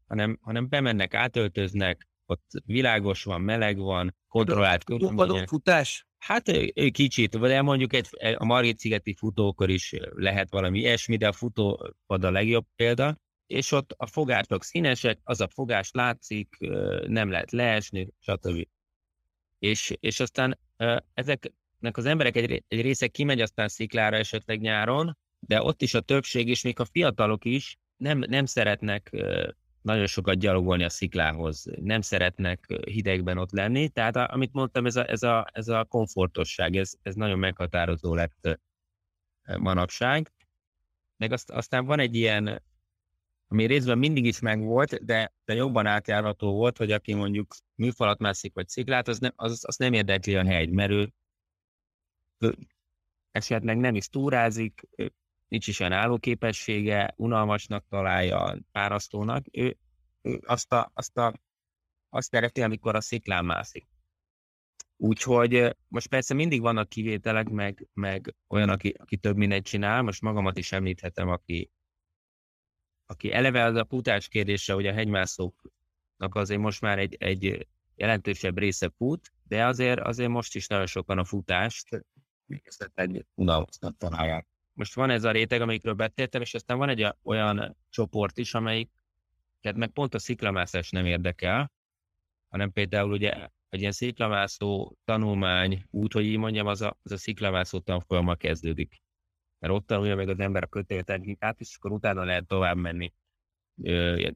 hanem, 0.08 0.40
hanem 0.42 0.70
bemennek, 0.70 1.14
átöltöznek, 1.14 2.08
ott 2.26 2.52
világos 2.66 3.24
van, 3.24 3.42
meleg 3.42 3.78
van, 3.78 4.16
kontrollált 4.28 4.84
körülmények. 4.84 5.48
futás? 5.48 6.08
Hát 6.26 6.52
kicsit, 6.92 7.40
de 7.40 7.62
mondjuk 7.62 7.94
egy, 7.94 8.08
a 8.36 8.46
Margit-szigeti 8.46 9.14
futókor 9.14 9.70
is 9.70 9.94
lehet 10.10 10.50
valami 10.50 10.80
ilyesmi, 10.80 11.18
de 11.18 11.28
a 11.28 11.32
futópad 11.32 12.24
a 12.24 12.32
legjobb 12.32 12.66
példa, 12.76 13.18
és 13.48 13.72
ott 13.72 13.94
a 13.98 14.08
fogások 14.08 14.64
színesek, 14.64 15.20
az 15.24 15.42
a 15.42 15.48
fogás 15.48 15.92
látszik, 15.92 16.58
nem 17.08 17.30
lehet 17.30 17.52
leesni, 17.52 18.08
stb. 18.20 18.68
És, 19.60 19.94
és 20.00 20.20
aztán 20.20 20.60
ezeknek 21.14 21.98
az 21.98 22.06
emberek 22.06 22.36
egy, 22.36 22.64
egy 22.68 22.82
része 22.82 23.08
kimegy 23.08 23.42
aztán 23.42 23.68
sziklára 23.68 24.16
esetleg 24.16 24.62
nyáron, 24.62 25.18
de 25.40 25.62
ott 25.62 25.82
is 25.82 25.94
a 25.94 26.02
többség, 26.02 26.48
és 26.48 26.64
még 26.64 26.80
a 26.80 26.86
fiatalok 26.86 27.46
is 27.46 27.78
nem, 27.98 28.24
nem 28.28 28.46
szeretnek 28.46 29.12
nagyon 29.84 30.08
sokat 30.08 30.38
gyalogolni 30.38 30.84
a 30.84 30.90
sziklához, 30.90 31.66
nem 31.82 32.02
szeretnek 32.02 32.66
hidegben 32.86 33.38
ott 33.38 33.52
lenni, 33.52 33.90
tehát 33.90 34.16
amit 34.16 34.54
mondtam, 34.54 34.86
ez 34.86 34.96
a, 34.96 35.10
ez 35.10 35.24
a, 35.24 35.48
ez 35.52 35.68
a 35.68 35.84
komfortosság, 35.84 36.76
ez, 36.76 36.94
ez 37.02 37.16
nagyon 37.16 37.40
meghatározó 37.40 38.16
lett 38.16 38.60
manapság. 39.58 40.32
Meg 41.18 41.32
azt, 41.32 41.50
aztán 41.50 41.86
van 41.86 42.00
egy 42.00 42.16
ilyen, 42.16 42.62
ami 43.48 43.66
részben 43.66 43.98
mindig 43.98 44.26
is 44.26 44.40
megvolt, 44.40 45.06
de, 45.06 45.34
de 45.46 45.54
jobban 45.54 45.86
átjárható 45.86 46.54
volt, 46.54 46.78
hogy 46.78 46.92
aki 46.92 47.14
mondjuk 47.14 47.56
műfalat 47.76 48.20
mászik 48.20 48.54
vagy 48.54 48.68
sziklát, 48.68 49.08
az, 49.08 49.20
nem, 49.20 49.34
az, 49.36 49.64
az 49.68 49.76
nem 49.76 49.94
érdekli 49.94 50.36
a 50.36 50.46
hegy, 50.46 50.70
mert 50.70 50.92
ő, 50.92 51.14
ő 52.38 52.56
esetleg 53.32 53.78
nem 53.78 53.96
is 53.96 54.08
túrázik, 54.08 54.88
nincs 55.54 55.68
is 55.68 55.80
olyan 55.80 55.92
állóképessége, 55.92 57.14
unalmasnak 57.18 57.86
találja, 57.90 58.58
párasztónak, 58.72 59.46
ő, 59.52 59.78
ő 60.22 60.42
azt, 60.46 60.72
a, 60.72 60.92
azt, 60.94 61.18
a, 61.18 61.34
azt 62.10 62.30
szereti, 62.30 62.62
amikor 62.62 62.96
a 62.96 63.02
sziklán 63.02 63.46
mászik. 63.46 63.88
Úgyhogy 64.98 65.76
most 65.88 66.08
persze 66.08 66.34
mindig 66.34 66.62
vannak 66.62 66.90
kivételek, 66.90 67.50
meg, 67.50 67.88
meg 67.94 68.36
olyan, 68.48 68.70
aki, 68.70 68.94
aki 68.98 69.18
több 69.18 69.36
mindent 69.36 69.66
csinál, 69.66 70.02
most 70.02 70.22
magamat 70.22 70.58
is 70.58 70.72
említhetem, 70.72 71.30
aki, 71.30 71.72
aki 73.06 73.32
eleve 73.32 73.64
az 73.64 73.76
a 73.76 73.86
futás 73.90 74.28
kérdése, 74.28 74.74
hogy 74.74 74.88
a 74.88 74.94
hegymászóknak 74.94 76.36
azért 76.36 76.62
most 76.62 76.82
már 76.82 77.00
egy, 77.00 77.16
egy 77.20 77.68
jelentősebb 77.96 78.58
része 78.58 78.90
fut, 78.98 79.34
de 79.44 79.66
azért, 79.66 80.00
azért 80.00 80.30
most 80.30 80.56
is 80.56 80.68
nagyon 80.68 80.86
sokan 80.86 81.18
a 81.18 81.26
futást 81.26 82.06
unalmasnak 83.36 83.98
találják 83.98 84.48
most 84.74 84.96
van 84.96 85.10
ez 85.10 85.24
a 85.24 85.32
réteg, 85.32 85.62
amikről 85.62 85.94
beszéltem, 85.94 86.42
és 86.42 86.54
aztán 86.54 86.78
van 86.78 86.90
egy 86.90 87.08
olyan 87.24 87.78
csoport 87.90 88.38
is, 88.38 88.54
amelyik 88.54 88.90
tehát 89.62 89.78
meg 89.78 89.90
pont 89.90 90.14
a 90.14 90.20
sziklamászás 90.20 90.90
nem 90.90 91.06
érdekel, 91.06 91.72
hanem 92.50 92.72
például 92.72 93.12
ugye 93.12 93.50
egy 93.70 93.80
ilyen 93.80 93.92
sziklamászó 93.92 94.96
tanulmány 95.06 95.86
út, 95.90 96.14
hogy 96.14 96.26
így 96.26 96.38
mondjam, 96.38 96.68
az 96.68 96.82
a, 96.82 96.98
az 97.04 97.12
a 97.12 97.18
sziklamászó 97.18 97.80
tanfolyama 97.80 98.36
kezdődik. 98.36 99.02
Mert 99.60 99.74
ott 99.74 99.88
tanulja 99.88 100.16
meg 100.16 100.30
az 100.30 100.40
ember 100.40 100.64
a 100.64 100.68
kötéltechnikát, 100.68 101.60
és 101.60 101.76
akkor 101.76 101.92
utána 101.92 102.24
lehet 102.24 102.48
tovább 102.48 102.78
menni 102.78 103.14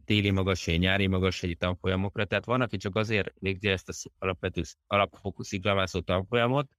téli 0.06 0.30
magasai, 0.30 0.78
nyári 0.78 1.08
magasai 1.08 1.56
tanfolyamokra. 1.56 2.26
Tehát 2.26 2.46
van, 2.46 2.62
aki 2.62 2.78
csak 2.78 2.96
azért 2.96 3.34
végzi 3.40 3.68
ezt 3.68 3.90
az 3.90 4.06
alapvető 4.18 4.62
alapfokú 4.88 5.44
sziklamászó 5.44 6.00
tanfolyamot, 6.00 6.70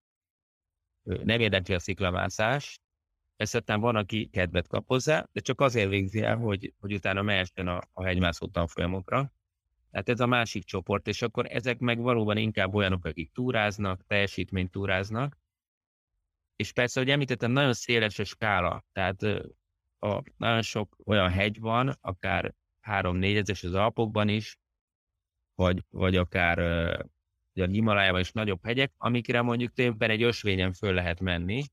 nem 1.03 1.41
érdekli 1.41 1.75
a 1.75 1.79
sziklamászás, 1.79 2.81
Esetben 3.39 3.81
van, 3.81 3.97
aki 3.97 4.29
kedvet 4.33 4.69
kap 4.69 4.87
hozzá, 4.87 5.29
de 5.33 5.41
csak 5.41 5.61
azért 5.61 5.89
végzi 5.89 6.23
el, 6.23 6.37
hogy, 6.37 6.75
hogy 6.81 6.93
utána 6.95 7.23
mehessen 7.23 7.69
a, 7.69 7.81
a 7.93 8.05
hegymászó 8.05 8.47
tanfolyamokra. 8.47 9.33
Tehát 9.91 10.09
ez 10.09 10.21
a 10.21 10.27
másik 10.27 10.65
csoport, 10.65 11.07
és 11.07 11.23
akkor 11.23 11.47
ezek 11.51 11.79
meg 11.79 12.01
valóban 12.01 12.37
inkább 12.37 12.75
olyanok, 12.75 13.05
akik 13.05 13.33
túráznak, 13.33 14.07
teljesítményt 14.07 14.71
túráznak. 14.71 15.39
És 16.57 16.73
persze, 16.73 17.01
hogy 17.01 17.11
említettem, 17.11 17.51
nagyon 17.51 17.73
széles 17.73 18.19
a 18.19 18.25
skála, 18.25 18.85
tehát 18.93 19.23
a, 19.99 20.23
nagyon 20.37 20.63
sok 20.63 20.97
olyan 21.05 21.31
hegy 21.31 21.61
van, 21.61 21.99
akár 22.01 22.55
3-4 22.83 23.37
ezes 23.37 23.65
az 23.65 23.75
Alpokban 23.75 24.29
is, 24.29 24.59
vagy, 25.55 25.85
vagy 25.91 26.17
akár 26.17 26.59
a 27.55 27.67
Himalájában 27.67 28.21
is 28.21 28.33
nagyobb 28.33 28.65
hegyek, 28.65 28.93
amikre 28.97 29.43
mondjuk 29.43 29.73
tényleg 29.73 30.11
egy 30.11 30.23
ösvényen 30.23 30.73
föl 30.73 30.95
lehet 30.95 31.21
menni, 31.21 31.65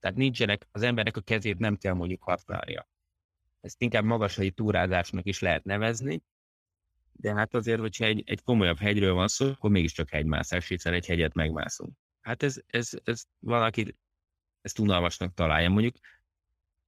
tehát 0.00 0.16
nincsenek, 0.16 0.68
az 0.72 0.82
embernek 0.82 1.16
a 1.16 1.20
kezét 1.20 1.58
nem 1.58 1.76
kell 1.76 1.94
mondjuk 1.94 2.22
használnia. 2.22 2.88
Ezt 3.60 3.82
inkább 3.82 4.04
magasai 4.04 4.50
túrázásnak 4.50 5.26
is 5.26 5.40
lehet 5.40 5.64
nevezni, 5.64 6.22
de 7.12 7.34
hát 7.34 7.54
azért, 7.54 7.80
hogyha 7.80 8.04
egy, 8.04 8.22
egy 8.26 8.42
komolyabb 8.42 8.78
hegyről 8.78 9.14
van 9.14 9.28
szó, 9.28 9.48
akkor 9.50 9.70
mégiscsak 9.70 10.10
hegymászás, 10.10 10.68
hiszen 10.68 10.92
egy 10.92 11.06
hegyet 11.06 11.34
megmászunk. 11.34 11.92
Hát 12.20 12.42
ez, 12.42 12.60
ez, 12.66 12.90
ez 13.04 13.24
valaki 13.38 13.96
ezt 14.60 14.78
unalmasnak 14.78 15.34
találja. 15.34 15.68
Mondjuk 15.68 15.94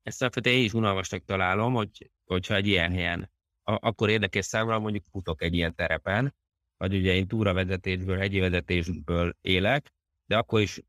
ezt 0.02 0.20
alapvetően 0.22 0.56
én 0.56 0.64
is 0.64 0.72
unalmasnak 0.72 1.24
találom, 1.24 1.74
hogy, 1.74 2.10
hogyha 2.24 2.54
egy 2.54 2.66
ilyen 2.66 2.92
helyen, 2.92 3.30
a, 3.62 3.88
akkor 3.88 4.08
érdekes 4.08 4.44
számomra, 4.44 4.78
mondjuk 4.78 5.04
futok 5.10 5.42
egy 5.42 5.54
ilyen 5.54 5.74
terepen, 5.74 6.34
vagy 6.76 6.94
ugye 6.94 7.14
én 7.14 7.26
túravezetésből, 7.26 8.18
hegyi 8.18 8.38
vezetésből 8.38 9.36
élek, 9.40 9.94
de 10.26 10.36
akkor 10.36 10.60
is 10.60 10.80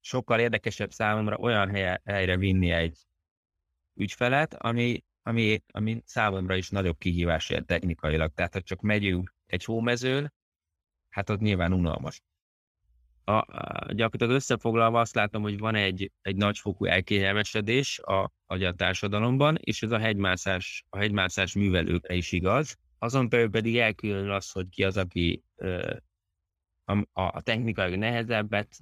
sokkal 0.00 0.40
érdekesebb 0.40 0.90
számomra 0.90 1.36
olyan 1.36 1.68
helye, 1.70 2.00
helyre 2.04 2.36
vinni 2.36 2.70
egy 2.70 2.98
ügyfelet, 3.94 4.54
ami, 4.54 5.04
ami, 5.22 5.62
ami 5.72 6.02
számomra 6.04 6.56
is 6.56 6.70
nagyobb 6.70 6.98
kihívás 6.98 7.50
ér 7.50 7.62
technikailag. 7.62 8.32
Tehát, 8.34 8.52
ha 8.52 8.60
csak 8.60 8.80
megyünk 8.80 9.34
egy 9.46 9.64
hómezőn, 9.64 10.32
hát 11.08 11.30
ott 11.30 11.40
nyilván 11.40 11.72
unalmas. 11.72 12.22
A, 13.24 13.32
a, 13.32 13.92
gyakorlatilag 13.92 14.34
összefoglalva 14.34 15.00
azt 15.00 15.14
látom, 15.14 15.42
hogy 15.42 15.58
van 15.58 15.74
egy, 15.74 16.12
egy 16.22 16.36
nagyfokú 16.36 16.84
elkényelmesedés 16.84 17.98
a, 17.98 18.32
a 18.46 18.72
társadalomban, 18.74 19.56
és 19.60 19.82
ez 19.82 19.90
a 19.90 19.98
hegymászás, 19.98 20.84
a 20.88 20.98
hegymászás 20.98 21.54
művelőkre 21.54 22.14
is 22.14 22.32
igaz. 22.32 22.76
Azon 22.98 23.28
belül 23.28 23.50
pedig 23.50 23.78
elkülönül 23.78 24.32
az, 24.32 24.50
hogy 24.50 24.68
ki 24.68 24.84
az, 24.84 24.96
aki 24.96 25.42
ö, 25.56 25.96
a, 26.84 27.02
a 27.12 27.40
technikai 27.40 27.96
nehezebbet 27.96 28.78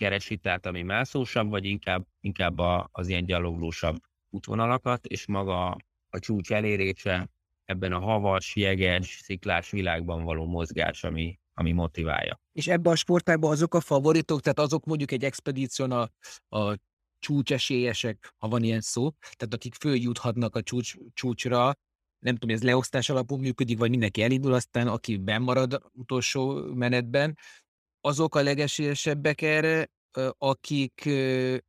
keresi, 0.00 0.36
tehát 0.36 0.66
ami 0.66 0.82
mászósabb, 0.82 1.50
vagy 1.50 1.64
inkább, 1.64 2.06
inkább 2.20 2.58
a, 2.58 2.88
az 2.92 3.08
ilyen 3.08 3.24
gyaloglósabb 3.24 3.96
útvonalakat, 4.30 5.06
és 5.06 5.26
maga 5.26 5.76
a 6.08 6.18
csúcs 6.18 6.52
elérése 6.52 7.28
ebben 7.64 7.92
a 7.92 7.98
havas, 7.98 8.56
jeges, 8.56 9.20
sziklás 9.22 9.70
világban 9.70 10.24
való 10.24 10.46
mozgás, 10.46 11.04
ami, 11.04 11.38
ami 11.54 11.72
motiválja. 11.72 12.40
És 12.52 12.66
ebben 12.68 12.92
a 12.92 12.96
sportágban 12.96 13.50
azok 13.50 13.74
a 13.74 13.80
favoritok, 13.80 14.40
tehát 14.40 14.58
azok 14.58 14.84
mondjuk 14.84 15.10
egy 15.10 15.24
expedíción 15.24 15.92
a, 15.92 16.10
a 16.56 16.78
csúcsesélyesek, 17.18 18.34
ha 18.38 18.48
van 18.48 18.62
ilyen 18.62 18.80
szó, 18.80 19.10
tehát 19.20 19.54
akik 19.54 19.74
följuthatnak 19.74 20.56
a 20.56 20.62
csúcs, 20.62 20.94
csúcsra, 21.14 21.72
nem 22.18 22.36
tudom, 22.36 22.56
ez 22.56 22.62
leosztás 22.62 23.08
alapú 23.08 23.36
működik, 23.36 23.78
vagy 23.78 23.90
mindenki 23.90 24.22
elindul, 24.22 24.52
aztán 24.52 24.88
aki 24.88 25.16
bemarad 25.16 25.82
utolsó 25.92 26.74
menetben, 26.74 27.38
azok 28.00 28.34
a 28.34 28.42
legesélyesebbek 28.42 29.42
erre, 29.42 29.90
akik 30.38 31.08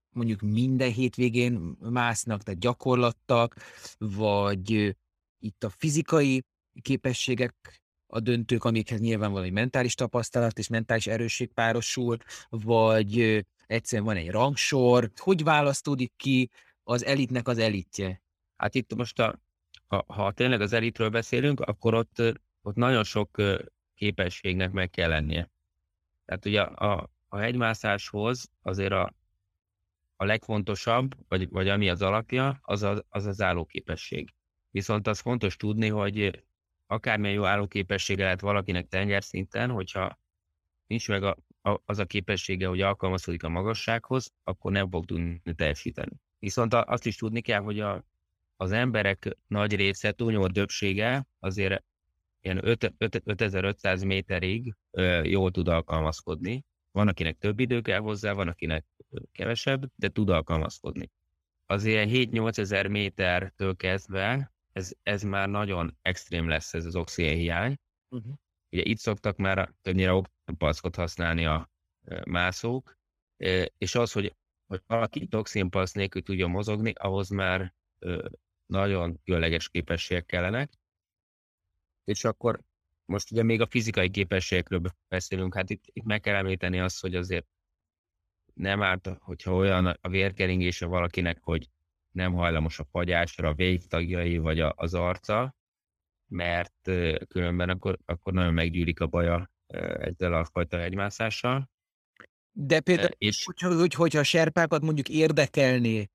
mondjuk 0.09 0.41
minden 0.41 0.91
hétvégén 0.91 1.77
másznak, 1.79 2.43
tehát 2.43 2.59
gyakorlattak, 2.59 3.55
vagy 3.97 4.95
itt 5.39 5.63
a 5.63 5.69
fizikai 5.69 6.43
képességek 6.81 7.81
a 8.07 8.19
döntők, 8.19 8.63
amikhez 8.63 8.99
nyilván 8.99 9.31
valami 9.31 9.49
mentális 9.49 9.95
tapasztalat 9.95 10.57
és 10.57 10.67
mentális 10.67 11.07
erősség 11.07 11.53
párosul, 11.53 12.17
vagy 12.49 13.45
egyszerűen 13.67 14.07
van 14.07 14.15
egy 14.15 14.29
rangsor. 14.29 15.11
Hogy 15.15 15.43
választódik 15.43 16.13
ki 16.17 16.49
az 16.83 17.05
elitnek 17.05 17.47
az 17.47 17.57
elitje? 17.57 18.21
Hát 18.57 18.75
itt 18.75 18.95
most, 18.95 19.19
a, 19.19 19.39
ha, 19.87 20.03
ha 20.07 20.31
tényleg 20.31 20.61
az 20.61 20.73
elitről 20.73 21.09
beszélünk, 21.09 21.59
akkor 21.59 21.93
ott, 21.93 22.21
ott 22.61 22.75
nagyon 22.75 23.03
sok 23.03 23.41
képességnek 23.95 24.71
meg 24.71 24.89
kell 24.89 25.09
lennie. 25.09 25.49
Tehát 26.31 26.45
ugye 26.45 26.61
a, 26.61 27.09
a 27.27 27.37
hegymászáshoz 27.37 28.51
azért 28.61 28.91
a, 28.91 29.13
a 30.15 30.25
legfontosabb, 30.25 31.15
vagy, 31.27 31.49
vagy 31.49 31.69
ami 31.69 31.89
az 31.89 32.01
alapja, 32.01 32.59
az, 32.61 32.83
az 32.83 33.03
az, 33.09 33.25
az 33.25 33.41
állóképesség. 33.41 34.33
Viszont 34.69 35.07
az 35.07 35.19
fontos 35.19 35.55
tudni, 35.55 35.87
hogy 35.87 36.43
akármilyen 36.87 37.35
jó 37.35 37.45
állóképessége 37.45 38.23
lehet 38.23 38.41
valakinek 38.41 38.87
tengerszinten, 38.87 39.69
hogyha 39.69 40.19
nincs 40.87 41.07
meg 41.07 41.23
a 41.23 41.37
az 41.85 41.99
a 41.99 42.05
képessége, 42.05 42.67
hogy 42.67 42.81
alkalmazkodik 42.81 43.43
a 43.43 43.49
magassághoz, 43.49 44.33
akkor 44.43 44.71
nem 44.71 44.89
fog 44.89 45.05
tudni 45.05 45.41
teljesíteni. 45.55 46.11
Viszont 46.39 46.73
azt 46.73 47.05
is 47.05 47.15
tudni 47.15 47.41
kell, 47.41 47.61
hogy 47.61 47.79
a, 47.79 48.05
az 48.55 48.71
emberek 48.71 49.37
nagy 49.47 49.75
része, 49.75 50.11
túlnyomó 50.11 50.47
többsége 50.47 51.27
azért 51.39 51.83
ilyen 52.41 52.67
5, 52.67 52.93
5, 52.97 53.21
5500 53.25 54.03
méterig 54.03 54.75
jól 55.23 55.51
tud 55.51 55.67
alkalmazkodni. 55.67 56.63
Van, 56.91 57.07
akinek 57.07 57.37
több 57.37 57.59
idő 57.59 57.81
kell 57.81 57.99
hozzá, 57.99 58.33
van, 58.33 58.47
akinek 58.47 58.85
kevesebb, 59.31 59.91
de 59.95 60.09
tud 60.09 60.29
alkalmazkodni. 60.29 61.11
Azért 61.65 62.09
7-8 62.11 62.57
ezer 62.57 62.87
métertől 62.87 63.75
kezdve 63.75 64.53
ez, 64.71 64.91
ez 65.03 65.23
már 65.23 65.49
nagyon 65.49 65.97
extrém 66.01 66.47
lesz 66.47 66.73
ez 66.73 66.85
az 66.85 66.95
oxigénhiány. 66.95 67.77
Uh-huh. 68.09 68.33
Ugye 68.69 68.83
itt 68.83 68.97
szoktak 68.97 69.37
már 69.37 69.73
többnyire 69.81 70.13
oxigénpaszkot 70.13 70.95
használni 70.95 71.45
a 71.45 71.69
mászók, 72.25 72.97
és 73.77 73.95
az, 73.95 74.11
hogy, 74.11 74.35
hogy 74.67 74.81
valaki 74.87 75.27
toxinpassz 75.27 75.93
nélkül 75.93 76.21
tudja 76.23 76.47
mozogni, 76.47 76.93
ahhoz 76.95 77.29
már 77.29 77.73
nagyon 78.65 79.19
különleges 79.23 79.69
képességek 79.69 80.25
kellenek. 80.25 80.71
És 82.03 82.23
akkor 82.23 82.59
most 83.05 83.31
ugye 83.31 83.43
még 83.43 83.61
a 83.61 83.67
fizikai 83.67 84.09
képességekről 84.09 84.81
beszélünk, 85.07 85.55
hát 85.55 85.69
itt, 85.69 85.83
itt 85.85 86.03
meg 86.03 86.19
kell 86.19 86.35
említeni 86.35 86.79
azt, 86.79 87.01
hogy 87.01 87.15
azért 87.15 87.47
nem 88.53 88.81
árt, 88.81 89.09
hogyha 89.19 89.55
olyan 89.55 89.85
a 90.01 90.09
vérkeringése 90.09 90.85
valakinek, 90.85 91.37
hogy 91.41 91.69
nem 92.11 92.33
hajlamos 92.33 92.79
a 92.79 92.85
fagyásra, 92.91 93.49
a 93.49 93.53
végtagjai 93.53 94.37
vagy 94.37 94.59
a, 94.59 94.73
az 94.75 94.93
arca, 94.93 95.55
mert 96.27 96.91
különben 97.27 97.69
akkor, 97.69 97.97
akkor 98.05 98.33
nagyon 98.33 98.53
meggyűlik 98.53 98.99
a 98.99 99.07
baja 99.07 99.51
ezzel 99.97 100.33
a 100.33 100.45
fajta 100.45 100.81
egymászással. 100.81 101.69
De 102.51 102.79
például, 102.79 103.09
és... 103.17 103.45
hogyha, 103.45 103.75
hogy, 103.75 103.93
hogyha 103.93 104.19
a 104.19 104.23
serpákat 104.23 104.81
mondjuk 104.81 105.09
érdekelné 105.09 106.09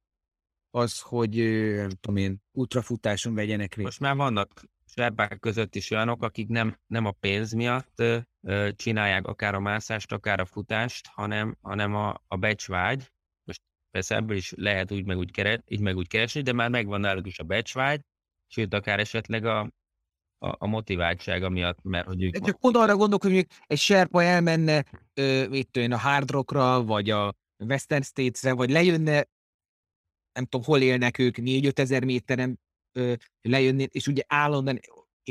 az, 0.71 1.01
hogy 1.01 1.37
nem 1.77 1.89
tudom 1.89 2.17
én, 2.17 2.43
ultrafutáson 2.53 3.35
vegyenek 3.35 3.75
részt. 3.75 3.87
Most 3.87 4.01
már 4.01 4.17
vannak 4.17 4.63
serpák 4.87 5.39
között 5.39 5.75
is 5.75 5.91
olyanok, 5.91 6.23
akik 6.23 6.49
nem, 6.49 6.79
nem 6.87 7.05
a 7.05 7.11
pénz 7.11 7.53
miatt 7.53 8.01
ö, 8.01 8.69
csinálják 8.77 9.27
akár 9.27 9.55
a 9.55 9.61
mászást, 9.61 10.13
akár 10.13 10.41
a 10.41 10.45
futást, 10.45 11.07
hanem, 11.07 11.57
hanem 11.63 11.95
a, 11.95 12.23
a 12.29 12.37
becsvágy. 12.37 13.13
Most 13.45 13.63
persze 13.91 14.15
ebből 14.15 14.37
is 14.37 14.53
lehet 14.57 14.93
úgy 14.93 15.05
meg 15.05 15.17
úgy, 15.17 15.31
keres, 15.31 15.59
így 15.67 15.81
meg 15.81 15.97
úgy 15.97 16.09
keresni, 16.09 16.43
de 16.43 16.53
már 16.53 16.71
megvan 16.71 17.01
náluk 17.01 17.27
is 17.27 17.39
a 17.39 17.45
becsvágy, 17.45 18.01
sőt, 18.47 18.75
akár 18.75 19.01
esetleg 19.01 19.45
a, 19.45 19.61
a, 20.39 20.55
a 20.59 20.67
motiváltsága 20.67 21.49
miatt, 21.49 21.83
mert 21.83 22.07
hogy 22.07 22.23
ők... 22.23 22.33
De 22.33 22.47
csak 22.47 22.61
pont 22.61 22.77
arra 22.77 22.97
gondolok, 22.97 23.23
hogy 23.23 23.33
mondjuk 23.33 23.53
egy 23.67 23.79
serpa 23.79 24.23
elmenne 24.23 24.85
ö, 25.15 25.49
mit 25.49 25.77
én, 25.77 25.93
a 25.93 25.99
Hard 25.99 26.31
Rockra, 26.31 26.85
vagy 26.85 27.11
a 27.11 27.35
Western 27.65 28.03
States-re, 28.03 28.53
vagy 28.53 28.71
lejönne, 28.71 29.25
nem 30.33 30.45
tudom, 30.45 30.67
hol 30.67 30.81
élnek 30.81 31.19
ők, 31.19 31.37
4-5 31.39 31.79
ezer 31.79 32.05
méteren 32.05 32.61
lejönni, 33.41 33.87
és 33.91 34.07
ugye 34.07 34.23
állandóan 34.27 34.81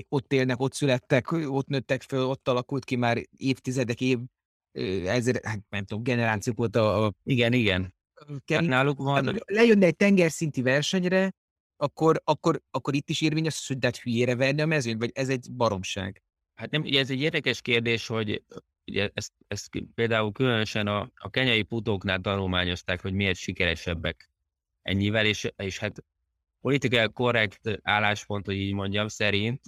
ott 0.09 0.33
élnek, 0.33 0.59
ott 0.59 0.73
születtek, 0.73 1.31
ott 1.31 1.67
nőttek 1.67 2.01
föl, 2.01 2.23
ott 2.25 2.47
alakult 2.47 2.85
ki 2.85 2.95
már 2.95 3.21
évtizedek, 3.37 4.01
év, 4.01 4.19
ezer, 5.05 5.39
hát 5.43 5.59
nem 5.69 5.85
tudom, 5.85 6.03
generációk 6.03 6.57
volt 6.57 6.75
a... 6.75 7.13
igen, 7.23 7.53
igen. 7.53 7.93
Kell, 8.45 8.59
hát 8.59 8.67
náluk 8.67 8.97
van... 8.97 9.41
Lejönne 9.45 9.85
egy 9.85 9.95
tengerszinti 9.95 10.61
versenyre, 10.61 11.33
akkor, 11.77 12.21
akkor, 12.23 12.61
akkor 12.71 12.95
itt 12.95 13.09
is 13.09 13.21
érvényes, 13.21 13.67
hogy 13.67 13.77
de 13.77 13.91
hülyére 14.03 14.35
verni 14.35 14.61
a 14.61 14.65
mezőn, 14.65 14.97
vagy 14.97 15.11
ez 15.13 15.29
egy 15.29 15.47
baromság? 15.51 16.23
Hát 16.55 16.71
nem, 16.71 16.81
ugye 16.81 16.99
ez 16.99 17.09
egy 17.09 17.21
érdekes 17.21 17.61
kérdés, 17.61 18.07
hogy 18.07 18.43
ugye 18.85 19.09
ezt, 19.13 19.31
ezt 19.47 19.69
például 19.93 20.31
különösen 20.31 20.87
a, 20.87 21.11
a 21.15 21.29
kenyai 21.29 21.65
futóknál 21.69 22.19
tanulmányozták, 22.19 23.01
hogy 23.01 23.13
miért 23.13 23.37
sikeresebbek 23.37 24.29
ennyivel, 24.81 25.25
és, 25.25 25.51
és 25.55 25.79
hát 25.79 26.03
politikai 26.65 27.11
korrekt 27.13 27.79
álláspont, 27.81 28.45
hogy 28.45 28.55
így 28.55 28.73
mondjam, 28.73 29.07
szerint 29.07 29.61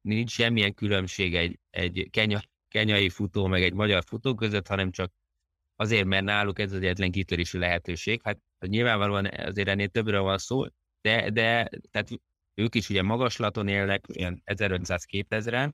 nincs 0.00 0.30
semmilyen 0.30 0.74
különbség 0.74 1.34
egy, 1.34 1.58
egy 1.70 2.08
kenya, 2.10 2.42
kenyai 2.68 3.08
futó 3.08 3.46
meg 3.46 3.62
egy 3.62 3.72
magyar 3.72 4.04
futó 4.06 4.34
között, 4.34 4.66
hanem 4.66 4.90
csak 4.90 5.12
azért, 5.76 6.04
mert 6.04 6.24
náluk 6.24 6.58
ez 6.58 6.72
az 6.72 6.78
egyetlen 6.78 7.10
kitörési 7.10 7.58
lehetőség. 7.58 8.20
Hát 8.24 8.38
nyilvánvalóan 8.58 9.26
azért 9.26 9.68
ennél 9.68 9.88
többről 9.88 10.20
van 10.20 10.38
szó, 10.38 10.64
de, 11.00 11.30
de 11.30 11.70
tehát 11.90 12.08
ők 12.54 12.74
is 12.74 12.88
ugye 12.88 13.02
magaslaton 13.02 13.68
élnek, 13.68 14.04
ilyen 14.06 14.42
1500-2000-en, 14.44 15.70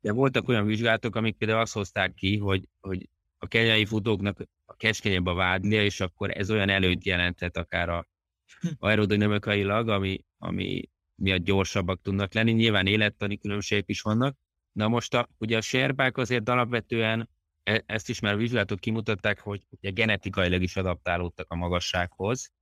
de 0.00 0.12
voltak 0.12 0.48
olyan 0.48 0.66
vizsgálatok, 0.66 1.16
amik 1.16 1.36
például 1.36 1.60
azt 1.60 1.72
hozták 1.72 2.14
ki, 2.14 2.38
hogy, 2.38 2.68
hogy 2.80 3.08
a 3.38 3.46
kenyai 3.46 3.84
futóknak 3.84 4.38
a 4.64 4.74
keskenyebb 4.74 5.26
a 5.26 5.34
vádlia, 5.34 5.84
és 5.84 6.00
akkor 6.00 6.30
ez 6.30 6.50
olyan 6.50 6.68
előnyt 6.68 7.04
jelentett 7.04 7.56
akár 7.56 7.88
a 7.88 8.12
aerodinamikailag, 8.78 9.88
ami, 9.88 10.24
ami 10.38 10.82
miatt 11.14 11.44
gyorsabbak 11.44 12.02
tudnak 12.02 12.34
lenni. 12.34 12.52
Nyilván 12.52 12.86
élettani 12.86 13.38
különbségek 13.38 13.84
is 13.86 14.00
vannak. 14.00 14.36
Na 14.72 14.88
most 14.88 15.14
a, 15.14 15.28
ugye 15.38 15.56
a 15.56 15.60
serbák 15.60 16.16
azért 16.16 16.48
alapvetően 16.48 17.30
e, 17.62 17.82
ezt 17.86 18.08
is 18.08 18.20
már 18.20 18.36
vizsgálatok 18.36 18.80
kimutatták, 18.80 19.40
hogy 19.40 19.62
ugye 19.70 19.90
genetikailag 19.90 20.62
is 20.62 20.76
adaptálódtak 20.76 21.50
a 21.50 21.56
magassághoz, 21.56 22.52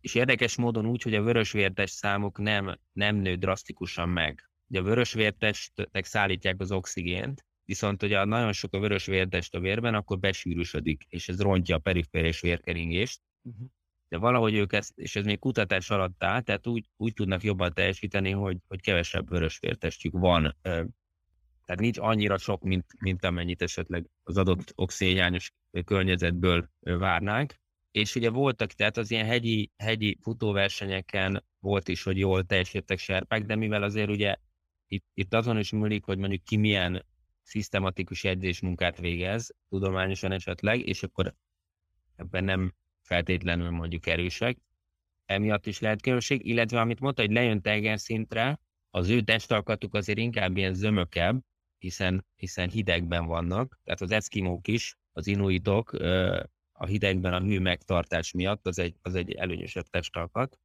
és 0.00 0.14
érdekes 0.14 0.56
módon 0.56 0.86
úgy, 0.86 1.02
hogy 1.02 1.14
a 1.14 1.22
vörösvértes 1.22 1.90
számuk 1.90 2.38
nem, 2.38 2.78
nem 2.92 3.16
nő 3.16 3.34
drasztikusan 3.34 4.08
meg. 4.08 4.50
Ugye 4.68 4.80
a 4.80 4.82
vörösvértestek 4.82 6.04
szállítják 6.04 6.60
az 6.60 6.72
oxigént, 6.72 7.44
viszont 7.64 8.00
hogyha 8.00 8.24
nagyon 8.24 8.52
sok 8.52 8.74
a 8.74 8.78
vörösvértest 8.78 9.54
a 9.54 9.60
vérben, 9.60 9.94
akkor 9.94 10.18
besűrűsödik, 10.18 11.02
és 11.08 11.28
ez 11.28 11.40
rontja 11.40 11.76
a 11.76 11.78
perifériás 11.78 12.40
vérkeringést. 12.40 13.20
Uh-huh. 13.42 13.68
De 14.14 14.20
valahogy 14.20 14.54
ők 14.54 14.72
ezt, 14.72 14.92
és 14.98 15.16
ez 15.16 15.24
még 15.24 15.38
kutatás 15.38 15.90
alatt 15.90 16.24
áll, 16.24 16.40
tehát 16.40 16.66
úgy, 16.66 16.84
úgy 16.96 17.12
tudnak 17.12 17.42
jobban 17.42 17.72
teljesíteni, 17.72 18.30
hogy, 18.30 18.56
hogy 18.68 18.80
kevesebb 18.80 19.28
vörösvértestjük 19.28 20.12
van. 20.12 20.56
Tehát 20.62 21.80
nincs 21.80 21.98
annyira 21.98 22.38
sok, 22.38 22.62
mint, 22.62 22.84
mint 22.98 23.24
amennyit 23.24 23.62
esetleg 23.62 24.06
az 24.22 24.36
adott 24.36 24.72
oxigénhiányos 24.74 25.52
környezetből 25.84 26.68
várnánk. 26.80 27.54
És 27.90 28.14
ugye 28.14 28.30
voltak, 28.30 28.72
tehát 28.72 28.96
az 28.96 29.10
ilyen 29.10 29.26
hegyi, 29.26 29.70
hegyi 29.76 30.18
futóversenyeken 30.22 31.44
volt 31.60 31.88
is, 31.88 32.02
hogy 32.02 32.18
jól 32.18 32.44
teljesítettek 32.44 32.98
serpák, 32.98 33.44
de 33.44 33.54
mivel 33.54 33.82
azért 33.82 34.10
ugye 34.10 34.36
itt, 34.86 35.06
itt 35.14 35.34
azon 35.34 35.58
is 35.58 35.72
múlik, 35.72 36.04
hogy 36.04 36.18
mondjuk 36.18 36.44
ki 36.44 36.56
milyen 36.56 37.04
szisztematikus 37.42 38.24
edzésmunkát 38.24 38.98
végez, 38.98 39.54
tudományosan 39.68 40.32
esetleg, 40.32 40.88
és 40.88 41.02
akkor 41.02 41.34
ebben 42.16 42.44
nem 42.44 42.74
feltétlenül 43.04 43.70
mondjuk 43.70 44.06
erősek. 44.06 44.58
Emiatt 45.26 45.66
is 45.66 45.80
lehet 45.80 46.02
különbség, 46.02 46.46
illetve 46.46 46.80
amit 46.80 47.00
mondta, 47.00 47.22
hogy 47.22 47.32
lejön 47.32 47.60
tengerszintre, 47.60 48.58
az 48.90 49.08
ő 49.08 49.20
testalkatuk 49.20 49.94
azért 49.94 50.18
inkább 50.18 50.56
ilyen 50.56 50.74
zömökebb, 50.74 51.40
hiszen, 51.78 52.26
hiszen 52.36 52.70
hidegben 52.70 53.26
vannak, 53.26 53.78
tehát 53.84 54.00
az 54.00 54.10
eszkimók 54.10 54.68
is, 54.68 54.96
az 55.12 55.26
inuitok 55.26 55.92
a 56.72 56.86
hidegben 56.86 57.32
a 57.32 57.40
hő 57.40 57.60
megtartás 57.60 58.32
miatt, 58.32 58.66
az 58.66 58.78
egy, 58.78 58.96
az 59.02 59.14
egy 59.14 59.32
előnyösebb 59.32 59.86
testalkat. 59.86 60.58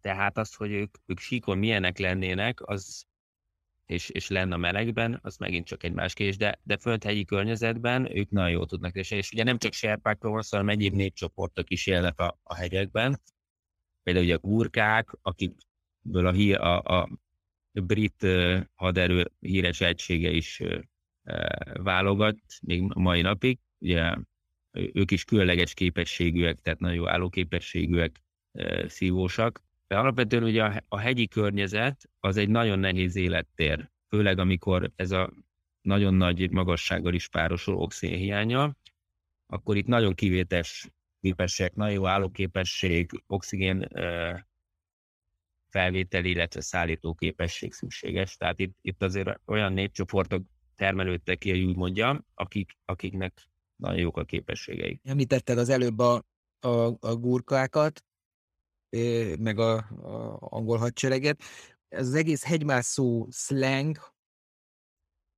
Tehát 0.00 0.38
az, 0.38 0.54
hogy 0.54 0.70
ők, 0.70 0.94
ők 1.06 1.18
síkon 1.18 1.58
milyenek 1.58 1.98
lennének, 1.98 2.68
az, 2.68 3.06
és, 3.88 4.08
és 4.08 4.28
lenne 4.28 4.54
a 4.54 4.58
melegben, 4.58 5.18
az 5.22 5.36
megint 5.36 5.66
csak 5.66 5.82
egy 5.82 5.92
más 5.92 6.14
kérdés, 6.14 6.36
de, 6.36 6.60
de 6.62 6.76
földhegyi 6.76 7.24
környezetben 7.24 8.16
ők 8.16 8.30
nagyon 8.30 8.50
jól 8.50 8.66
tudnak 8.66 8.94
és, 8.94 9.10
és 9.10 9.32
ugye 9.32 9.42
nem 9.42 9.58
csak 9.58 9.72
serpákról 9.72 10.32
van 10.32 10.42
szó, 10.42 10.56
hanem 10.56 10.74
egyéb 10.74 10.94
népcsoportok 10.94 11.70
is 11.70 11.86
élnek 11.86 12.20
a, 12.20 12.38
a 12.42 12.54
hegyekben. 12.54 13.20
Például 14.02 14.24
ugye 14.24 14.34
a 14.34 14.38
gurkák, 14.38 15.08
akikből 15.22 16.26
a, 16.26 16.32
hí, 16.32 16.52
a, 16.52 16.82
a 16.82 17.08
brit 17.72 18.26
haderő 18.74 19.30
híres 19.40 19.80
egysége 19.80 20.30
is 20.30 20.62
válogat, 21.72 22.38
még 22.62 22.82
mai 22.82 23.20
napig. 23.20 23.58
Ugye 23.78 24.14
ők 24.72 25.10
is 25.10 25.24
különleges 25.24 25.74
képességűek, 25.74 26.58
tehát 26.58 26.78
nagyon 26.78 26.96
jó 26.96 27.08
állóképességűek, 27.08 28.22
szívósak. 28.86 29.62
De 29.88 29.98
alapvetően 29.98 30.42
ugye 30.42 30.64
a, 30.64 30.82
a 30.88 30.98
hegyi 30.98 31.28
környezet 31.28 32.10
az 32.20 32.36
egy 32.36 32.48
nagyon 32.48 32.78
nehéz 32.78 33.16
élettér, 33.16 33.90
főleg 34.08 34.38
amikor 34.38 34.90
ez 34.96 35.10
a 35.10 35.32
nagyon 35.80 36.14
nagy 36.14 36.50
magassággal 36.50 37.14
is 37.14 37.28
párosul 37.28 37.74
oxigénhiánya, 37.74 38.76
akkor 39.46 39.76
itt 39.76 39.86
nagyon 39.86 40.14
kivétes 40.14 40.90
képességek, 41.20 41.74
nagyon 41.74 41.94
jó 41.94 42.06
állóképesség, 42.06 43.22
oxigén 43.26 43.88
felvétel, 45.68 46.24
illetve 46.24 46.60
szállító 46.60 47.14
képesség 47.14 47.72
szükséges. 47.72 48.36
Tehát 48.36 48.58
itt, 48.58 48.76
itt 48.80 49.02
azért 49.02 49.40
olyan 49.44 49.72
népcsoportok 49.72 50.42
termelődtek 50.76 51.38
ki, 51.38 51.64
úgy 51.64 51.76
mondjam, 51.76 52.24
akik, 52.34 52.76
akiknek 52.84 53.48
nagyon 53.76 53.98
jók 53.98 54.16
a 54.16 54.24
képességei. 54.24 55.00
Említetted 55.04 55.58
az 55.58 55.68
előbb 55.68 55.98
a, 55.98 56.24
a, 56.60 56.68
a 57.00 57.16
gurkákat, 57.16 58.04
meg 59.38 59.58
a, 59.58 59.74
a 59.76 60.36
angol 60.40 60.78
hadsereget. 60.78 61.42
Ez 61.88 62.06
az 62.06 62.14
egész 62.14 62.44
hegymászó 62.44 63.28
slang, 63.30 63.98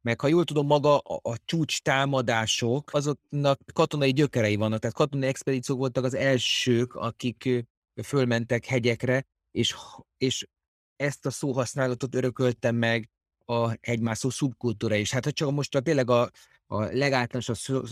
meg 0.01 0.21
ha 0.21 0.29
jól 0.29 0.45
tudom, 0.45 0.67
maga 0.67 0.99
a, 0.99 1.31
a 1.31 1.37
csúcs 1.45 1.83
támadások, 1.83 2.93
azoknak 2.93 3.61
katonai 3.73 4.13
gyökerei 4.13 4.57
vannak, 4.57 4.79
tehát 4.79 4.97
katonai 4.97 5.29
expedíciók 5.29 5.79
voltak 5.79 6.05
az 6.05 6.15
elsők, 6.15 6.95
akik 6.95 7.67
fölmentek 8.03 8.65
hegyekre, 8.65 9.27
és, 9.51 9.77
és 10.17 10.47
ezt 10.97 11.27
a 11.27 11.31
szóhasználatot 11.31 12.15
örököltem 12.15 12.77
meg 12.77 13.11
a 13.45 13.77
hegymászó 13.81 14.31
szubkultúra 14.31 14.95
is. 14.95 15.13
Hát 15.13 15.25
ha 15.25 15.31
csak 15.31 15.51
most 15.51 15.75
a, 15.75 15.81
tényleg 15.81 16.11
a, 16.11 16.31
a 16.67 16.83
legáltalánosabb 16.83 17.87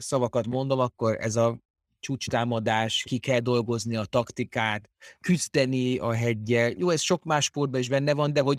szavakat 0.00 0.46
mondom, 0.46 0.78
akkor 0.78 1.16
ez 1.20 1.36
a 1.36 1.58
csúcstámadás, 2.04 3.02
ki 3.02 3.18
kell 3.18 3.40
dolgozni 3.40 3.96
a 3.96 4.04
taktikát, 4.04 4.90
küzdeni 5.20 5.98
a 5.98 6.12
hegyel. 6.12 6.70
Jó, 6.70 6.90
ez 6.90 7.00
sok 7.00 7.24
más 7.24 7.44
sportban 7.44 7.80
is 7.80 7.88
benne 7.88 8.14
van, 8.14 8.32
de 8.32 8.40
hogy 8.40 8.58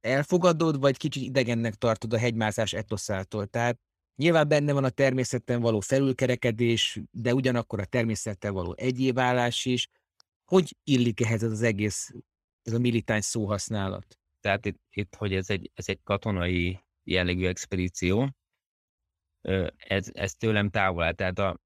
elfogadod, 0.00 0.80
vagy 0.80 0.96
kicsit 0.96 1.22
idegennek 1.22 1.74
tartod 1.74 2.12
a 2.12 2.18
hegymászás 2.18 2.72
etoszától. 2.72 3.46
Tehát 3.46 3.78
nyilván 4.16 4.48
benne 4.48 4.72
van 4.72 4.84
a 4.84 4.90
természetten 4.90 5.60
való 5.60 5.80
felülkerekedés, 5.80 7.00
de 7.10 7.34
ugyanakkor 7.34 7.80
a 7.80 7.84
természettel 7.84 8.52
való 8.52 8.74
egyévállás 8.76 9.64
is. 9.64 9.88
Hogy 10.44 10.76
illik 10.84 11.20
ehhez 11.20 11.42
az 11.42 11.62
egész, 11.62 12.14
ez 12.62 12.72
a 12.72 12.78
militáns 12.78 13.24
szóhasználat? 13.24 14.18
Tehát 14.40 14.66
itt, 14.66 14.80
itt 14.90 15.14
hogy 15.14 15.34
ez 15.34 15.50
egy, 15.50 15.70
ez 15.74 15.88
egy 15.88 16.00
katonai 16.02 16.80
jellegű 17.04 17.46
expedíció, 17.46 18.30
ez, 19.76 20.08
ez 20.12 20.34
tőlem 20.34 20.70
távol 20.70 21.02
áll. 21.02 21.12
Tehát 21.12 21.38
a, 21.38 21.60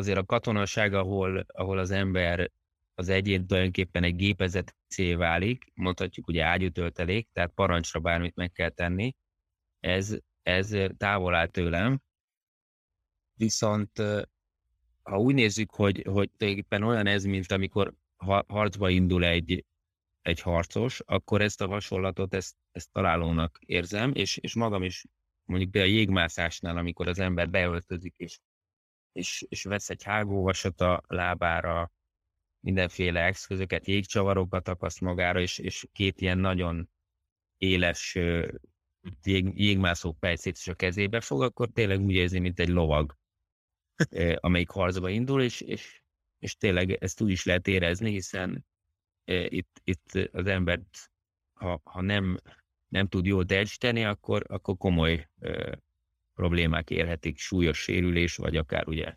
azért 0.00 0.18
a 0.18 0.24
katonaság, 0.24 0.94
ahol, 0.94 1.44
ahol 1.46 1.78
az 1.78 1.90
ember 1.90 2.50
az 2.94 3.08
egyén 3.08 3.46
tulajdonképpen 3.46 4.02
egy 4.02 4.16
gépezet 4.16 4.76
cél 4.88 5.16
válik, 5.16 5.64
mondhatjuk 5.74 6.28
ugye 6.28 6.44
ágyútöltelék, 6.44 7.28
tehát 7.32 7.52
parancsra 7.54 8.00
bármit 8.00 8.34
meg 8.34 8.52
kell 8.52 8.68
tenni, 8.68 9.14
ez, 9.80 10.16
ez 10.42 10.76
távol 10.96 11.34
áll 11.34 11.46
tőlem. 11.46 12.00
Viszont 13.34 14.02
ha 15.02 15.18
úgy 15.18 15.34
nézzük, 15.34 15.70
hogy, 15.70 16.02
hogy 16.02 16.30
tulajdonképpen 16.36 16.82
olyan 16.82 17.06
ez, 17.06 17.24
mint 17.24 17.52
amikor 17.52 17.94
harcba 18.46 18.88
indul 18.88 19.24
egy, 19.24 19.64
egy 20.22 20.40
harcos, 20.40 21.00
akkor 21.04 21.40
ezt 21.40 21.60
a 21.60 21.68
hasonlatot, 21.68 22.34
ezt, 22.34 22.56
ezt 22.72 22.92
találónak 22.92 23.58
érzem, 23.66 24.12
és, 24.14 24.36
és 24.36 24.54
magam 24.54 24.82
is 24.82 25.04
mondjuk 25.44 25.70
például 25.70 25.92
a 25.92 25.96
jégmászásnál, 25.96 26.76
amikor 26.76 27.08
az 27.08 27.18
ember 27.18 27.50
beöltözik, 27.50 28.14
és, 28.16 28.38
és, 29.12 29.44
és 29.48 29.64
vesz 29.64 29.90
egy 29.90 30.02
hágóvasat 30.02 30.80
a 30.80 31.02
lábára, 31.06 31.92
mindenféle 32.60 33.20
eszközöket, 33.20 33.86
jégcsavarokat 33.86 34.64
tapaszt 34.64 35.00
magára, 35.00 35.40
és, 35.40 35.58
és 35.58 35.86
két 35.92 36.20
ilyen 36.20 36.38
nagyon 36.38 36.90
éles 37.56 38.18
jég, 39.22 39.52
jégmászó 39.54 40.12
pejcét 40.12 40.56
is 40.56 40.68
a 40.68 40.74
kezébe 40.74 41.20
fog, 41.20 41.42
akkor 41.42 41.68
tényleg 41.68 42.00
úgy 42.00 42.14
érzi, 42.14 42.38
mint 42.38 42.60
egy 42.60 42.68
lovag, 42.68 43.16
amelyik 44.36 44.70
harcba 44.70 45.08
indul, 45.08 45.42
és, 45.42 45.60
és, 45.60 46.02
és 46.38 46.56
tényleg 46.56 46.90
ezt 46.90 47.20
úgy 47.20 47.30
is 47.30 47.44
lehet 47.44 47.66
érezni, 47.66 48.10
hiszen 48.10 48.66
itt, 49.48 49.80
itt 49.84 50.12
az 50.32 50.46
embert, 50.46 51.10
ha, 51.52 51.80
ha 51.84 52.00
nem, 52.00 52.38
nem 52.88 53.06
tud 53.06 53.26
jól 53.26 53.44
teljesíteni, 53.44 54.04
akkor, 54.04 54.44
akkor 54.48 54.76
komoly 54.76 55.28
problémák 56.34 56.90
érhetik, 56.90 57.38
súlyos 57.38 57.78
sérülés, 57.78 58.36
vagy 58.36 58.56
akár 58.56 58.88
ugye 58.88 59.16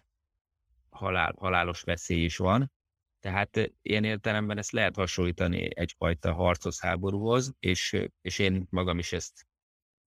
halál, 0.89 1.33
halálos 1.37 1.81
veszély 1.81 2.23
is 2.23 2.37
van. 2.37 2.71
Tehát 3.19 3.71
ilyen 3.81 4.03
értelemben 4.03 4.57
ezt 4.57 4.71
lehet 4.71 4.95
hasonlítani 4.95 5.77
egyfajta 5.77 6.33
harcos 6.33 6.79
háborúhoz, 6.79 7.53
és, 7.59 8.05
és 8.21 8.39
én 8.39 8.67
magam 8.69 8.99
is 8.99 9.13
ezt, 9.13 9.47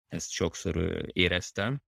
ezt 0.08 0.30
sokszor 0.30 1.06
éreztem. 1.14 1.82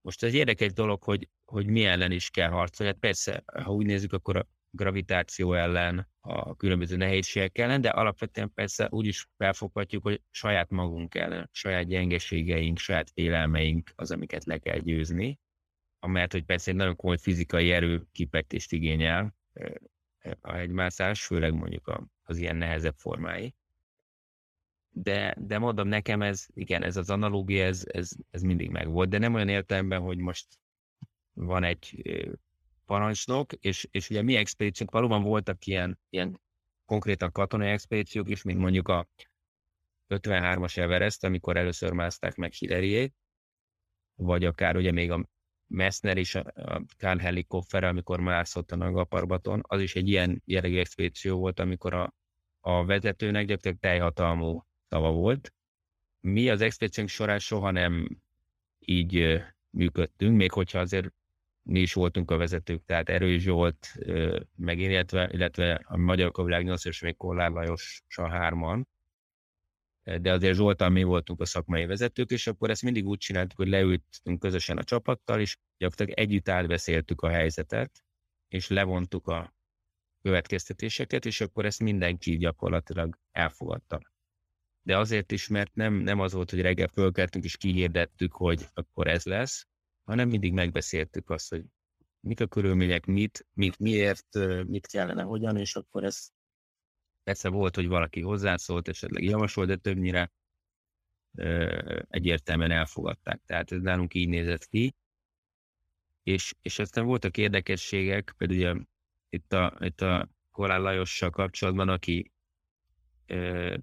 Most 0.00 0.22
egy 0.22 0.34
érdekes 0.34 0.72
dolog, 0.72 1.02
hogy, 1.02 1.28
hogy 1.44 1.66
mi 1.66 1.84
ellen 1.84 2.12
is 2.12 2.30
kell 2.30 2.50
harcolni. 2.50 2.92
Hát 2.92 3.00
persze, 3.00 3.42
ha 3.46 3.72
úgy 3.72 3.86
nézzük, 3.86 4.12
akkor 4.12 4.36
a 4.36 4.48
gravitáció 4.74 5.52
ellen, 5.54 6.08
a 6.20 6.56
különböző 6.56 6.96
nehézségek 6.96 7.58
ellen, 7.58 7.80
de 7.80 7.88
alapvetően 7.88 8.52
persze 8.54 8.88
úgy 8.90 9.06
is 9.06 9.28
felfoghatjuk, 9.36 10.02
hogy 10.02 10.22
saját 10.30 10.70
magunk 10.70 11.14
ellen, 11.14 11.48
saját 11.52 11.86
gyengeségeink, 11.86 12.78
saját 12.78 13.10
félelmeink 13.10 13.92
az, 13.94 14.10
amiket 14.10 14.44
le 14.44 14.58
kell 14.58 14.78
győzni, 14.78 15.38
amelyet, 15.98 16.32
hogy 16.32 16.44
persze 16.44 16.70
egy 16.70 16.76
nagyon 16.76 16.96
komoly 16.96 17.18
fizikai 17.18 17.72
erő 17.72 18.06
kipetést 18.12 18.72
igényel, 18.72 19.34
a 20.40 20.52
hegymászás, 20.52 21.24
főleg 21.24 21.54
mondjuk 21.54 22.08
az 22.22 22.38
ilyen 22.38 22.56
nehezebb 22.56 22.94
formái. 22.96 23.54
De, 24.94 25.34
de 25.38 25.58
mondom, 25.58 25.88
nekem 25.88 26.22
ez, 26.22 26.46
igen, 26.54 26.82
ez 26.82 26.96
az 26.96 27.10
analógia, 27.10 27.64
ez, 27.64 27.84
ez, 27.92 28.10
ez 28.30 28.42
mindig 28.42 28.70
megvolt, 28.70 29.08
de 29.08 29.18
nem 29.18 29.34
olyan 29.34 29.48
értelemben, 29.48 30.00
hogy 30.00 30.18
most 30.18 30.46
van 31.32 31.64
egy 31.64 32.02
parancsnok, 32.92 33.52
és, 33.52 33.88
és 33.90 34.10
ugye 34.10 34.22
mi 34.22 34.36
expedíciók, 34.36 34.90
valóban 34.90 35.22
voltak 35.22 35.66
ilyen, 35.66 35.98
ilyen 36.10 36.40
konkrétan 36.84 37.32
katonai 37.32 37.70
expedíciók 37.70 38.28
is, 38.28 38.42
mint 38.42 38.58
mondjuk 38.58 38.88
a 38.88 39.08
53-as 40.08 40.78
Everest, 40.78 41.24
amikor 41.24 41.56
először 41.56 41.92
mászták 41.92 42.34
meg 42.34 42.52
Hilleriét, 42.52 43.14
vagy 44.14 44.44
akár 44.44 44.76
ugye 44.76 44.92
még 44.92 45.10
a 45.10 45.28
Messner 45.66 46.16
és 46.16 46.34
a 46.34 46.82
Karl 46.98 47.18
Helikoffer, 47.18 47.84
amikor 47.84 48.20
mászott 48.20 48.70
a 48.70 48.76
Nagaparbaton, 48.76 49.60
az 49.66 49.80
is 49.80 49.94
egy 49.94 50.08
ilyen 50.08 50.42
jellegű 50.44 50.78
expedíció 50.78 51.38
volt, 51.38 51.60
amikor 51.60 51.94
a, 51.94 52.14
a 52.60 52.84
vezetőnek 52.84 53.46
gyakorlatilag 53.46 53.78
teljhatalmú 53.78 54.66
szava 54.88 55.10
volt. 55.12 55.54
Mi 56.20 56.48
az 56.48 56.60
expedíciónk 56.60 57.08
során 57.08 57.38
soha 57.38 57.70
nem 57.70 58.08
így 58.78 59.42
működtünk, 59.70 60.36
még 60.36 60.52
hogyha 60.52 60.78
azért 60.78 61.12
mi 61.62 61.80
is 61.80 61.92
voltunk 61.92 62.30
a 62.30 62.36
vezetők, 62.36 62.84
tehát 62.84 63.08
Erős 63.08 63.42
Zsolt, 63.42 63.94
meg 64.56 64.78
én, 64.78 64.90
illetve, 64.90 65.28
illetve 65.32 65.80
a 65.84 65.96
Magyar 65.96 66.30
Kavilág 66.30 66.64
8 66.64 66.84
és 66.84 67.00
még 67.00 67.16
Kollár 67.16 67.50
Lajos 67.50 68.02
hárman, 68.16 68.88
de 70.20 70.32
azért 70.32 70.54
Zsoltal 70.56 70.88
mi 70.88 71.02
voltunk 71.02 71.40
a 71.40 71.44
szakmai 71.44 71.86
vezetők, 71.86 72.30
és 72.30 72.46
akkor 72.46 72.70
ezt 72.70 72.82
mindig 72.82 73.06
úgy 73.06 73.18
csináltuk, 73.18 73.56
hogy 73.56 73.68
leültünk 73.68 74.38
közösen 74.38 74.78
a 74.78 74.84
csapattal, 74.84 75.40
és 75.40 75.56
gyakorlatilag 75.78 76.18
együtt 76.18 76.48
átbeszéltük 76.48 77.20
a 77.20 77.28
helyzetet, 77.28 78.04
és 78.48 78.68
levontuk 78.68 79.26
a 79.26 79.54
következtetéseket, 80.22 81.24
és 81.24 81.40
akkor 81.40 81.64
ezt 81.64 81.80
mindenki 81.80 82.36
gyakorlatilag 82.36 83.18
elfogadta. 83.30 84.00
De 84.82 84.98
azért 84.98 85.32
is, 85.32 85.48
mert 85.48 85.74
nem, 85.74 85.94
nem 85.94 86.20
az 86.20 86.32
volt, 86.32 86.50
hogy 86.50 86.60
reggel 86.60 86.88
fölkeltünk 86.88 87.44
és 87.44 87.56
kihirdettük, 87.56 88.32
hogy 88.32 88.66
akkor 88.74 89.06
ez 89.06 89.24
lesz, 89.24 89.66
hanem 90.04 90.28
mindig 90.28 90.52
megbeszéltük 90.52 91.30
azt, 91.30 91.50
hogy 91.50 91.64
mik 92.20 92.40
a 92.40 92.46
körülmények, 92.46 93.06
mit, 93.06 93.46
mit, 93.52 93.78
miért, 93.78 94.38
mit 94.66 94.86
kellene, 94.86 95.22
hogyan, 95.22 95.56
és 95.56 95.76
akkor 95.76 96.04
ez 96.04 96.30
Persze 97.22 97.48
volt, 97.48 97.74
hogy 97.74 97.88
valaki 97.88 98.20
hozzászólt, 98.20 98.88
esetleg 98.88 99.22
javasolt, 99.22 99.68
de 99.68 99.76
többnyire 99.76 100.32
ö, 101.34 102.00
egyértelműen 102.08 102.70
elfogadták. 102.70 103.40
Tehát 103.46 103.72
ez 103.72 103.80
nálunk 103.80 104.14
így 104.14 104.28
nézett 104.28 104.66
ki. 104.66 104.94
És, 106.22 106.54
és 106.62 106.78
aztán 106.78 107.04
voltak 107.04 107.36
érdekességek, 107.36 108.34
például 108.36 108.60
ugye 108.60 108.84
itt 109.28 109.52
a, 109.52 109.76
itt 109.80 110.00
a 110.00 110.28
Korán 110.50 110.82
Lajossal 110.82 111.30
kapcsolatban, 111.30 111.88
aki 111.88 112.32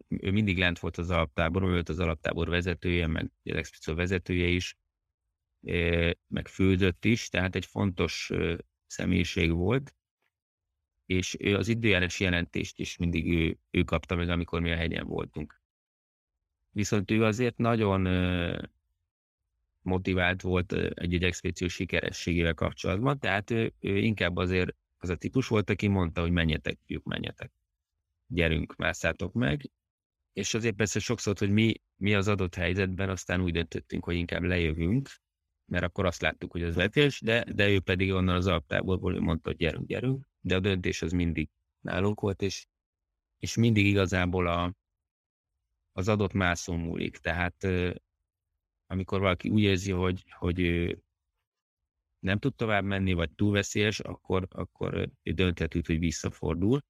ő 0.07 0.32
mindig 0.32 0.57
lent 0.57 0.80
volt 0.80 0.97
az 0.97 1.09
alaptábor, 1.09 1.63
ő 1.63 1.70
volt 1.70 1.89
az 1.89 1.99
alaptábor 1.99 2.49
vezetője, 2.49 3.07
meg 3.07 3.32
az 3.43 3.55
expedíció 3.55 3.95
vezetője 3.95 4.47
is, 4.47 4.78
meg 6.28 6.47
főzött 6.47 7.05
is, 7.05 7.30
tehát 7.30 7.55
egy 7.55 7.66
fontos 7.66 8.32
személyiség 8.88 9.51
volt, 9.51 9.95
és 11.05 11.36
ő 11.39 11.55
az 11.55 11.68
időjárás 11.68 12.20
jelentést 12.20 12.80
is 12.80 12.97
mindig 12.97 13.34
ő, 13.34 13.57
ő 13.72 13.84
kapta 13.84 14.16
meg, 14.16 14.30
amikor 14.30 14.62
mi 14.62 14.72
a 14.72 14.76
hegyen 14.76 15.07
voltunk. 15.07 15.62
Viszont 16.72 17.12
ő 17.12 17.24
azért 17.24 17.57
nagyon 17.57 18.01
motivált 19.82 20.41
volt 20.41 20.74
egy-egy 20.74 21.24
expedíció 21.24 21.68
sikerességével 21.68 22.53
kapcsolatban, 22.53 23.20
tehát 23.20 23.49
ő, 23.49 23.74
ő 23.80 23.97
inkább 23.97 24.36
azért 24.36 24.76
az 24.97 25.10
a 25.10 25.16
típus 25.16 25.47
volt, 25.47 25.70
aki 25.70 25.88
mondta, 25.88 26.22
hogy 26.22 26.32
menjetek, 26.32 26.80
fiúk, 26.86 27.03
menjetek. 27.03 27.51
Gyerünk, 28.28 28.76
másszátok 28.76 29.34
meg. 29.34 29.72
És 30.34 30.53
azért 30.53 30.76
persze 30.76 30.99
sokszor, 30.99 31.38
hogy 31.38 31.51
mi, 31.51 31.74
mi 31.95 32.16
az 32.16 32.28
adott 32.28 32.55
helyzetben, 32.55 33.10
aztán 33.10 33.41
úgy 33.41 33.51
döntöttünk, 33.51 34.03
hogy 34.03 34.16
inkább 34.16 34.43
lejövünk, 34.43 35.10
mert 35.70 35.84
akkor 35.84 36.05
azt 36.05 36.22
láttuk, 36.22 36.51
hogy 36.51 36.63
az 36.63 36.76
vetés, 36.76 37.22
de, 37.22 37.43
de 37.53 37.70
ő 37.70 37.80
pedig 37.80 38.13
onnan 38.13 38.36
az 38.36 38.47
alaptáborból 38.47 39.20
mondta, 39.20 39.49
hogy 39.49 39.57
gyerünk, 39.57 39.88
gyerünk 39.88 40.30
de 40.41 40.55
a 40.55 40.59
döntés 40.59 41.01
az 41.01 41.11
mindig 41.11 41.49
nálunk 41.80 42.20
volt, 42.20 42.41
és, 42.41 42.65
és 43.39 43.55
mindig 43.55 43.86
igazából 43.86 44.47
a, 44.47 44.74
az 45.91 46.07
adott 46.07 46.34
mászó 46.34 46.76
múlik. 46.76 47.17
Tehát 47.17 47.67
amikor 48.88 49.20
valaki 49.20 49.49
úgy 49.49 49.61
érzi, 49.61 49.91
hogy, 49.91 50.26
hogy 50.30 50.59
ő 50.59 51.03
nem 52.20 52.39
tud 52.39 52.55
tovább 52.55 52.84
menni, 52.84 53.13
vagy 53.13 53.32
túl 53.32 53.51
veszélyes, 53.51 53.99
akkor, 53.99 54.47
akkor 54.49 55.11
ő 55.24 55.32
dönthető, 55.32 55.82
hogy 55.86 55.99
visszafordul. 55.99 56.82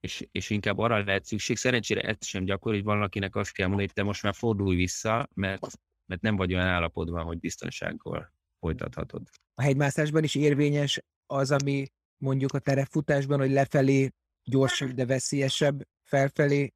és, 0.00 0.28
és 0.32 0.50
inkább 0.50 0.78
arra 0.78 1.04
lehet 1.04 1.24
szükség. 1.24 1.56
Szerencsére 1.56 2.00
ez 2.00 2.26
sem 2.26 2.44
gyakori, 2.44 2.76
hogy 2.76 2.84
valakinek 2.84 3.36
azt 3.36 3.52
kell 3.52 3.66
mondani, 3.66 3.86
hogy 3.86 3.96
te 3.96 4.02
most 4.02 4.22
már 4.22 4.34
fordulj 4.34 4.76
vissza, 4.76 5.28
mert, 5.34 5.66
mert 6.06 6.20
nem 6.20 6.36
vagy 6.36 6.54
olyan 6.54 6.66
állapotban, 6.66 7.24
hogy 7.24 7.38
biztonsággal 7.38 8.32
folytathatod. 8.58 9.22
A 9.54 9.62
hegymászásban 9.62 10.24
is 10.24 10.34
érvényes 10.34 11.02
az, 11.26 11.50
ami 11.50 11.86
mondjuk 12.16 12.52
a 12.52 12.58
terefutásban, 12.58 13.38
hogy 13.38 13.50
lefelé 13.50 14.10
gyorsabb, 14.44 14.90
de 14.90 15.06
veszélyesebb, 15.06 15.86
felfelé 16.02 16.72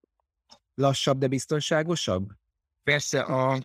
lassabb, 0.74 1.18
de 1.18 1.26
biztonságosabb? 1.26 2.28
Persze 2.82 3.20
a, 3.20 3.58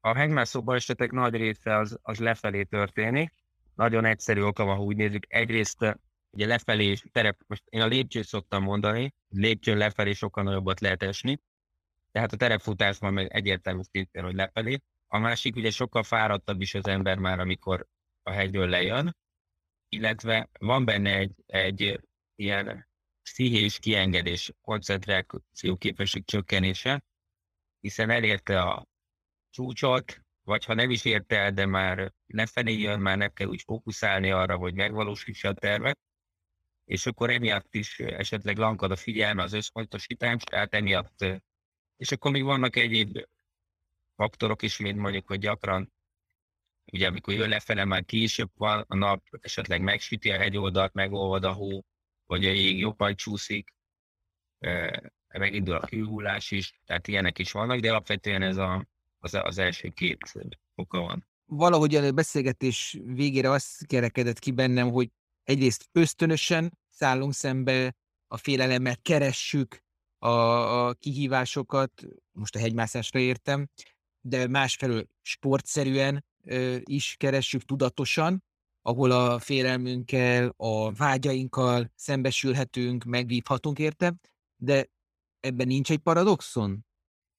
a 0.00 0.14
hegymászó 0.14 0.62
balesetek 0.62 1.10
nagy 1.10 1.34
része 1.34 1.76
az, 1.76 1.98
az 2.02 2.18
lefelé 2.18 2.62
történik. 2.62 3.32
Nagyon 3.74 4.04
egyszerű 4.04 4.40
oka 4.40 4.64
van, 4.64 4.76
ha 4.76 4.82
úgy 4.82 4.96
nézzük. 4.96 5.24
Egyrészt 5.28 5.98
ugye 6.30 6.46
lefelé 6.46 6.94
terep, 7.12 7.40
most 7.46 7.62
én 7.68 7.80
a 7.80 7.86
lépcsőt 7.86 8.26
szoktam 8.26 8.62
mondani, 8.62 9.14
lépcsőn 9.28 9.76
lefelé 9.76 10.12
sokkal 10.12 10.44
nagyobbat 10.44 10.80
lehet 10.80 11.02
esni, 11.02 11.40
tehát 12.16 12.32
a 12.32 12.36
terepfutásban 12.36 13.12
meg 13.12 13.32
egyértelmű 13.32 13.80
szintén, 13.90 14.22
hogy 14.22 14.34
lefelé. 14.34 14.78
A 15.06 15.18
másik 15.18 15.56
ugye 15.56 15.70
sokkal 15.70 16.02
fáradtabb 16.02 16.60
is 16.60 16.74
az 16.74 16.86
ember 16.86 17.18
már, 17.18 17.38
amikor 17.38 17.86
a 18.22 18.30
hegyről 18.30 18.68
lejön, 18.68 19.16
illetve 19.88 20.48
van 20.58 20.84
benne 20.84 21.16
egy, 21.16 21.34
egy 21.46 22.00
ilyen 22.34 22.88
pszichés 23.22 23.78
kiengedés, 23.78 24.52
koncentráció 24.60 25.76
képesség 25.78 26.24
csökkenése, 26.24 27.04
hiszen 27.80 28.10
elérte 28.10 28.60
a 28.60 28.86
csúcsot, 29.50 30.20
vagy 30.42 30.64
ha 30.64 30.74
nem 30.74 30.90
is 30.90 31.04
érte 31.04 31.36
el, 31.36 31.52
de 31.52 31.66
már 31.66 32.12
lefelé 32.26 32.78
jön, 32.78 33.00
már 33.00 33.16
nem 33.16 33.32
kell 33.32 33.46
úgy 33.46 33.62
fókuszálni 33.62 34.30
arra, 34.30 34.56
hogy 34.56 34.74
megvalósítsa 34.74 35.48
a 35.48 35.54
tervet, 35.54 35.98
és 36.84 37.06
akkor 37.06 37.30
emiatt 37.30 37.74
is 37.74 37.98
esetleg 37.98 38.56
lankad 38.56 38.90
a 38.90 38.96
figyelme, 38.96 39.42
az 39.42 39.52
összpontosítás, 39.52 40.42
tehát 40.42 40.74
emiatt, 40.74 41.24
és 41.96 42.12
akkor 42.12 42.30
még 42.30 42.42
vannak 42.42 42.76
egyéb 42.76 43.18
faktorok 44.14 44.62
is, 44.62 44.78
mint 44.78 44.98
mondjuk, 44.98 45.26
hogy 45.26 45.38
gyakran, 45.38 45.92
ugye 46.92 47.06
amikor 47.06 47.34
jön 47.34 47.48
lefele, 47.48 47.84
már 47.84 48.04
később 48.04 48.50
van, 48.54 48.84
a 48.88 48.96
nap 48.96 49.22
esetleg 49.40 49.80
megsüti 49.80 50.30
a 50.30 50.38
hegyoldalt, 50.38 50.92
megolvad 50.92 51.44
a 51.44 51.52
hó, 51.52 51.84
vagy 52.26 52.46
a 52.46 52.50
jég 52.50 52.78
jobban 52.78 53.16
csúszik, 53.16 53.74
megindul 55.28 55.74
a 55.74 55.86
kőhullás 55.86 56.50
is, 56.50 56.80
tehát 56.84 57.08
ilyenek 57.08 57.38
is 57.38 57.52
vannak, 57.52 57.80
de 57.80 57.90
alapvetően 57.90 58.42
ez 58.42 58.56
a, 58.56 58.86
az, 59.18 59.34
az 59.34 59.58
első 59.58 59.88
két 59.88 60.18
oka 60.74 61.00
van. 61.00 61.26
Valahogy 61.44 61.94
a 61.94 62.12
beszélgetés 62.12 62.98
végére 63.04 63.50
azt 63.50 63.86
kerekedett 63.86 64.38
ki 64.38 64.50
bennem, 64.50 64.90
hogy 64.90 65.10
egyrészt 65.42 65.88
ösztönösen 65.92 66.78
szállunk 66.88 67.32
szembe 67.32 67.96
a 68.26 68.36
félelemmel, 68.36 68.96
keressük 69.02 69.84
a, 70.26 70.86
a 70.86 70.94
kihívásokat, 70.94 72.02
most 72.32 72.56
a 72.56 72.58
hegymászásra 72.58 73.18
értem, 73.18 73.68
de 74.20 74.48
másfelől 74.48 75.06
sportszerűen 75.22 76.24
ö, 76.44 76.76
is 76.84 77.14
keressük 77.18 77.62
tudatosan, 77.62 78.44
ahol 78.82 79.10
a 79.10 79.38
félelmünkkel, 79.38 80.54
a 80.56 80.92
vágyainkkal 80.92 81.92
szembesülhetünk, 81.94 83.04
megvívhatunk 83.04 83.78
érte, 83.78 84.14
de 84.56 84.88
ebben 85.40 85.66
nincs 85.66 85.90
egy 85.90 85.98
paradoxon? 85.98 86.86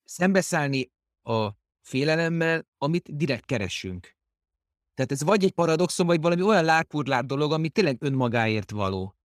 Szembeszállni 0.04 0.92
a 1.24 1.50
félelemmel, 1.82 2.68
amit 2.78 3.16
direkt 3.16 3.46
keresünk. 3.46 4.16
Tehát 4.94 5.12
ez 5.12 5.24
vagy 5.24 5.44
egy 5.44 5.52
paradoxon, 5.52 6.06
vagy 6.06 6.22
valami 6.22 6.42
olyan 6.42 6.64
lárpurlár 6.66 7.26
dolog, 7.26 7.52
ami 7.52 7.70
tényleg 7.70 7.98
önmagáért 8.00 8.72
való. 8.72 9.16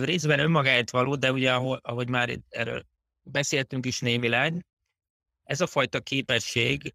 Részben 0.00 0.38
önmagáért 0.38 0.90
való, 0.90 1.16
de 1.16 1.32
ugye, 1.32 1.52
ahogy 1.52 2.08
már 2.08 2.40
erről 2.48 2.84
beszéltünk 3.22 3.86
is 3.86 4.00
némileg, 4.00 4.66
ez 5.42 5.60
a 5.60 5.66
fajta 5.66 6.00
képesség, 6.00 6.94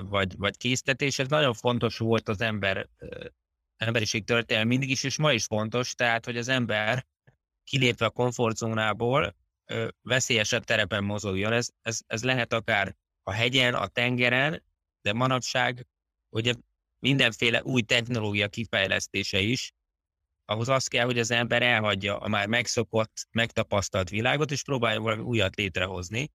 vagy, 0.00 0.36
vagy 0.36 0.56
készítetés, 0.56 1.18
ez 1.18 1.28
nagyon 1.28 1.54
fontos 1.54 1.98
volt 1.98 2.28
az 2.28 2.40
ember, 2.40 2.88
emberiség 3.76 4.24
történelme 4.24 4.68
mindig 4.68 4.90
is, 4.90 5.04
és 5.04 5.18
ma 5.18 5.32
is 5.32 5.44
fontos, 5.44 5.94
tehát, 5.94 6.24
hogy 6.24 6.36
az 6.36 6.48
ember 6.48 7.06
kilépve 7.64 8.06
a 8.06 8.10
komfortzónából 8.10 9.36
veszélyesebb 10.02 10.64
terepen 10.64 11.04
mozogjon. 11.04 11.52
Ez, 11.52 11.68
ez, 11.82 12.00
ez 12.06 12.24
lehet 12.24 12.52
akár 12.52 12.96
a 13.22 13.32
hegyen, 13.32 13.74
a 13.74 13.86
tengeren, 13.86 14.62
de 15.02 15.12
manapság 15.12 15.86
ugye 16.28 16.54
mindenféle 16.98 17.62
új 17.62 17.82
technológia 17.82 18.48
kifejlesztése 18.48 19.38
is, 19.38 19.72
ahhoz 20.46 20.68
az 20.68 20.86
kell, 20.86 21.04
hogy 21.04 21.18
az 21.18 21.30
ember 21.30 21.62
elhagyja 21.62 22.18
a 22.18 22.28
már 22.28 22.46
megszokott, 22.46 23.26
megtapasztalt 23.30 24.08
világot, 24.08 24.50
és 24.50 24.62
próbálja 24.62 25.00
valami 25.00 25.22
újat 25.22 25.56
létrehozni. 25.56 26.30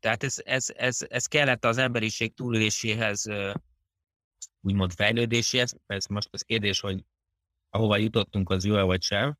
Tehát 0.00 0.22
ez, 0.22 0.36
ez, 0.44 0.70
ez, 0.76 1.06
ez 1.08 1.26
kellett 1.26 1.64
az 1.64 1.78
emberiség 1.78 2.34
túléléséhez, 2.34 3.26
úgymond 4.60 4.92
fejlődéséhez. 4.92 5.76
Ez 5.86 6.06
most 6.06 6.28
az 6.30 6.42
kérdés, 6.42 6.80
hogy 6.80 7.04
ahova 7.70 7.96
jutottunk, 7.96 8.50
az 8.50 8.64
jó 8.64 8.86
vagy 8.86 9.02
sem. 9.02 9.38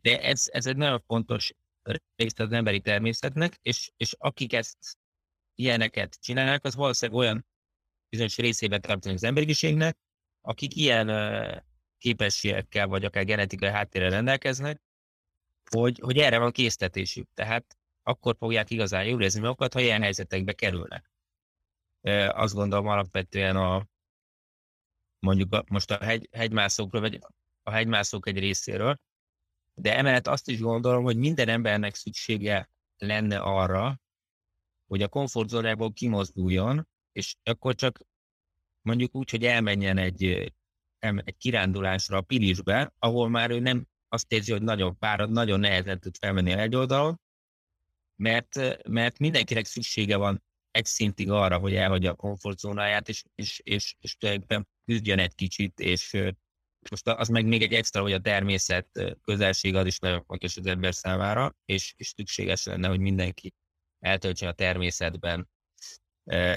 De 0.00 0.20
ez, 0.20 0.44
ez 0.50 0.66
egy 0.66 0.76
nagyon 0.76 1.02
fontos 1.06 1.52
része 2.16 2.42
az 2.42 2.52
emberi 2.52 2.80
természetnek, 2.80 3.58
és, 3.62 3.90
és 3.96 4.14
akik 4.18 4.52
ezt 4.52 4.98
ilyeneket 5.54 6.18
csinálnak, 6.20 6.64
az 6.64 6.74
valószínűleg 6.74 7.20
olyan 7.20 7.46
bizonyos 8.08 8.36
részében 8.36 8.80
tartanak 8.80 9.16
az 9.16 9.24
emberiségnek, 9.24 9.98
akik 10.40 10.76
ilyen 10.76 11.08
képességekkel, 12.06 12.86
vagy 12.86 13.04
akár 13.04 13.24
genetikai 13.24 13.68
háttérrel 13.68 14.10
rendelkeznek, 14.10 14.80
hogy, 15.70 15.98
hogy 15.98 16.18
erre 16.18 16.38
van 16.38 16.52
késztetésük. 16.52 17.28
Tehát 17.34 17.76
akkor 18.02 18.36
fogják 18.38 18.70
igazán 18.70 19.04
jól 19.04 19.20
érezni 19.20 19.40
magukat, 19.40 19.72
ha 19.72 19.80
ilyen 19.80 20.02
helyzetekbe 20.02 20.52
kerülnek. 20.52 21.10
Azt 22.28 22.54
gondolom 22.54 22.86
alapvetően 22.86 23.56
a 23.56 23.86
mondjuk 25.18 25.52
a, 25.52 25.64
most 25.68 25.90
a 25.90 26.04
hegy, 26.04 26.28
hegymászókról, 26.32 27.00
vagy 27.00 27.18
a 27.62 27.70
hegymászók 27.70 28.28
egy 28.28 28.38
részéről, 28.38 29.00
de 29.74 29.96
emellett 29.96 30.26
azt 30.26 30.48
is 30.48 30.60
gondolom, 30.60 31.04
hogy 31.04 31.16
minden 31.16 31.48
embernek 31.48 31.94
szüksége 31.94 32.70
lenne 32.96 33.38
arra, 33.38 34.00
hogy 34.86 35.02
a 35.02 35.08
komfortzónából 35.08 35.92
kimozduljon, 35.92 36.88
és 37.12 37.34
akkor 37.42 37.74
csak 37.74 38.00
mondjuk 38.82 39.14
úgy, 39.14 39.30
hogy 39.30 39.44
elmenjen 39.44 39.98
egy, 39.98 40.52
egy 40.98 41.36
kirándulásra 41.36 42.16
a 42.16 42.20
Pilisbe, 42.20 42.92
ahol 42.98 43.28
már 43.28 43.50
ő 43.50 43.58
nem 43.58 43.86
azt 44.08 44.32
érzi, 44.32 44.52
hogy 44.52 44.62
nagyon 44.62 44.94
fárad, 44.94 45.30
nagyon 45.30 45.60
nehezen 45.60 46.00
tud 46.00 46.16
felmenni 46.16 46.52
a 46.52 46.56
hegyoldalon, 46.56 47.20
mert, 48.16 48.86
mert 48.88 49.18
mindenkinek 49.18 49.64
szüksége 49.64 50.16
van 50.16 50.44
egy 50.70 50.84
szintig 50.84 51.30
arra, 51.30 51.58
hogy 51.58 51.74
elhagyja 51.74 52.10
a 52.10 52.14
komfortzónáját, 52.14 53.08
és, 53.08 53.24
és, 53.34 53.60
és, 53.64 53.94
és 54.00 54.16
tulajdonképpen 54.16 54.68
küzdjön 54.84 55.18
egy 55.18 55.34
kicsit, 55.34 55.80
és 55.80 56.16
most 56.90 57.08
az 57.08 57.28
meg 57.28 57.46
még 57.46 57.62
egy 57.62 57.72
extra, 57.72 58.02
hogy 58.02 58.12
a 58.12 58.20
természet 58.20 59.16
közelség 59.24 59.74
az 59.74 59.86
is 59.86 59.98
nagyon 59.98 60.24
fontos 60.24 60.56
az 60.56 60.66
ember 60.66 60.94
számára, 60.94 61.56
és, 61.64 61.94
és 61.96 62.08
szükséges 62.08 62.64
lenne, 62.64 62.88
hogy 62.88 63.00
mindenki 63.00 63.54
eltöltse 63.98 64.48
a 64.48 64.52
természetben 64.52 65.48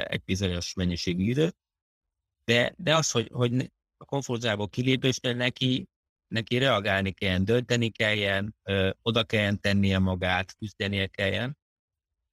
egy 0.03 0.23
bizonyos 0.23 0.73
mennyiségű 0.73 1.23
időt. 1.23 1.57
De, 2.43 2.73
de 2.77 2.95
az, 2.95 3.11
hogy, 3.11 3.29
hogy 3.33 3.71
a 4.01 4.05
komfortzónából 4.05 4.69
kilépésnél 4.69 5.33
neki, 5.33 5.87
neki 6.27 6.57
reagálni 6.57 7.11
kelljen, 7.11 7.45
dönteni 7.45 7.89
kelljen, 7.89 8.55
ö, 8.63 8.89
oda 9.01 9.23
kelljen 9.23 9.59
tennie 9.59 9.99
magát, 9.99 10.55
küzdenie 10.57 11.07
kelljen. 11.07 11.57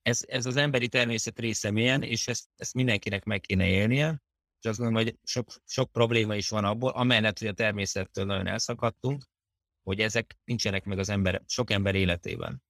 Ez, 0.03 0.21
ez 0.27 0.47
az 0.47 0.57
emberi 0.57 0.89
természet 0.89 1.39
része 1.39 1.71
milyen, 1.71 2.03
és 2.03 2.29
ezt, 2.29 2.49
ezt 2.57 2.75
mindenkinek 2.75 3.25
meg 3.25 3.41
kéne 3.41 3.67
élnie. 3.67 4.23
És 4.61 4.69
azt 4.69 4.79
gondolom, 4.79 5.05
hogy 5.05 5.19
sok, 5.23 5.49
sok 5.64 5.93
probléma 5.93 6.35
is 6.35 6.49
van 6.49 6.64
abból, 6.64 6.91
amellett, 6.91 7.39
hogy 7.39 7.49
a 7.49 7.53
természettől 7.53 8.25
nagyon 8.25 8.47
elszakadtunk, 8.47 9.25
hogy 9.83 10.01
ezek 10.01 10.37
nincsenek 10.45 10.85
meg 10.85 10.99
az 10.99 11.09
ember, 11.09 11.43
sok 11.47 11.71
ember 11.71 11.95
életében. 11.95 12.62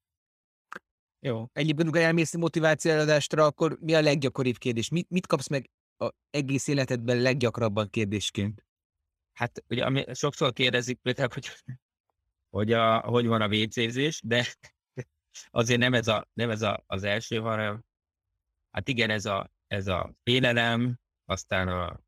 Jó. 1.20 1.48
Egyébként, 1.52 1.80
amikor 1.80 2.00
elmész 2.00 2.34
motiváció 2.34 2.90
eladásra, 2.90 3.44
akkor 3.44 3.78
mi 3.80 3.94
a 3.94 4.00
leggyakoribb 4.00 4.58
kérdés? 4.58 4.88
Mit, 4.88 5.10
mit 5.10 5.26
kapsz 5.26 5.48
meg 5.48 5.70
a 5.96 6.10
egész 6.30 6.66
életedben 6.66 7.20
leggyakrabban 7.20 7.90
kérdésként? 7.90 8.65
Hát 9.36 9.64
ugye 9.68 9.84
ami, 9.84 10.04
sokszor 10.14 10.52
kérdezik 10.52 10.98
például, 10.98 11.28
hogy, 11.32 11.48
hogy, 12.50 12.72
a, 12.72 13.00
hogy 13.00 13.26
van 13.26 13.40
a 13.40 13.46
WC-zés, 13.46 14.20
de 14.24 14.46
azért 15.50 15.80
nem 15.80 15.94
ez, 15.94 16.08
a, 16.08 16.28
nem 16.32 16.50
ez 16.50 16.62
a, 16.62 16.84
az 16.86 17.02
első, 17.02 17.38
hanem 17.38 17.84
hát 18.70 18.88
igen, 18.88 19.10
ez 19.10 19.24
a, 19.24 19.50
ez 19.66 19.86
a 19.86 20.14
félelem, 20.22 20.98
aztán 21.24 21.68
a, 21.68 22.00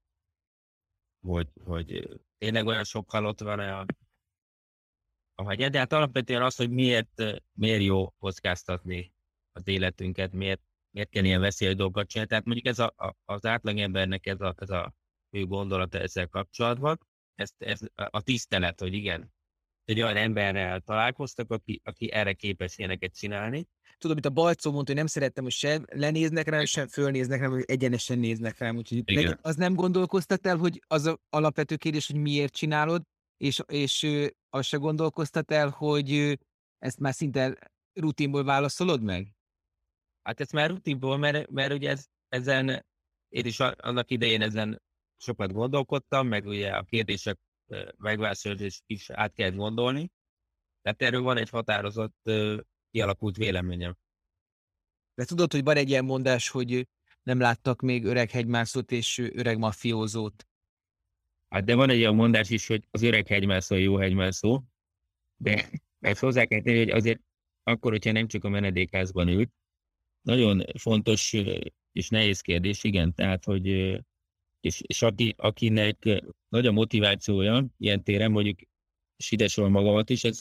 hogy, 1.20 1.48
hogy 1.64 2.20
tényleg 2.38 2.66
olyan 2.66 2.84
sok 2.84 3.10
halott 3.10 3.40
van 3.40 3.58
a, 3.58 3.86
a 5.34 5.42
hagyd, 5.42 5.70
de 5.70 5.78
hát 5.78 5.92
alapvetően 5.92 6.42
az, 6.42 6.56
hogy 6.56 6.70
miért, 6.70 7.22
miért 7.52 7.82
jó 7.82 8.10
kockáztatni 8.10 9.12
az 9.52 9.68
életünket, 9.68 10.32
miért, 10.32 10.60
miért 10.90 11.08
kell 11.08 11.24
ilyen 11.24 11.40
veszélyes 11.40 11.74
dolgokat 11.74 12.08
csinálni. 12.08 12.30
Tehát 12.30 12.44
mondjuk 12.44 12.66
ez 12.66 12.78
a, 12.78 12.94
a, 12.96 13.16
az 13.24 13.46
átlagembernek 13.46 14.26
ez 14.26 14.40
a, 14.40 14.54
ez 14.56 14.70
a 14.70 14.94
fő 15.30 15.46
gondolata 15.46 15.98
ezzel 15.98 16.26
kapcsolatban, 16.26 16.98
ez, 17.38 17.50
ez 17.58 17.80
a 17.94 18.20
tisztelet, 18.20 18.80
hogy 18.80 18.94
igen, 18.94 19.32
egy 19.84 20.02
olyan 20.02 20.16
emberrel 20.16 20.80
találkoztak, 20.80 21.50
aki, 21.50 21.80
aki 21.84 22.12
erre 22.12 22.32
képes 22.32 22.78
ilyeneket 22.78 23.16
csinálni. 23.16 23.66
Tudom, 23.98 24.16
mint 24.22 24.26
a 24.26 24.40
Balcó 24.40 24.70
mondta, 24.70 24.90
hogy 24.90 25.00
nem 25.00 25.10
szerettem, 25.10 25.44
hogy 25.44 25.52
sem 25.52 25.84
lenéznek 25.92 26.48
rám, 26.48 26.64
sem 26.64 26.88
fölnéznek 26.88 27.40
rám, 27.40 27.50
hogy 27.50 27.64
egyenesen 27.66 28.18
néznek 28.18 28.58
rám. 28.58 28.76
Úgyhogy 28.76 29.02
Igen. 29.04 29.38
az 29.42 29.56
nem 29.56 29.74
gondolkoztat 29.74 30.46
el, 30.46 30.56
hogy 30.56 30.82
az 30.86 31.06
a 31.06 31.18
alapvető 31.30 31.76
kérdés, 31.76 32.06
hogy 32.06 32.20
miért 32.20 32.52
csinálod, 32.52 33.02
és, 33.36 33.62
és 33.66 34.02
ö, 34.02 34.26
azt 34.50 34.68
se 34.68 34.76
gondolkoztat 34.76 35.50
el, 35.50 35.68
hogy 35.68 36.38
ezt 36.78 36.98
már 36.98 37.14
szinte 37.14 37.58
rutinból 37.92 38.44
válaszolod 38.44 39.02
meg? 39.02 39.36
Hát 40.22 40.40
ez 40.40 40.50
már 40.50 40.70
rutinból, 40.70 41.16
mert, 41.16 41.50
mert 41.50 41.72
ugye 41.72 41.90
ez, 41.90 42.06
ezen, 42.28 42.86
én 43.28 43.44
is 43.44 43.60
annak 43.60 44.10
idején 44.10 44.42
ezen 44.42 44.82
sokat 45.18 45.52
gondolkodtam, 45.52 46.28
meg 46.28 46.46
ugye 46.46 46.70
a 46.70 46.82
kérdések 46.82 47.38
ö, 47.66 47.88
megválaszolása 47.96 48.82
is 48.86 49.10
át 49.10 49.32
kell 49.32 49.50
gondolni. 49.50 50.10
Tehát 50.82 51.02
erről 51.02 51.22
van 51.22 51.36
egy 51.36 51.50
határozott, 51.50 52.30
kialakult 52.90 53.36
véleményem. 53.36 53.96
De 55.14 55.24
tudod, 55.24 55.52
hogy 55.52 55.64
van 55.64 55.76
egy 55.76 55.88
ilyen 55.88 56.04
mondás, 56.04 56.48
hogy 56.48 56.88
nem 57.22 57.40
láttak 57.40 57.80
még 57.80 58.04
öreg 58.04 58.30
hegymászót 58.30 58.92
és 58.92 59.18
öreg 59.18 59.58
mafiózót. 59.58 60.46
Hát 61.48 61.64
de 61.64 61.74
van 61.74 61.90
egy 61.90 62.00
olyan 62.00 62.14
mondás 62.14 62.50
is, 62.50 62.66
hogy 62.66 62.86
az 62.90 63.02
öreg 63.02 63.26
hegymászó 63.26 63.74
a 63.74 63.78
jó 63.78 63.96
hegymászó, 63.96 64.62
de 65.36 65.70
ezt 66.00 66.20
hozzá 66.20 66.44
kell 66.44 66.60
tenni, 66.60 66.78
hogy 66.78 66.90
azért 66.90 67.20
akkor, 67.62 67.90
hogyha 67.90 68.12
nem 68.12 68.26
csak 68.26 68.44
a 68.44 68.48
menedékházban 68.48 69.28
ült, 69.28 69.52
nagyon 70.20 70.64
fontos 70.78 71.32
és 71.92 72.08
nehéz 72.08 72.40
kérdés, 72.40 72.84
igen, 72.84 73.14
tehát, 73.14 73.44
hogy 73.44 73.98
és, 74.60 74.80
és 74.86 75.02
aki, 75.02 75.34
akinek 75.36 76.04
ö, 76.04 76.18
nagy 76.48 76.66
a 76.66 76.72
motivációja 76.72 77.66
ilyen 77.78 78.02
téren, 78.02 78.30
mondjuk, 78.30 78.58
és 79.16 79.30
ide 79.30 79.48
sorol 79.48 79.70
magamat 79.70 80.10
is, 80.10 80.24
ez, 80.24 80.40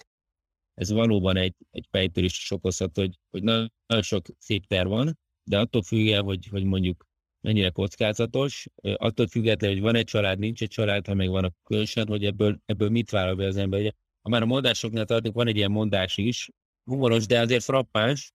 ez 0.73 0.91
valóban 0.91 1.37
egy, 1.37 1.55
egy 1.71 1.87
fejtörés 1.89 2.37
is 2.37 2.51
okozhat, 2.51 2.95
hogy, 2.95 3.19
hogy 3.29 3.43
na- 3.43 3.71
nagyon 3.85 4.03
sok 4.03 4.25
szép 4.37 4.65
terv 4.65 4.89
van, 4.89 5.19
de 5.43 5.59
attól 5.59 5.81
függően, 5.81 6.23
hogy, 6.23 6.47
hogy 6.47 6.63
mondjuk 6.63 7.05
mennyire 7.41 7.69
kockázatos, 7.69 8.67
ö, 8.81 8.93
attól 8.97 9.27
függetlenül, 9.27 9.75
hogy 9.75 9.85
van 9.85 9.95
egy 9.95 10.05
család, 10.05 10.39
nincs 10.39 10.61
egy 10.61 10.69
család, 10.69 11.05
ha 11.05 11.13
meg 11.13 11.29
van 11.29 11.43
a 11.43 11.51
különösen, 11.63 12.07
hogy 12.07 12.25
ebből, 12.25 12.59
ebből 12.65 12.89
mit 12.89 13.09
vállal 13.09 13.35
be 13.35 13.45
az 13.45 13.57
ember. 13.57 13.79
Ugye, 13.79 13.91
ha 14.21 14.29
már 14.29 14.41
a 14.41 14.45
mondásoknál 14.45 15.05
tartunk, 15.05 15.35
van 15.35 15.47
egy 15.47 15.55
ilyen 15.55 15.71
mondás 15.71 16.17
is, 16.17 16.49
humoros, 16.83 17.25
de 17.25 17.39
azért 17.39 17.63
frappáns, 17.63 18.31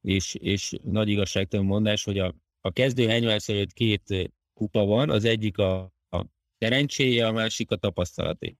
és, 0.00 0.34
és 0.34 0.72
nagy 0.82 1.08
igazságtalan 1.08 1.66
mondás, 1.66 2.04
hogy 2.04 2.18
a, 2.18 2.34
a 2.60 2.70
kezdő 2.70 3.10
előtt 3.10 3.72
két 3.72 4.10
ö, 4.10 4.24
kupa 4.62 4.84
van, 4.84 5.10
az 5.10 5.24
egyik 5.24 5.58
a, 5.58 5.92
a 6.10 6.26
szerencséje, 6.58 7.26
a 7.26 7.32
másik 7.32 7.70
a 7.70 7.76
tapasztalaté. 7.76 8.56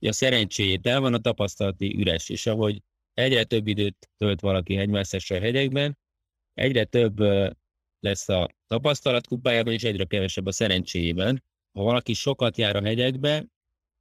Ugye 0.00 0.08
A 0.08 0.12
szerencséjét 0.12 0.86
el 0.86 1.00
van, 1.00 1.14
a 1.14 1.18
tapasztalati 1.18 1.96
üres, 1.96 2.28
és 2.28 2.46
ahogy 2.46 2.82
egyre 3.14 3.44
több 3.44 3.66
időt 3.66 4.10
tölt 4.16 4.40
valaki 4.40 4.74
hegymászással 4.74 5.38
a 5.38 5.40
hegyekben, 5.40 5.98
egyre 6.54 6.84
több 6.84 7.18
lesz 8.00 8.28
a 8.28 8.48
tapasztalat 8.66 9.26
kupájában, 9.26 9.72
és 9.72 9.82
egyre 9.82 10.04
kevesebb 10.04 10.46
a 10.46 10.52
szerencséjében. 10.52 11.44
Ha 11.72 11.82
valaki 11.82 12.12
sokat 12.12 12.56
jár 12.56 12.76
a 12.76 12.82
hegyekbe, 12.82 13.46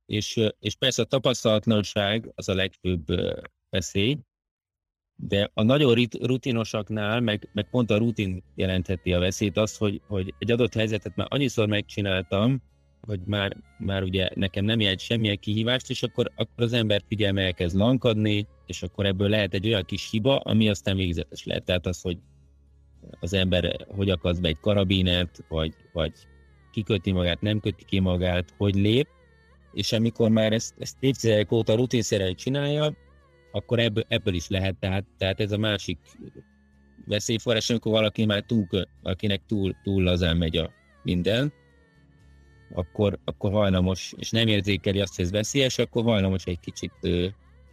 és, 0.05 0.39
és 0.59 0.76
persze 0.76 1.01
a 1.01 1.05
tapasztalatlanság 1.05 2.32
az 2.36 2.49
a 2.49 2.53
legfőbb 2.53 3.05
veszély, 3.69 4.17
de 5.28 5.51
a 5.53 5.63
nagyon 5.63 6.07
rutinosaknál, 6.21 7.19
meg, 7.19 7.49
meg 7.53 7.69
pont 7.69 7.91
a 7.91 7.97
rutin 7.97 8.43
jelentheti 8.55 9.13
a 9.13 9.19
veszélyt, 9.19 9.57
az, 9.57 9.78
hogy, 9.78 10.01
hogy 10.07 10.34
egy 10.39 10.51
adott 10.51 10.74
helyzetet 10.74 11.15
már 11.15 11.28
annyiszor 11.30 11.67
megcsináltam, 11.67 12.61
hogy 13.01 13.19
már, 13.26 13.57
már 13.78 14.03
ugye 14.03 14.30
nekem 14.36 14.65
nem 14.65 14.80
jelent 14.80 14.99
semmilyen 14.99 15.39
kihívást, 15.39 15.89
és 15.89 16.03
akkor, 16.03 16.32
akkor 16.36 16.63
az 16.63 16.74
ember 16.74 17.01
figyelme 17.07 17.41
elkezd 17.41 17.76
lankadni, 17.76 18.47
és 18.65 18.84
akkor 18.84 19.05
ebből 19.05 19.30
lehet 19.30 19.53
egy 19.53 19.67
olyan 19.67 19.84
kis 19.86 20.09
hiba, 20.09 20.39
ami 20.39 20.69
aztán 20.69 20.95
végzetes 20.95 21.45
lehet. 21.45 21.65
Tehát 21.65 21.86
az, 21.86 22.01
hogy 22.01 22.17
az 23.19 23.34
ember 23.34 23.86
hogy 23.88 24.09
akad 24.09 24.41
be 24.41 24.47
egy 24.47 24.59
karabinert, 24.59 25.43
vagy, 25.47 25.74
vagy 25.93 26.13
kiköti 26.71 27.11
magát, 27.11 27.41
nem 27.41 27.59
köti 27.59 27.86
ki 27.86 27.99
magát, 27.99 28.53
hogy 28.57 28.76
lép, 28.76 29.07
és 29.74 29.91
amikor 29.91 30.30
már 30.30 30.53
ezt, 30.53 30.74
ezt 30.78 30.97
évtizedek 30.99 31.51
óta 31.51 31.76
rutinszerűen 31.76 32.36
csinálja, 32.36 32.93
akkor 33.56 33.80
ebből, 33.80 34.04
ebből 34.08 34.34
is 34.34 34.47
lehet, 34.47 34.76
tehát, 34.80 35.06
tehát 35.18 35.39
ez 35.39 35.51
a 35.51 35.58
másik 35.58 35.97
veszélyforrás, 37.06 37.70
amikor 37.70 37.91
valaki 37.91 38.26
már 38.26 38.41
túl, 38.41 38.68
akinek 39.01 39.41
túl, 39.47 39.76
túl 39.84 40.04
lazán 40.04 40.38
megy 40.38 40.58
a 40.58 40.72
minden, 41.04 41.54
akkor, 42.74 43.20
akkor 43.26 43.51
hajlamos, 43.51 44.14
és 44.18 44.30
nem 44.30 44.47
érzékeli 44.47 44.99
azt, 44.99 45.16
hogy 45.16 45.26
ez 45.26 45.32
veszélyes, 45.32 45.78
akkor 45.78 46.04
hajlamos 46.04 46.45
egy 46.45 46.60
kicsit 46.60 46.91
ö, 47.01 47.28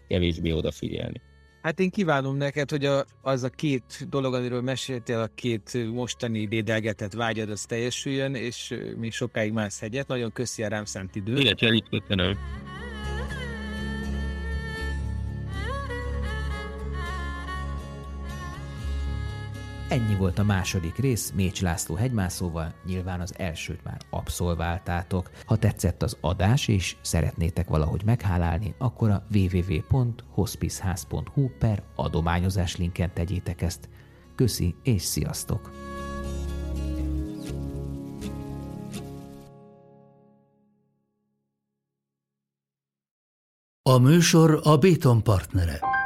kevésbé 0.09 0.51
odafigyelni. 0.51 1.20
Hát 1.62 1.81
én 1.81 1.91
kívánom 1.91 2.37
neked, 2.37 2.70
hogy 2.70 2.85
a, 2.85 3.05
az 3.22 3.43
a 3.43 3.49
két 3.49 4.07
dolog, 4.09 4.35
amiről 4.35 4.62
meséltél, 4.62 5.18
a 5.18 5.26
két 5.35 5.93
mostani 5.93 6.47
dédelgetett 6.47 7.12
vágyad, 7.12 7.51
az 7.51 7.64
teljesüljön, 7.64 8.35
és 8.35 8.74
még 8.97 9.12
sokáig 9.12 9.53
mász 9.53 9.81
hegyet. 9.81 10.09
Nagyon 10.09 10.33
köszi 10.33 10.62
a 10.62 10.68
rám 10.68 10.85
szánt 10.85 11.16
időt. 11.16 11.39
Illetve 11.39 11.72
itt 11.72 11.89
köszönöm. 11.89 12.39
Ennyi 19.91 20.14
volt 20.14 20.38
a 20.38 20.45
második 20.45 20.97
rész 20.97 21.32
Mécs 21.34 21.62
László 21.62 21.95
hegymászóval, 21.95 22.74
nyilván 22.84 23.20
az 23.20 23.34
elsőt 23.36 23.84
már 23.84 24.01
abszolváltátok. 24.11 25.30
Ha 25.47 25.57
tetszett 25.57 26.03
az 26.03 26.16
adás 26.20 26.68
és 26.68 26.97
szeretnétek 27.01 27.68
valahogy 27.68 28.05
meghálálni, 28.05 28.74
akkor 28.78 29.11
a 29.11 29.26
www.hospiceház.hu 29.34 31.49
per 31.59 31.82
adományozás 31.97 32.76
linken 32.76 33.14
tegyétek 33.14 33.62
ezt. 33.62 33.88
Köszi 34.34 34.74
és 34.82 35.03
sziasztok! 35.03 35.70
A 43.82 43.99
műsor 43.99 44.61
a 44.62 44.76
Béton 44.76 45.22
partnere. 45.22 45.99